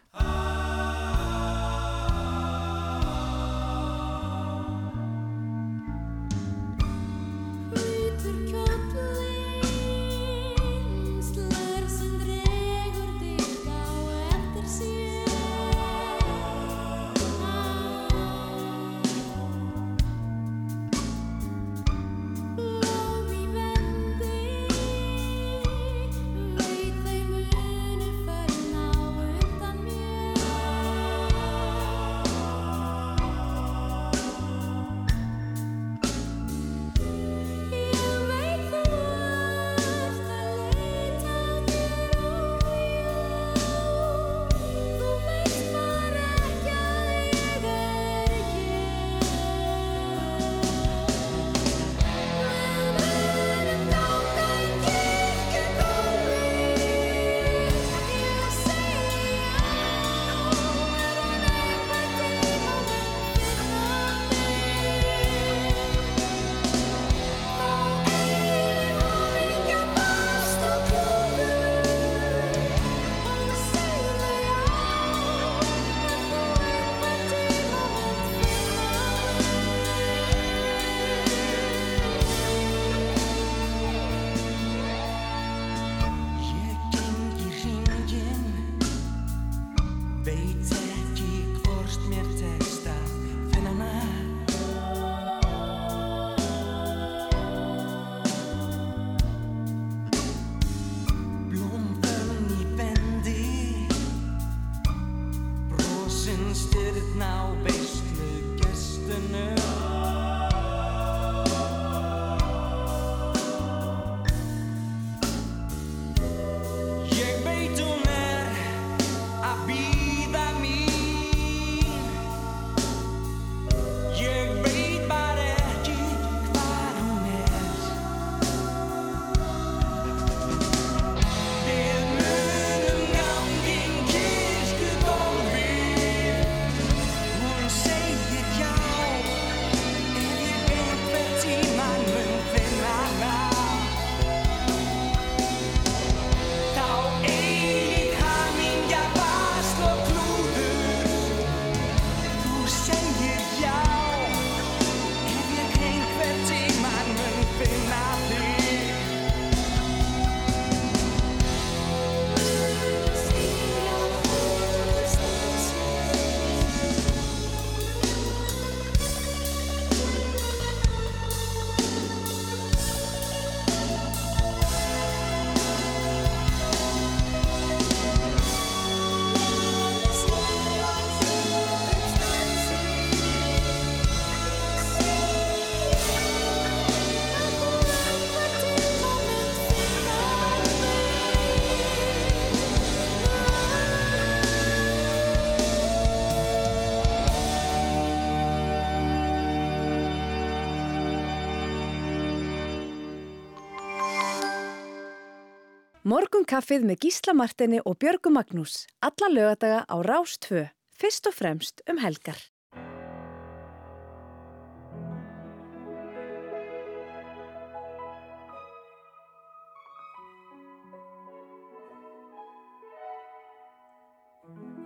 Morgunkaffið 206.11 206.87
með 206.89 207.05
Gísla 207.05 207.33
Martini 207.39 207.79
og 207.87 207.95
Björgu 208.03 208.33
Magnús. 208.35 208.89
Alla 209.07 209.29
lögadaga 209.31 209.85
á 209.87 209.97
Rás 210.03 210.33
2. 210.43 210.65
Fyrst 210.99 211.29
og 211.31 211.35
fremst 211.37 211.83
um 211.87 212.01
helgar. 212.03 212.41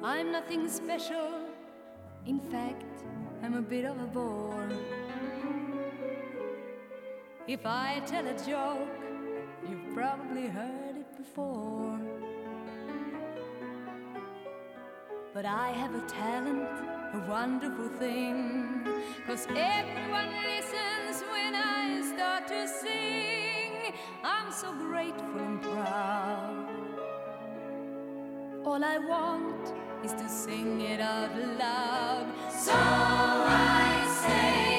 I'm 0.03 0.31
nothing 0.31 0.69
special. 0.69 1.41
In 2.27 2.41
fact, 2.53 3.07
I'm 3.43 3.55
a 3.55 3.63
bit 3.63 3.87
of 3.87 3.97
a 3.97 4.07
bore. 4.13 4.69
If 7.49 7.65
I 7.65 8.03
tell 8.05 8.27
a 8.27 8.37
joke, 8.45 8.93
you've 9.67 9.95
probably 9.95 10.49
heard 10.49 10.84
before. 11.25 11.99
But 15.33 15.47
I 15.47 15.71
have 15.71 15.95
a 15.95 16.05
talent, 16.07 16.69
a 17.15 17.21
wonderful 17.29 17.89
thing. 17.99 18.87
Cause 19.27 19.47
everyone 19.57 20.31
listens 20.51 21.17
when 21.33 21.55
I 21.55 22.03
start 22.15 22.47
to 22.49 22.69
sing. 22.69 23.95
I'm 24.23 24.53
so 24.53 24.73
grateful 24.75 25.39
and 25.49 25.63
proud. 25.63 26.69
All 28.67 28.83
I 28.85 28.99
want 28.99 29.73
is 30.05 30.13
to 30.13 30.29
sing 30.29 30.81
it 30.83 31.01
out 31.01 31.35
loud. 31.59 32.27
So 32.51 32.73
I 32.75 33.91
say 34.23 34.74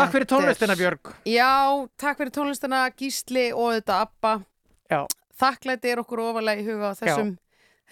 Takk 0.00 0.14
fyrir 0.14 0.28
tónlistina 0.32 0.76
Björg. 0.78 1.12
Já, 1.28 1.52
takk 2.00 2.20
fyrir 2.20 2.32
tónlistina 2.32 2.80
Gísli 2.96 3.50
og 3.52 3.74
þetta 3.76 4.00
Abba. 4.06 4.32
Já. 4.88 5.02
Þakklæti 5.40 5.92
er 5.92 6.00
okkur 6.00 6.22
ofalega 6.24 6.62
í 6.62 6.64
huga 6.64 6.94
þessum, 6.96 7.34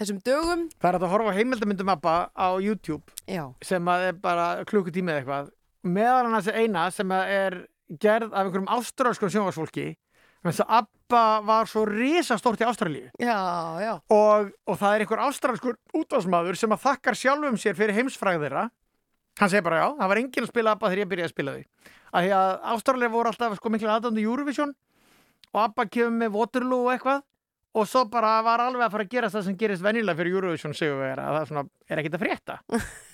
þessum 0.00 0.20
dögum. 0.24 0.62
Það 0.80 0.88
er 0.90 0.98
að 0.98 1.12
horfa 1.12 1.34
á 1.34 1.38
heimildamyndum 1.38 1.92
Abba 1.92 2.16
á 2.32 2.48
YouTube 2.64 3.12
Já. 3.28 3.44
sem 3.64 3.92
að 3.92 4.06
er 4.08 4.20
bara 4.24 4.48
klukkutími 4.68 5.12
eða 5.12 5.22
eitthvað. 5.22 5.52
Meðal 5.84 6.24
hann 6.24 6.38
þessi 6.38 6.56
eina 6.56 6.86
sem 6.96 7.12
er 7.18 7.58
gerð 8.00 8.32
af 8.32 8.46
einhverjum 8.46 8.72
ástralskum 8.78 9.32
sjónvarsfólki 9.32 9.86
þess 10.46 10.64
að 10.64 10.74
Abba 10.80 11.22
var 11.44 11.68
svo 11.68 11.84
risastórt 11.88 12.60
í 12.64 12.68
Ástralíu. 12.68 13.12
Já, 13.20 13.38
já. 13.84 13.92
Og, 14.12 14.50
og 14.64 14.80
það 14.80 14.94
er 14.94 15.04
einhver 15.04 15.24
ástralskur 15.28 15.78
útásmaður 15.96 16.56
sem 16.60 16.72
að 16.72 16.84
þakkar 16.84 17.20
sjálfum 17.20 17.60
sér 17.60 17.76
fyrir 17.76 17.96
heimsfræð 17.96 18.44
þeirra 18.46 18.68
hann 19.38 19.50
segir 19.52 19.64
bara 19.66 19.80
já, 19.82 19.88
það 19.98 20.12
var 20.12 20.20
enginn 20.22 20.46
að 20.46 20.52
spila 20.52 20.74
Abba 20.74 20.90
þegar 20.90 21.02
ég 21.04 21.10
byrjaði 21.12 21.28
að 21.28 21.34
spila 21.34 21.56
því 21.56 21.64
að 22.08 22.24
því 22.26 22.36
að 22.38 22.52
Ástralíu 22.74 23.10
voru 23.12 23.32
alltaf 23.32 23.58
sko 23.58 23.72
miklu 23.72 23.90
aðdöndu 23.92 24.24
Eurovision 24.24 24.72
og 25.52 25.60
Abba 25.64 25.86
kemur 25.88 26.16
með 26.22 26.38
Waterloo 26.38 26.86
og 26.86 26.94
eitthvað 26.94 27.22
og 27.78 27.86
svo 27.88 28.04
bara 28.10 28.38
var 28.42 28.64
alveg 28.64 28.86
að 28.86 28.94
fara 28.94 29.06
að 29.06 29.12
gerast 29.12 29.36
það 29.36 29.46
sem 29.46 29.58
gerist 29.60 29.84
venjulega 29.84 30.18
fyrir 30.18 30.38
Eurovision 30.38 30.74
segjum 30.76 31.02
við 31.02 31.22
að 31.22 31.38
það 31.38 31.60
er, 31.60 31.70
er 31.88 32.02
ekkit 32.02 32.16
að 32.16 32.24
frétta. 32.24 32.58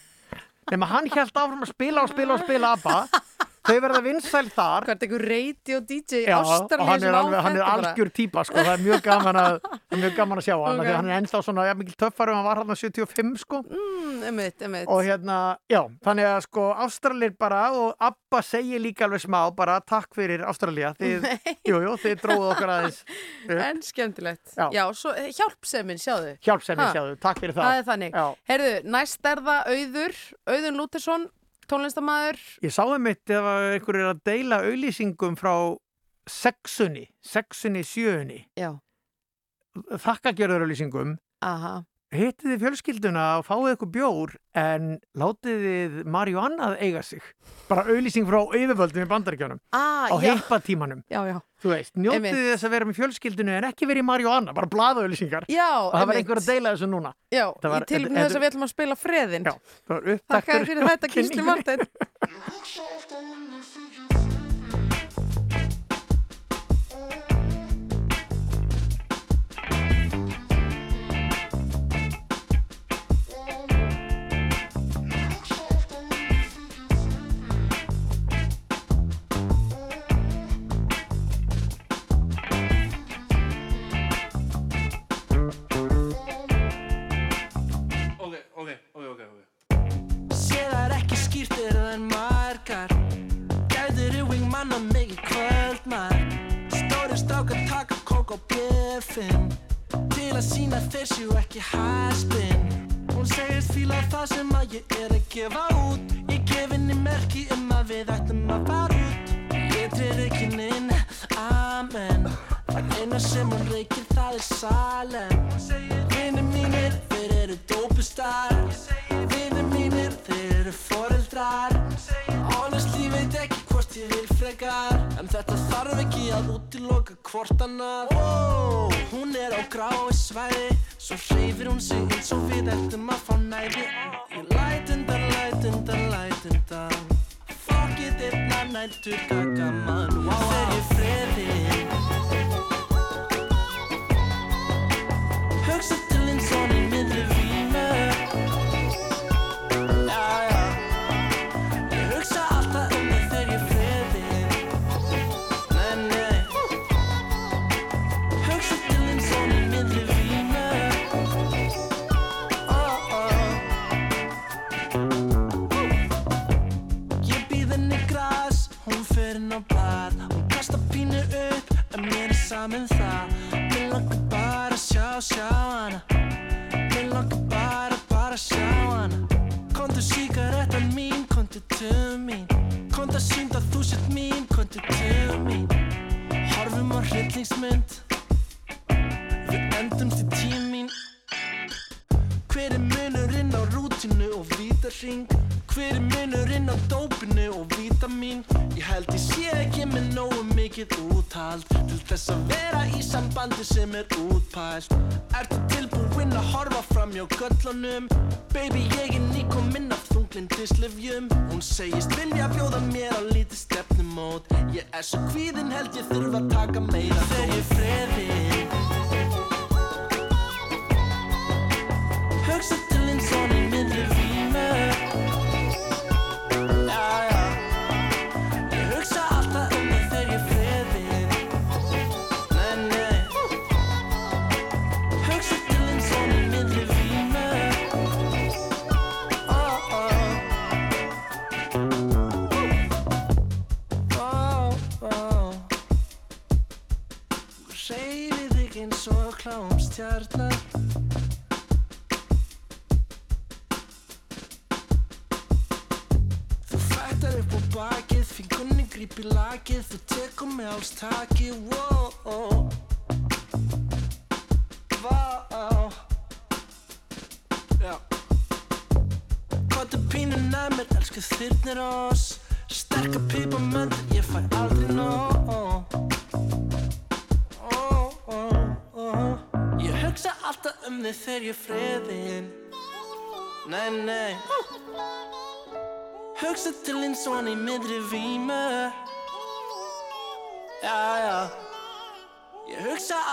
Nema 0.73 0.89
hann 0.89 1.11
held 1.13 1.35
áfram 1.37 1.65
að 1.67 1.73
spila 1.75 2.05
og 2.05 2.13
spila 2.15 2.37
og 2.39 2.45
spila 2.47 2.71
ABBA 2.79 3.25
þau 3.65 3.77
verða 3.85 4.01
vinsæl 4.05 4.49
þar 4.55 4.87
Hvað 4.89 4.95
er 4.95 5.05
einhver 5.07 5.25
radio 5.31 5.81
DJ 5.89 6.23
Já, 6.29 6.37
og 6.41 6.75
hann 6.89 7.07
er, 7.07 7.15
á 7.15 7.21
alveg, 7.21 7.39
hann 7.47 7.57
er 7.59 7.65
algjör 7.69 8.11
típa 8.15 8.45
sko. 8.45 8.59
það 8.61 8.73
er 8.75 8.83
mjög 8.85 9.03
gaman 9.07 9.39
að, 9.41 9.59
mjög 9.95 10.17
gaman 10.19 10.41
að 10.43 10.47
sjá 10.49 10.55
hann 10.55 10.75
Ok. 10.75 10.83
okay. 10.85 10.95
hann 10.99 11.09
er 11.11 11.19
ennþá 11.21 11.43
svona 11.47 11.67
ja, 11.69 11.75
mikil 11.79 11.97
töffari 12.05 12.35
og 12.35 12.41
hann 12.41 12.47
var 12.49 12.63
hann 12.63 12.77
75 12.77 13.39
sko. 13.45 13.63
mm, 13.69 14.23
Emitt, 14.31 14.63
emitt 14.69 14.89
og 14.91 15.03
hérna, 15.05 15.39
já, 15.71 15.81
þannig 16.05 16.29
að 16.31 16.41
sko 16.49 16.67
Ástralir 16.85 17.35
bara 17.39 17.63
og 17.77 17.95
Abba 18.05 18.43
segir 18.45 18.83
líka 18.83 19.07
alveg 19.09 19.25
smá 19.25 19.41
bara 19.57 19.79
takk 19.85 20.13
fyrir 20.17 20.45
Ástralía 20.49 20.93
þið, 20.99 21.29
jú, 21.71 21.81
jú, 21.85 21.95
þið 22.05 22.17
dróðu 22.23 22.51
okkur 22.55 22.73
aðeins. 22.75 23.01
En 23.55 23.81
skemmtilegt 23.85 24.55
Já. 24.57 24.69
Já, 24.75 24.85
svo 24.97 25.13
eh, 25.17 25.31
hjálpsemin, 25.35 26.01
sjáðu 26.01 26.35
hjálpsemi 26.45 26.85
Ha. 26.85 26.91
sjáðu, 26.93 27.15
takk 27.23 27.41
fyrir 27.41 27.55
það 27.57 27.65
Það 27.65 27.79
er 27.79 27.87
þannig. 27.89 28.19
Herðu, 28.51 28.73
næst 28.93 29.29
er 29.31 29.41
það 29.47 29.73
Auður 29.75 30.19
Auðun 30.55 30.79
Lútersson, 30.81 31.27
tónlistamæður 31.71 32.41
Ég 32.65 32.75
sá 32.75 32.83
það 32.83 33.01
mitt 33.07 33.33
ef 33.35 33.49
einhver 33.55 34.01
er 34.01 34.11
að 34.13 34.23
deila 34.29 34.61
auðlýsingum 34.67 35.39
frá 35.41 35.55
sexunni, 36.31 37.09
sexunni 37.25 37.83
sjöunni. 37.85 38.45
Já. 38.59 38.71
Þakkagjörður 39.75 40.65
auðlýsingum. 40.65 41.17
Aha. 41.45 41.75
Hittið 42.15 42.53
þið 42.53 42.61
fjölskylduna 42.63 43.23
og 43.41 43.47
fáið 43.49 43.73
ykkur 43.75 43.89
bjór 43.95 44.35
en 44.61 44.91
látið 45.19 45.63
þið 45.65 45.95
Marju 46.15 46.39
annað 46.39 46.77
eiga 46.85 47.01
sig. 47.03 47.23
Bara 47.67 47.83
auðlýsing 47.91 48.27
frá 48.29 48.39
yfirvöldum 48.55 49.03
í 49.03 49.09
bandaríkjónum. 49.11 49.59
ah, 49.75 50.07
á 50.13 50.17
heipatímanum. 50.23 51.01
Já, 51.11 51.25
já 51.27 51.41
Þú 51.65 51.71
veist, 51.73 51.95
njótið 51.97 52.29
þið 52.37 52.49
þess 52.53 52.67
að 52.69 52.73
vera 52.77 52.85
með 52.91 52.99
fjölskyldunu 53.01 53.53
en 53.57 53.65
ekki 53.71 53.87
verið 53.89 54.05
í 54.05 54.07
Marju 54.07 54.29
annað, 54.31 54.55
bara 54.61 54.69
blaða 54.71 55.03
auðlýsingar. 55.07 55.47
Já, 55.49 55.71
Og 55.81 55.95
það 55.97 56.07
var 56.11 56.19
einhver 56.21 56.41
að 56.43 56.49
deila 56.53 56.75
þessu 56.77 56.89
núna. 56.93 57.15
Já, 57.33 57.47
Það 57.63 57.71
var- 57.75 57.83
í 57.83 57.91
tilbúin 57.95 58.21
þess 58.21 58.37
að 58.37 58.43
við 58.45 58.51
ætlum 58.53 58.67
að 58.69 58.75
spila 58.75 58.95
freðin 59.01 59.45
Já, 59.49 59.55
það 59.89 59.95
var 59.97 60.03
upptaktur. 60.15 60.55
þér 60.55 60.67
fyrir 60.71 60.85
þetta, 60.93 61.07
Gísli 61.09 61.35
kynningunni. 61.35 61.89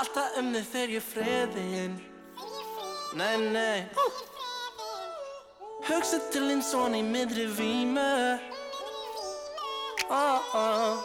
alltaf 0.02 0.38
um 0.40 0.54
þig 0.56 0.72
þegar 0.72 0.96
ég 0.96 1.06
friðin 1.06 2.00
Nei, 3.12 3.38
nei. 3.52 3.80
Hugsa 5.84 6.20
til 6.32 6.46
og 6.48 6.86
hann 6.86 6.96
í 6.96 7.02
miðri 7.04 7.50
vímu. 7.58 8.06
Oh, 10.08 10.56
oh. 10.56 11.04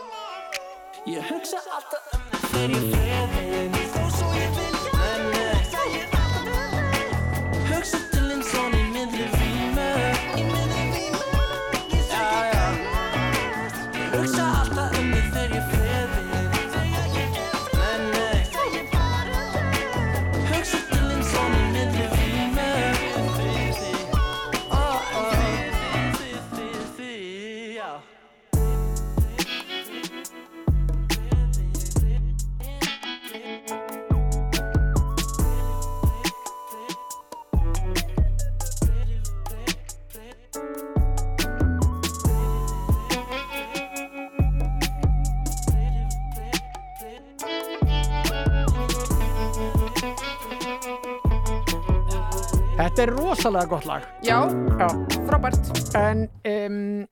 Ég 1.10 1.27
hugsa 1.27 1.59
alltaf 1.66 2.14
um 2.14 2.78
þig 2.78 2.93
þegar 2.93 3.10
ég 3.10 3.24
er 3.24 3.36
rosalega 53.47 53.66
gott 53.66 53.85
lag. 53.85 54.02
Já, 54.23 54.43
Já. 54.78 54.89
frábært. 55.27 55.68
En 55.94 56.24
um, 56.51 57.06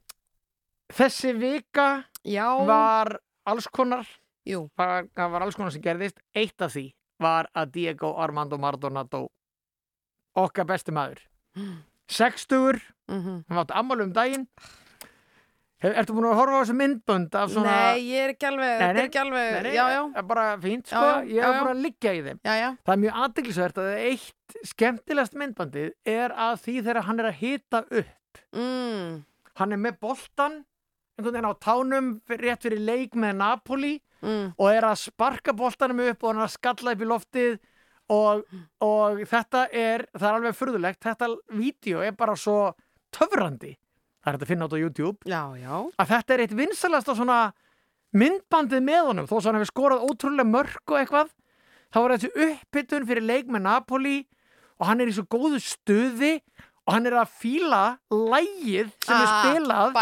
þessi 0.91 1.31
vika 1.39 2.05
Já. 2.27 2.49
var 2.67 3.21
alls 3.47 3.69
konar. 3.71 4.07
Jú. 4.45 4.69
Var, 4.77 5.07
það 5.15 5.31
var 5.31 5.45
alls 5.45 5.55
konar 5.55 5.71
sem 5.71 5.83
gerðist. 5.85 6.19
Eitt 6.35 6.61
af 6.61 6.75
því 6.75 6.89
var 7.23 7.47
að 7.55 7.71
Diego 7.77 8.17
Armando 8.19 8.59
Maradona 8.59 9.05
dó. 9.07 9.29
Okkar 10.35 10.67
besti 10.67 10.91
maður. 10.91 11.23
Sextugur. 12.11 12.81
Mhm. 13.09 13.45
Hann 13.49 13.59
átti 13.63 13.79
ammali 13.79 14.03
um 14.03 14.13
daginn. 14.13 14.49
Ertu 15.85 16.15
búin 16.17 16.27
að 16.31 16.39
horfa 16.39 16.57
á 16.57 16.61
þessu 16.63 16.75
myndbönd 16.79 17.35
af 17.37 17.51
svona... 17.53 17.73
Nei, 17.75 18.05
ég 18.09 18.25
er 18.25 18.33
ekki 18.33 18.47
alveg, 18.49 18.71
Nei, 18.81 18.85
nei, 18.87 19.01
er 19.03 19.09
ekki 19.09 19.21
alveg, 19.21 19.49
nei, 19.53 19.63
nei, 19.67 19.73
já, 19.75 19.83
já. 19.93 20.01
það 20.15 20.21
er 20.23 20.29
bara 20.31 20.45
fínt, 20.63 20.87
sko. 20.89 21.03
já, 21.05 21.27
ég 21.29 21.49
er 21.49 21.57
bara 21.59 21.75
að 21.75 21.83
liggja 21.85 22.15
í 22.15 22.23
þeim. 22.25 22.39
Já, 22.41 22.55
já. 22.61 22.69
Það 22.81 22.95
er 22.95 23.01
mjög 23.03 23.19
aðdeglisvert 23.25 23.81
að 23.83 23.91
eitt 24.05 24.57
skemmtilegast 24.71 25.37
myndbandið 25.43 26.15
er 26.15 26.37
að 26.47 26.55
því 26.65 26.77
þegar 26.79 27.09
hann 27.09 27.21
er 27.21 27.29
að 27.29 27.37
hita 27.43 27.83
upp. 28.01 28.41
Mm. 28.57 29.13
Hann 29.61 29.77
er 29.77 29.83
með 29.85 30.01
boltan, 30.07 30.57
einhvern 31.19 31.37
veginn 31.37 31.53
á 31.53 31.63
tánum 31.69 32.11
rétt 32.33 32.65
fyrir 32.65 32.83
leik 32.89 33.21
með 33.21 33.37
Napoli 33.43 33.95
mm. 34.25 34.57
og 34.57 34.67
er 34.73 34.89
að 34.89 34.99
sparka 35.05 35.55
boltanum 35.57 36.03
upp 36.09 36.25
og 36.25 36.33
hann 36.33 36.43
er 36.43 36.49
að 36.49 36.57
skalla 36.57 36.97
upp 36.97 37.05
í 37.05 37.13
loftið 37.13 37.55
og, 38.15 38.43
og 38.85 39.23
þetta 39.29 39.69
er, 39.71 40.09
það 40.17 40.29
er 40.29 40.39
alveg 40.41 40.59
furðulegt, 40.59 41.05
þetta 41.05 41.31
vídeo 41.57 42.03
er 42.05 42.17
bara 42.19 42.37
svo 42.39 42.73
töfrandi. 43.15 43.77
Það 44.25 44.31
er 44.31 44.37
hægt 44.39 44.45
að 44.47 44.51
finna 44.55 44.67
át 44.69 44.75
á 44.75 44.81
YouTube. 44.81 45.19
Já, 45.29 45.43
já. 45.61 45.75
Að 46.01 46.11
þetta 46.15 46.35
er 46.35 46.43
eitt 46.47 46.55
vinsalasta 46.57 47.15
svona 47.19 47.39
myndbandið 48.15 48.85
með 48.87 49.09
honum, 49.11 49.27
þó 49.29 49.35
svo 49.37 49.51
hann 49.51 49.59
hefur 49.59 49.71
skorað 49.73 50.05
ótrúlega 50.09 50.47
mörg 50.49 50.93
og 50.95 51.01
eitthvað. 51.01 51.33
þá 51.95 51.99
er 52.05 52.13
þessi 52.15 52.31
upphittun 52.45 53.05
fyrir 53.07 53.23
leik 53.27 53.51
með 53.55 53.63
Napoli 53.67 54.15
og 54.81 54.87
hann 54.89 55.01
er 55.05 55.11
í 55.11 55.15
svo 55.15 55.25
góðu 55.31 55.61
stuði 55.63 56.33
og 56.85 56.93
hann 56.97 57.07
er 57.07 57.15
að 57.21 57.35
fíla 57.41 57.83
lægið 58.11 58.89
sem 59.05 59.15
er 59.15 59.29
Ah, 59.29 59.45
spilað. 59.45 59.93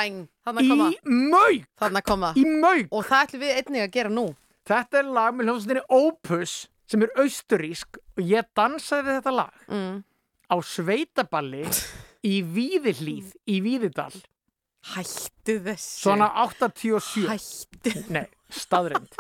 Þarna 0.46 0.62
kom 0.68 0.84
í 0.88 1.00
maug 1.32 1.66
í 2.36 2.44
maug 2.62 2.86
Og 2.90 3.04
það 3.04 3.26
ætlum 3.26 3.42
við 3.44 3.56
einnig 3.60 3.82
að 3.84 3.92
gera 3.98 4.08
nú. 4.10 4.24
Þetta 4.66 4.98
er 5.02 5.10
lag 5.18 5.34
með 5.34 5.50
hljómsveitinni 5.50 5.84
Opus 5.88 6.54
sem 6.86 7.02
er 7.02 7.12
austurísk 7.18 7.98
og 8.16 8.24
ég 8.24 8.48
dansaði 8.56 9.16
þetta 9.18 9.32
lag 9.34 9.52
mm. 9.68 10.00
á 10.52 10.56
sveitaballi 10.60 11.62
í 12.26 12.34
Víðihlíð 12.46 13.32
í 13.50 13.56
Víðidal 13.64 14.12
Hættu 14.92 15.58
þessu. 15.62 16.00
svona 16.02 16.26
87 16.42 17.26
Hættu. 17.30 17.92
Nei, 18.14 18.26
staðrind 18.50 19.14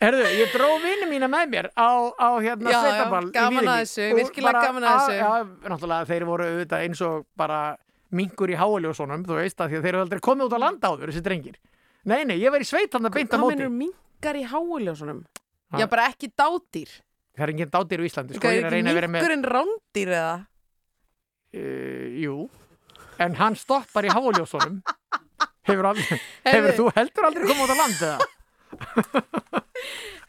Herðu, 0.00 0.24
ég 0.32 0.52
dró 0.54 0.68
vini 0.80 1.04
mína 1.10 1.28
með 1.28 1.50
mér 1.52 1.66
á, 1.76 1.90
á 2.16 2.28
hérna 2.40 2.70
Já, 2.72 2.72
já, 2.72 2.80
sveitaball 2.86 3.26
í 3.28 3.32
gaman 3.34 3.50
að 3.50 3.52
Víðihlíð. 3.52 3.80
þessu, 3.82 4.04
Og 4.14 4.20
virkilega 4.22 4.62
gaman 4.64 4.86
að 4.88 5.00
þessu. 5.00 5.16
Já, 5.20 5.32
náttúrulega 5.74 6.08
þeir 6.08 6.24
voru 6.30 6.46
auðvitað 6.48 6.84
eins 6.86 7.02
og 7.04 7.26
bara 7.36 7.58
minkur 8.16 8.50
í 8.50 8.56
háaljósunum, 8.56 9.26
þú 9.28 9.36
veist 9.36 9.60
að 9.60 9.74
að 9.76 9.84
þeir 9.84 9.90
eru 9.92 10.00
aldrei 10.06 10.22
komið 10.24 10.48
út 10.48 10.56
á 10.56 10.60
landa 10.64 10.88
áður, 10.88 11.12
þessi 11.12 11.24
drengir 11.26 11.58
Nei, 12.08 12.24
nei, 12.24 12.38
ég 12.40 12.48
var 12.54 12.64
í 12.64 12.68
sveit 12.68 12.96
hann 12.96 13.04
að 13.10 13.18
beint 13.18 13.28
að 13.28 13.36
Hvað 13.36 13.44
móti 13.44 13.58
minnur 13.60 13.74
minkar 13.76 14.38
í 14.40 14.44
háuljósunum? 14.48 15.20
Ha? 15.70 15.82
Já, 15.82 15.86
bara 15.92 16.06
ekki 16.08 16.30
dátýr. 16.32 16.88
Það 17.36 17.44
er 17.44 17.52
enginn 17.52 17.70
dátýr 17.76 18.00
á 18.00 18.04
Íslandi, 18.08 18.34
sko, 18.38 18.40
Hvað 18.40 18.56
ég 18.56 18.56
er 18.56 18.64
að 18.64 18.70
ekki 18.70 18.78
reyna 18.78 18.90
að 18.90 18.96
vera 18.96 19.10
með 19.12 19.20
minkurinn 19.20 19.44
rándýr 19.52 20.14
eða? 20.16 20.32
Uh, 21.54 22.06
Jú, 22.20 22.36
en 23.20 23.38
hann 23.40 23.56
stoppar 23.58 24.08
í 24.08 24.12
háaljósunum 24.12 24.80
Hefur, 25.70 25.90
hefur 26.46 26.76
þú 26.78 26.86
heldur 26.96 27.26
aldrei 27.28 27.48
komið 27.50 27.64
út 27.66 27.74
á 27.74 27.76
land 27.78 28.04
eða? 28.10 28.30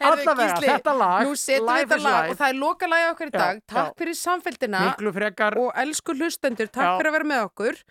Heyrðu, 0.02 0.24
Allavega, 0.26 0.60
þetta 0.64 0.94
lag, 0.98 1.26
Nú 1.28 1.36
setjum 1.38 1.68
við 1.70 1.82
þetta 1.84 1.98
lag 2.02 2.16
Life. 2.18 2.34
og 2.34 2.40
það 2.40 2.54
er 2.54 2.60
loka 2.62 2.90
lagi 2.90 3.10
okkar 3.12 3.30
í 3.30 3.34
Já, 3.34 3.38
dag. 3.42 3.60
Takk 3.70 3.90
já. 3.92 3.98
fyrir 4.02 4.18
samfélgina 4.18 4.84
frekar 5.18 5.58
og 5.62 5.76
elsku 5.84 6.16
hlustendur, 6.18 6.72
takk 6.72 6.88
Já. 6.88 6.96
fyrir 6.98 7.12
að 7.12 7.18
vera 7.18 7.30
með 7.32 7.44
okkur. 7.50 7.82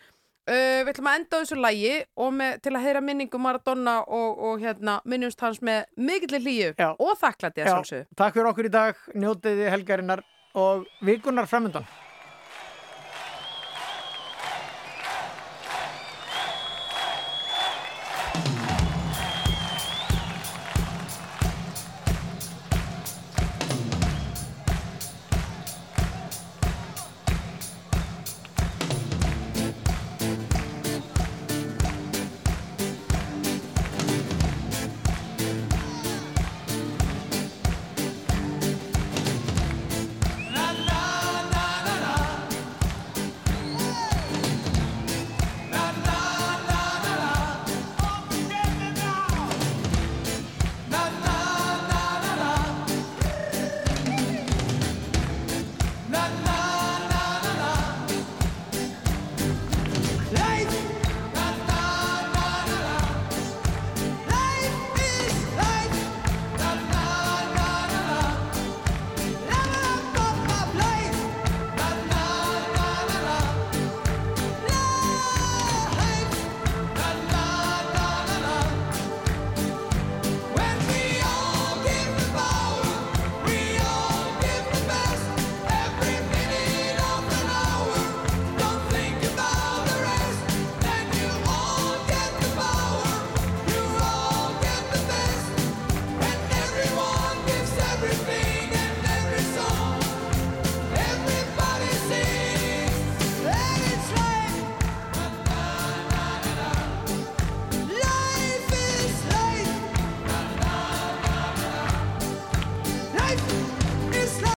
Uh, 0.51 0.81
við 0.83 0.91
ætlum 0.95 1.11
að 1.11 1.19
enda 1.21 1.39
á 1.39 1.41
þessu 1.45 1.59
lagi 1.61 1.93
og 2.19 2.33
með, 2.35 2.57
til 2.65 2.73
að 2.75 2.85
heyra 2.89 3.03
minningu 3.07 3.39
Maradona 3.39 3.97
og, 4.03 4.43
og 4.49 4.65
hérna, 4.65 4.97
minnumst 5.07 5.45
hans 5.45 5.61
með 5.63 5.85
mikillir 6.01 6.43
hlýju 6.43 6.73
og 6.97 7.15
Já, 7.15 7.67
sjálfsögðu. 7.71 8.05
Takk 8.19 8.39
fyrir 8.39 8.51
okkur 8.51 8.71
í 8.71 8.75
dag, 8.75 9.05
njótiði 9.15 9.71
helgarinnar 9.71 10.25
og 10.59 10.89
vikunar 11.07 11.47
framöndan 11.47 11.87